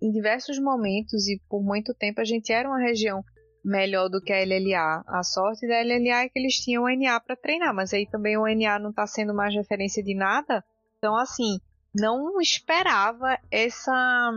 [0.00, 3.24] em diversos momentos e por muito tempo a gente era uma região
[3.64, 5.04] melhor do que a LLA.
[5.06, 8.36] A sorte da LLA é que eles tinham o NA para treinar, mas aí também
[8.36, 10.64] o NA não está sendo mais referência de nada.
[10.98, 11.60] Então, assim,
[11.94, 14.32] não esperava essa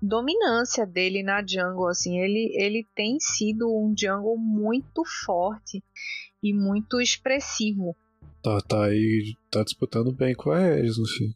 [0.00, 1.88] dominância dele na jungle.
[1.88, 5.82] Assim, ele, ele tem sido um jungle muito forte
[6.42, 7.96] e muito expressivo.
[8.42, 11.34] Tá, tá aí, tá disputando bem com a Aegis no fim.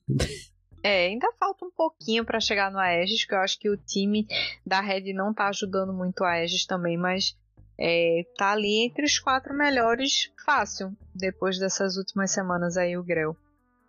[0.82, 4.26] É, ainda falta um pouquinho para chegar no Aegis, que eu acho que o time
[4.64, 7.36] da Red não tá ajudando muito a Aegis também, mas
[7.78, 13.36] é, tá ali entre os quatro melhores fácil, depois dessas últimas semanas aí o Grell.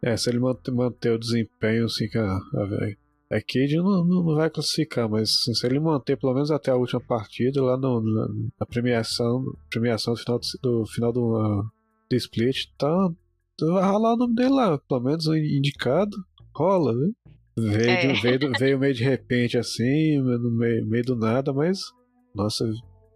[0.01, 4.49] É, se ele manter, o desempenho assim que a, a, a Cade não, não vai
[4.49, 8.27] classificar, mas assim, se ele manter pelo menos até a última partida lá no, na,
[8.59, 11.63] na premiação, premiação do final do, do final do, uh,
[12.09, 13.09] do split, tá,
[13.61, 16.17] vai ralar o nome dele lá, pelo menos indicado
[16.61, 17.11] rola, né?
[17.57, 18.13] Veio, é.
[18.13, 21.79] veio, veio meio de repente assim, no meio, meio do nada, mas
[22.33, 22.65] nossa,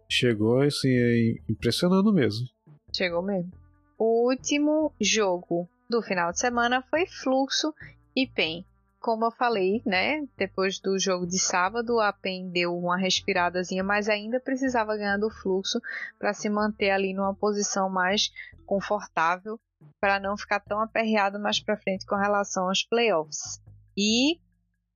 [0.10, 2.46] chegou assim, é impressionando mesmo.
[2.94, 3.52] Chegou mesmo.
[3.98, 7.74] O último jogo do final de semana foi Fluxo
[8.16, 8.66] e PEN.
[9.00, 10.28] Como eu falei, né?
[10.36, 15.30] Depois do jogo de sábado, a PEN deu uma respiradazinha, mas ainda precisava ganhar do
[15.30, 15.80] Fluxo
[16.18, 18.32] para se manter ali numa posição mais
[18.66, 19.60] confortável
[20.00, 23.60] para não ficar tão aperreado mais para frente com relação aos playoffs.
[23.98, 24.40] E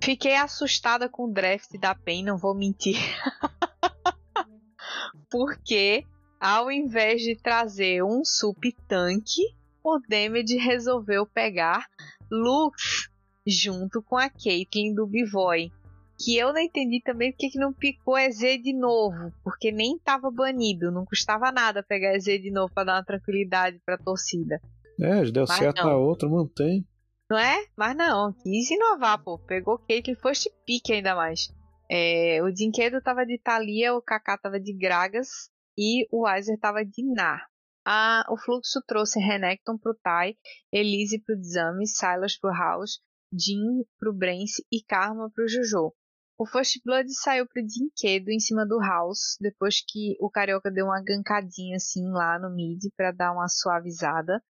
[0.02, 2.98] fiquei assustada com o draft da PEN, não vou mentir.
[5.30, 6.06] Porque
[6.40, 9.42] ao invés de trazer um sup tanque,
[9.84, 11.86] o Damage resolveu pegar
[12.32, 13.10] Lux
[13.46, 15.72] junto com a Caitlyn do Bivoy.
[16.20, 20.30] Que eu não entendi também porque que não picou EZ de novo, porque nem estava
[20.30, 24.62] banido, não custava nada pegar EZ de novo para dar uma tranquilidade para a torcida.
[25.00, 25.92] É, deu Mas certo não.
[25.92, 26.86] na outra, mantém.
[27.30, 27.64] Não é?
[27.78, 29.40] Mas não, quis inovar, pô.
[29.40, 31.48] Pegou Caitlyn First Pick ainda mais.
[31.90, 36.84] É, o Dinquedo tava de Thalia, o Kaká tava de Gragas e o Weiser tava
[36.84, 37.48] de Nar.
[37.86, 40.36] Ah, o fluxo trouxe Renekton pro Tai,
[40.72, 43.00] Elise pro Dzami, Silas pro House,
[43.32, 45.94] Jin pro Brence e Karma pro Jojo.
[46.42, 50.86] O First Blood saiu pro Dinquedo em cima do House, depois que o Carioca deu
[50.86, 54.42] uma gancadinha assim lá no mid para dar uma suavizada.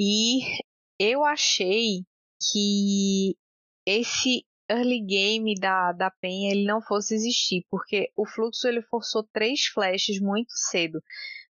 [0.00, 0.40] E
[0.98, 2.02] eu achei
[2.40, 3.36] que
[3.86, 9.22] esse early game da, da Penha ele não fosse existir, porque o fluxo ele forçou
[9.22, 11.02] três flashes muito cedo,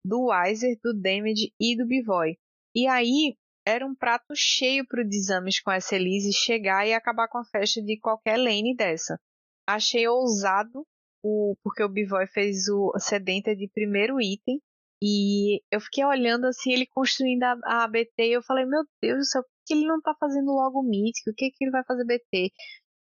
[0.05, 2.37] do Weiser, do Damage e do Bivoy.
[2.75, 7.29] E aí era um prato cheio para o Desames com essa Elise chegar e acabar
[7.29, 9.21] com a festa de qualquer lane dessa.
[9.67, 10.87] Achei ousado,
[11.23, 14.61] o, porque o Bivoy fez o Sedenta de primeiro item,
[15.03, 19.25] e eu fiquei olhando assim, ele construindo a, a e eu falei, meu Deus do
[19.25, 21.31] céu, por que ele não tá fazendo logo mítico?
[21.31, 22.51] O que, que ele vai fazer BT?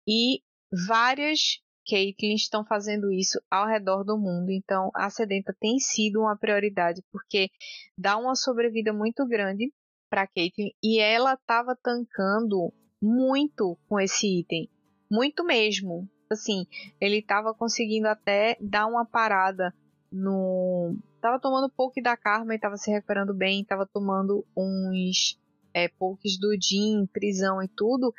[0.08, 0.40] E
[0.86, 4.50] várias Caitlyn estão fazendo isso ao redor do mundo.
[4.50, 7.48] Então, a Sedenta tem sido uma prioridade, porque
[7.96, 9.72] dá uma sobrevida muito grande
[10.10, 14.68] para Caitlyn e ela estava tancando muito com esse item,
[15.10, 16.08] muito mesmo.
[16.30, 16.66] Assim,
[17.00, 19.72] ele estava conseguindo até dar uma parada
[20.10, 25.38] no, tava tomando pouco da Karma e tava se recuperando bem, tava tomando uns
[25.74, 28.14] é, pokes do Jin, prisão e tudo,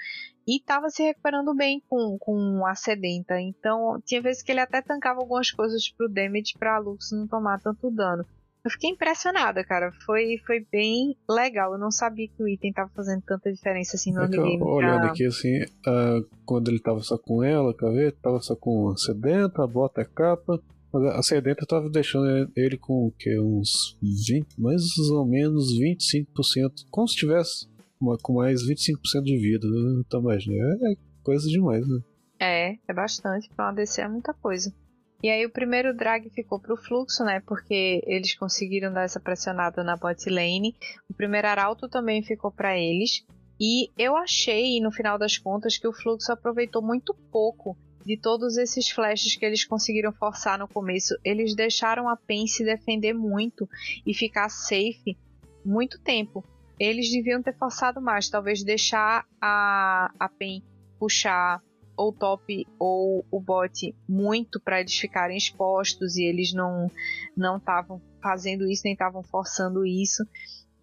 [0.47, 3.39] e tava se recuperando bem com, com a sedenta.
[3.41, 7.59] Então, tinha vezes que ele até tancava algumas coisas pro damage pra Lux não tomar
[7.59, 8.25] tanto dano.
[8.67, 9.93] Eu fiquei impressionada, cara.
[10.05, 11.71] Foi, foi bem legal.
[11.71, 14.61] Eu não sabia que o item tava fazendo tanta diferença assim no é game.
[14.61, 15.11] Olhando pra...
[15.11, 19.63] aqui assim, uh, quando ele tava só com ela, ver, tava só com a sedenta,
[19.63, 20.61] a bota, a capa.
[20.93, 23.39] A sedenta tava deixando ele com o que?
[23.39, 26.87] Uns 20, mais ou menos 25%.
[26.91, 27.69] Como se tivesse
[28.01, 29.65] uma, com mais 25% de vida.
[29.65, 30.03] Né?
[30.05, 30.55] Então, imagina,
[30.91, 31.99] é coisa demais, né?
[32.37, 33.49] É, é bastante.
[33.55, 34.73] Pra uma DC é muita coisa.
[35.21, 37.41] E aí o primeiro drag ficou pro fluxo, né?
[37.45, 40.75] Porque eles conseguiram dar essa pressionada na bot lane.
[41.09, 43.25] O primeiro arauto também ficou para eles.
[43.59, 47.75] E eu achei, no final das contas, que o fluxo aproveitou muito pouco
[48.05, 51.13] de todos esses flashes que eles conseguiram forçar no começo.
[51.25, 53.67] Eles deixaram a PEN se defender muito
[54.05, 55.17] e ficar safe
[55.65, 56.45] muito tempo.
[56.79, 60.63] Eles deviam ter forçado mais, talvez deixar a, a PEN
[60.99, 61.61] puxar
[61.97, 66.91] ou top ou o bot muito para eles ficarem expostos e eles não
[67.35, 70.23] não estavam fazendo isso nem estavam forçando isso.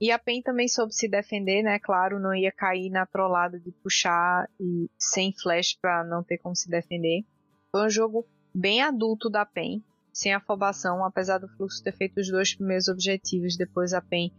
[0.00, 1.78] E a PEN também soube se defender, né?
[1.78, 6.54] Claro, não ia cair na trollada de puxar e sem flash para não ter como
[6.54, 7.24] se defender.
[7.70, 9.82] Foi um jogo bem adulto da PEN,
[10.12, 13.56] sem afobação, apesar do fluxo ter feito os dois primeiros objetivos.
[13.56, 14.32] Depois a PEN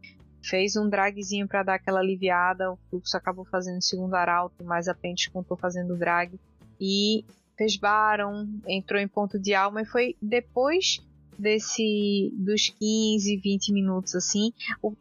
[0.43, 2.71] fez um dragzinho para dar aquela aliviada.
[2.71, 6.37] O fluxo acabou fazendo o segundo arauto, mas a PEN descontou fazendo drag
[6.79, 7.25] e
[7.57, 11.01] fez Baron, entrou em ponto de alma e foi depois
[11.37, 14.53] desse dos 15, 20 minutos assim,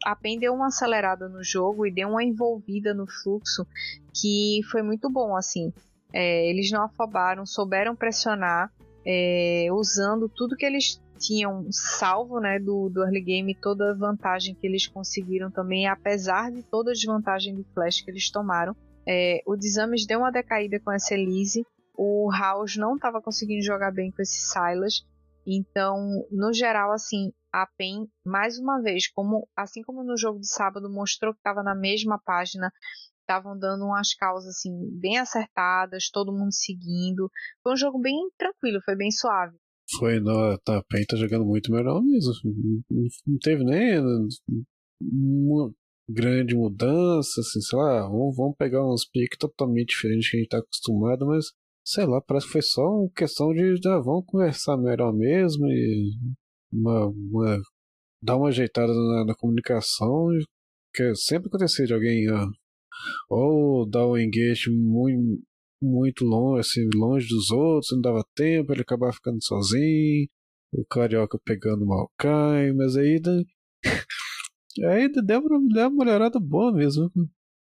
[0.05, 3.65] a PEN deu uma acelerada no jogo e deu uma envolvida no fluxo
[4.13, 5.73] que foi muito bom assim.
[6.13, 8.71] É, eles não afobaram, souberam pressionar,
[9.05, 14.55] é, usando tudo que eles tinham salvo né, do, do early game, toda a vantagem
[14.55, 18.75] que eles conseguiram também, apesar de toda a desvantagem de flash que eles tomaram.
[19.07, 21.65] É, o Desames deu uma decaída com essa Elise.
[21.97, 25.05] O House não estava conseguindo jogar bem com esse Silas.
[25.47, 30.49] Então, no geral, assim, a PEN, mais uma vez, como assim como no jogo de
[30.49, 32.71] sábado mostrou que estava na mesma página,
[33.21, 37.29] estavam dando umas causas assim bem acertadas, todo mundo seguindo.
[37.63, 39.55] Foi um jogo bem tranquilo, foi bem suave.
[39.99, 42.33] Foi, não, tá, a PEN tá jogando muito melhor mesmo.
[43.25, 43.99] Não teve nem
[44.99, 45.71] uma
[46.09, 50.57] grande mudança, assim, sei lá, vamos pegar uns piques totalmente diferentes que a gente tá
[50.59, 51.45] acostumado, mas
[51.85, 56.11] sei lá, parece que foi só uma questão de ah, vamos conversar melhor mesmo e
[56.71, 57.61] uma, uma,
[58.21, 60.27] dar uma ajeitada na, na comunicação,
[60.93, 62.47] que sempre acontecia de alguém ah,
[63.29, 65.43] ou dar um engage muito,
[65.81, 70.27] muito longe, assim, longe dos outros, não dava tempo, ele acabava ficando sozinho,
[70.73, 73.21] o carioca pegando mal cai, mas aí
[74.83, 77.09] aí deu, deu uma melhorada boa mesmo.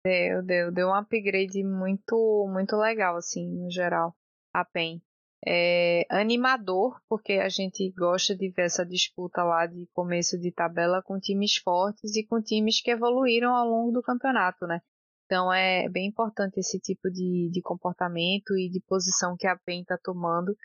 [0.05, 4.15] Deu, deu, deu um upgrade muito, muito legal, assim, no geral,
[4.53, 5.01] a PEN.
[5.45, 11.01] É animador, porque a gente gosta de ver essa disputa lá de começo de tabela
[11.01, 14.81] com times fortes e com times que evoluíram ao longo do campeonato, né?
[15.25, 19.81] Então é bem importante esse tipo de, de comportamento e de posição que a PEN
[19.81, 20.55] está tomando,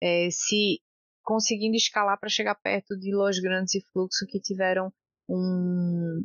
[0.00, 0.80] é, se
[1.22, 4.92] conseguindo escalar para chegar perto de Los Grandes e Fluxo que tiveram
[5.28, 6.24] um,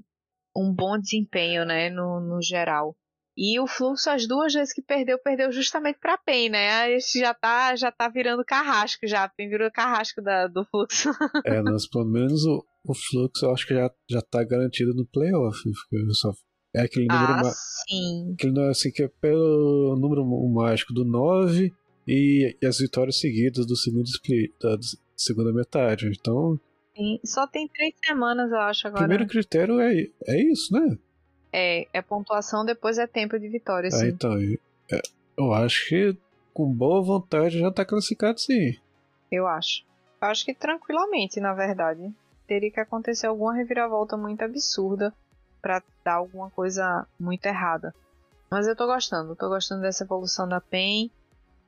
[0.56, 2.96] um bom desempenho, né, no, no geral.
[3.42, 6.72] E o fluxo, as duas vezes que perdeu, perdeu justamente pra PEN, né?
[6.72, 9.24] Aí já tá, já tá virando carrasco já.
[9.24, 11.10] A PEN virou carrasco da, do fluxo.
[11.46, 15.06] É, mas pelo menos o, o fluxo eu acho que já, já tá garantido no
[15.06, 15.58] playoff.
[16.12, 16.34] Só,
[16.76, 17.52] é aquele número ah,
[17.88, 18.34] sim.
[18.34, 21.72] aquele, assim, que é pelo número mágico do 9
[22.06, 24.78] e, e as vitórias seguidas do segundo split, da
[25.16, 26.08] segunda metade.
[26.08, 26.60] Então,
[27.00, 27.20] Sim.
[27.24, 29.08] Só tem três semanas, eu acho, o agora.
[29.08, 30.98] primeiro critério é, é isso, né?
[31.54, 34.08] É, é pontuação, depois é tempo de vitória, Ah, sim.
[34.10, 34.38] então,
[34.92, 35.02] é,
[35.38, 36.18] eu acho que
[36.54, 38.78] com boa vontade já tá classificado sim.
[39.32, 39.86] Eu acho.
[40.22, 42.14] Eu acho que tranquilamente, na verdade.
[42.46, 45.14] Teria que acontecer alguma reviravolta muito absurda
[45.62, 47.94] pra dar alguma coisa muito errada.
[48.52, 51.10] Mas eu tô gostando, tô gostando dessa evolução da PEN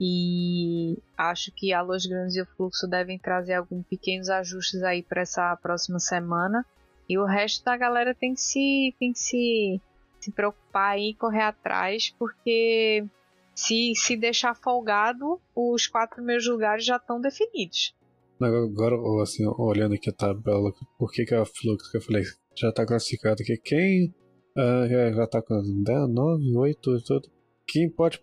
[0.04, 5.04] e acho que a Los Grandes e o Fluxo devem trazer alguns pequenos ajustes aí
[5.04, 6.66] para essa próxima semana.
[7.08, 9.80] E o resto da galera tem que se, tem que se,
[10.20, 13.06] se preocupar e correr atrás, porque
[13.54, 17.94] se, se deixar folgado, os quatro primeiros lugares já estão definidos.
[18.42, 22.24] Agora, assim, olhando aqui a tabela, por que, que a Flux, que eu falei,
[22.56, 24.12] já tá classificado aqui, quem
[24.58, 27.30] ah, já, já tá com 10, 9, 8, tudo.
[27.68, 28.20] Quem pode,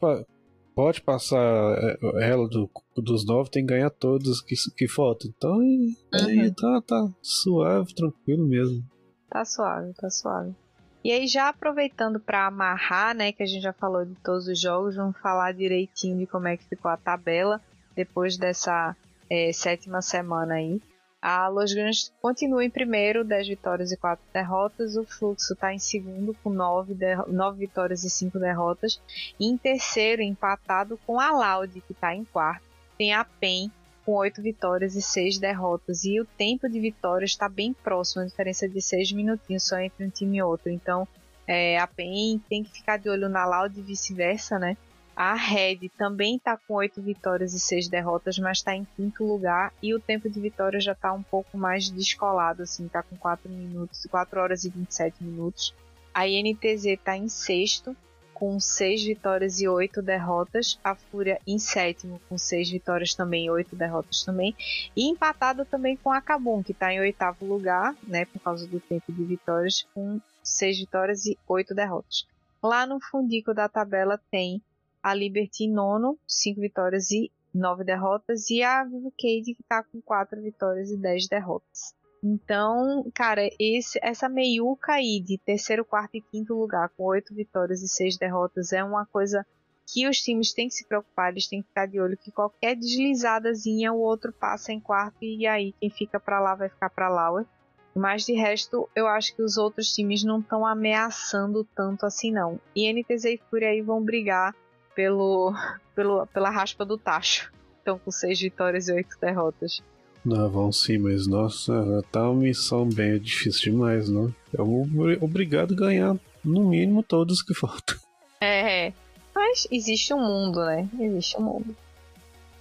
[0.78, 1.42] pode passar
[1.76, 1.98] é,
[2.30, 5.28] ela do, dos 9 tem que ganhar todos que, que faltam.
[5.36, 6.54] Então aí Uhum.
[6.54, 8.84] tá, tá suave, tranquilo mesmo.
[9.28, 10.54] Tá suave, tá suave.
[11.02, 14.60] E aí, já aproveitando para amarrar, né, que a gente já falou de todos os
[14.60, 17.60] jogos, vamos falar direitinho de como é que ficou a tabela
[17.96, 18.96] depois dessa
[19.28, 20.80] é, sétima semana aí.
[21.20, 24.96] A Los Grandes continua em primeiro, 10 vitórias e 4 derrotas.
[24.96, 29.00] O Fluxo está em segundo, com 9, derro- 9 vitórias e 5 derrotas.
[29.38, 32.62] E em terceiro, empatado com a Loud, que está em quarto.
[32.96, 33.70] Tem a PEN,
[34.06, 36.04] com 8 vitórias e 6 derrotas.
[36.04, 40.04] E o tempo de vitória está bem próximo, a diferença de 6 minutinhos só entre
[40.06, 40.70] um time e outro.
[40.70, 41.06] Então,
[41.48, 44.76] é, a PEN tem que ficar de olho na Loud e vice-versa, né?
[45.20, 49.74] A Red também está com 8 vitórias e 6 derrotas, mas está em quinto lugar.
[49.82, 53.50] E o tempo de vitória já está um pouco mais descolado, assim, está com 4
[53.50, 55.74] minutos, 4 horas e 27 minutos.
[56.14, 57.96] A INTZ está em sexto,
[58.32, 60.78] com 6 vitórias e 8 derrotas.
[60.84, 64.54] A Fúria em sétimo, com 6 vitórias também e 8 derrotas também.
[64.94, 68.78] E empatado também com a Kabum, que está em oitavo lugar, né, por causa do
[68.78, 72.24] tempo de vitórias, com 6 vitórias e 8 derrotas.
[72.62, 74.62] Lá no fundico da tabela tem
[75.02, 79.82] a Liberty em nono, 5 vitórias e 9 derrotas, e a Vivo Cade que está
[79.82, 81.94] com 4 vitórias e 10 derrotas.
[82.22, 87.82] Então, cara, esse, essa meiuca aí de terceiro, quarto e quinto lugar, com 8 vitórias
[87.82, 89.46] e 6 derrotas, é uma coisa
[89.86, 92.76] que os times têm que se preocupar, eles têm que ficar de olho que qualquer
[92.76, 97.08] deslizadazinha o outro passa em quarto e aí quem fica para lá vai ficar para
[97.08, 97.30] lá.
[97.30, 97.46] ué.
[97.94, 102.60] Mas de resto, eu acho que os outros times não estão ameaçando tanto assim não.
[102.76, 104.54] E NTZ e Fúria aí vão brigar
[104.98, 105.54] pelo,
[105.94, 107.52] pelo pela raspa do tacho.
[107.78, 109.80] Estão com 6 vitórias e 8 derrotas.
[110.24, 114.34] Não, vão sim, mas nossa, tá uma missão bem difícil demais, não?
[114.52, 117.96] É obri- obrigado a ganhar no mínimo todos que faltam.
[118.40, 118.92] É,
[119.32, 120.88] mas existe um mundo, né?
[120.98, 121.76] Existe um mundo.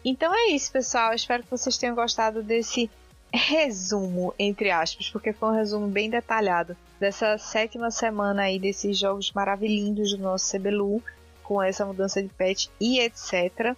[0.05, 1.15] Então é isso, pessoal.
[1.15, 2.87] Espero que vocês tenham gostado desse
[3.33, 9.31] resumo, entre aspas, porque foi um resumo bem detalhado dessa sétima semana aí desses jogos
[9.33, 11.01] maravilhindos do nosso CBLU,
[11.47, 13.73] com essa mudança de patch e etc.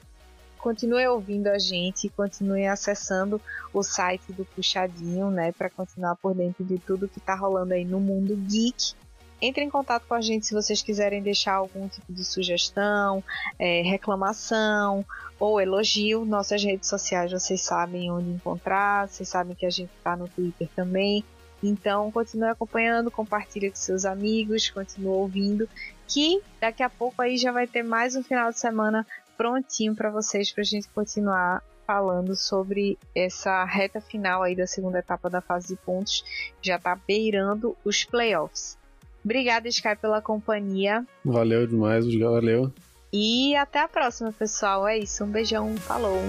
[0.58, 3.40] Continue ouvindo a gente, continue acessando
[3.72, 7.86] o site do Puxadinho, né, para continuar por dentro de tudo que tá rolando aí
[7.86, 8.94] no mundo geek.
[9.41, 13.24] Entre em contato com a gente se vocês quiserem deixar algum tipo de sugestão,
[13.58, 15.06] é, reclamação
[15.40, 16.26] ou elogio.
[16.26, 20.68] Nossas redes sociais vocês sabem onde encontrar, vocês sabem que a gente está no Twitter
[20.76, 21.24] também.
[21.61, 25.68] Então continue acompanhando, compartilhe com seus amigos, continue ouvindo,
[26.07, 29.06] que daqui a pouco aí já vai ter mais um final de semana
[29.38, 34.99] prontinho para vocês para a gente continuar falando sobre essa reta final aí da segunda
[34.99, 36.23] etapa da fase de pontos,
[36.61, 38.77] já está beirando os playoffs.
[39.26, 41.06] Obrigada, Sky, pela companhia.
[41.26, 42.72] Valeu demais, valeu.
[43.11, 44.88] E até a próxima, pessoal.
[44.88, 45.23] É isso.
[45.23, 45.76] Um beijão.
[45.77, 46.22] Falou.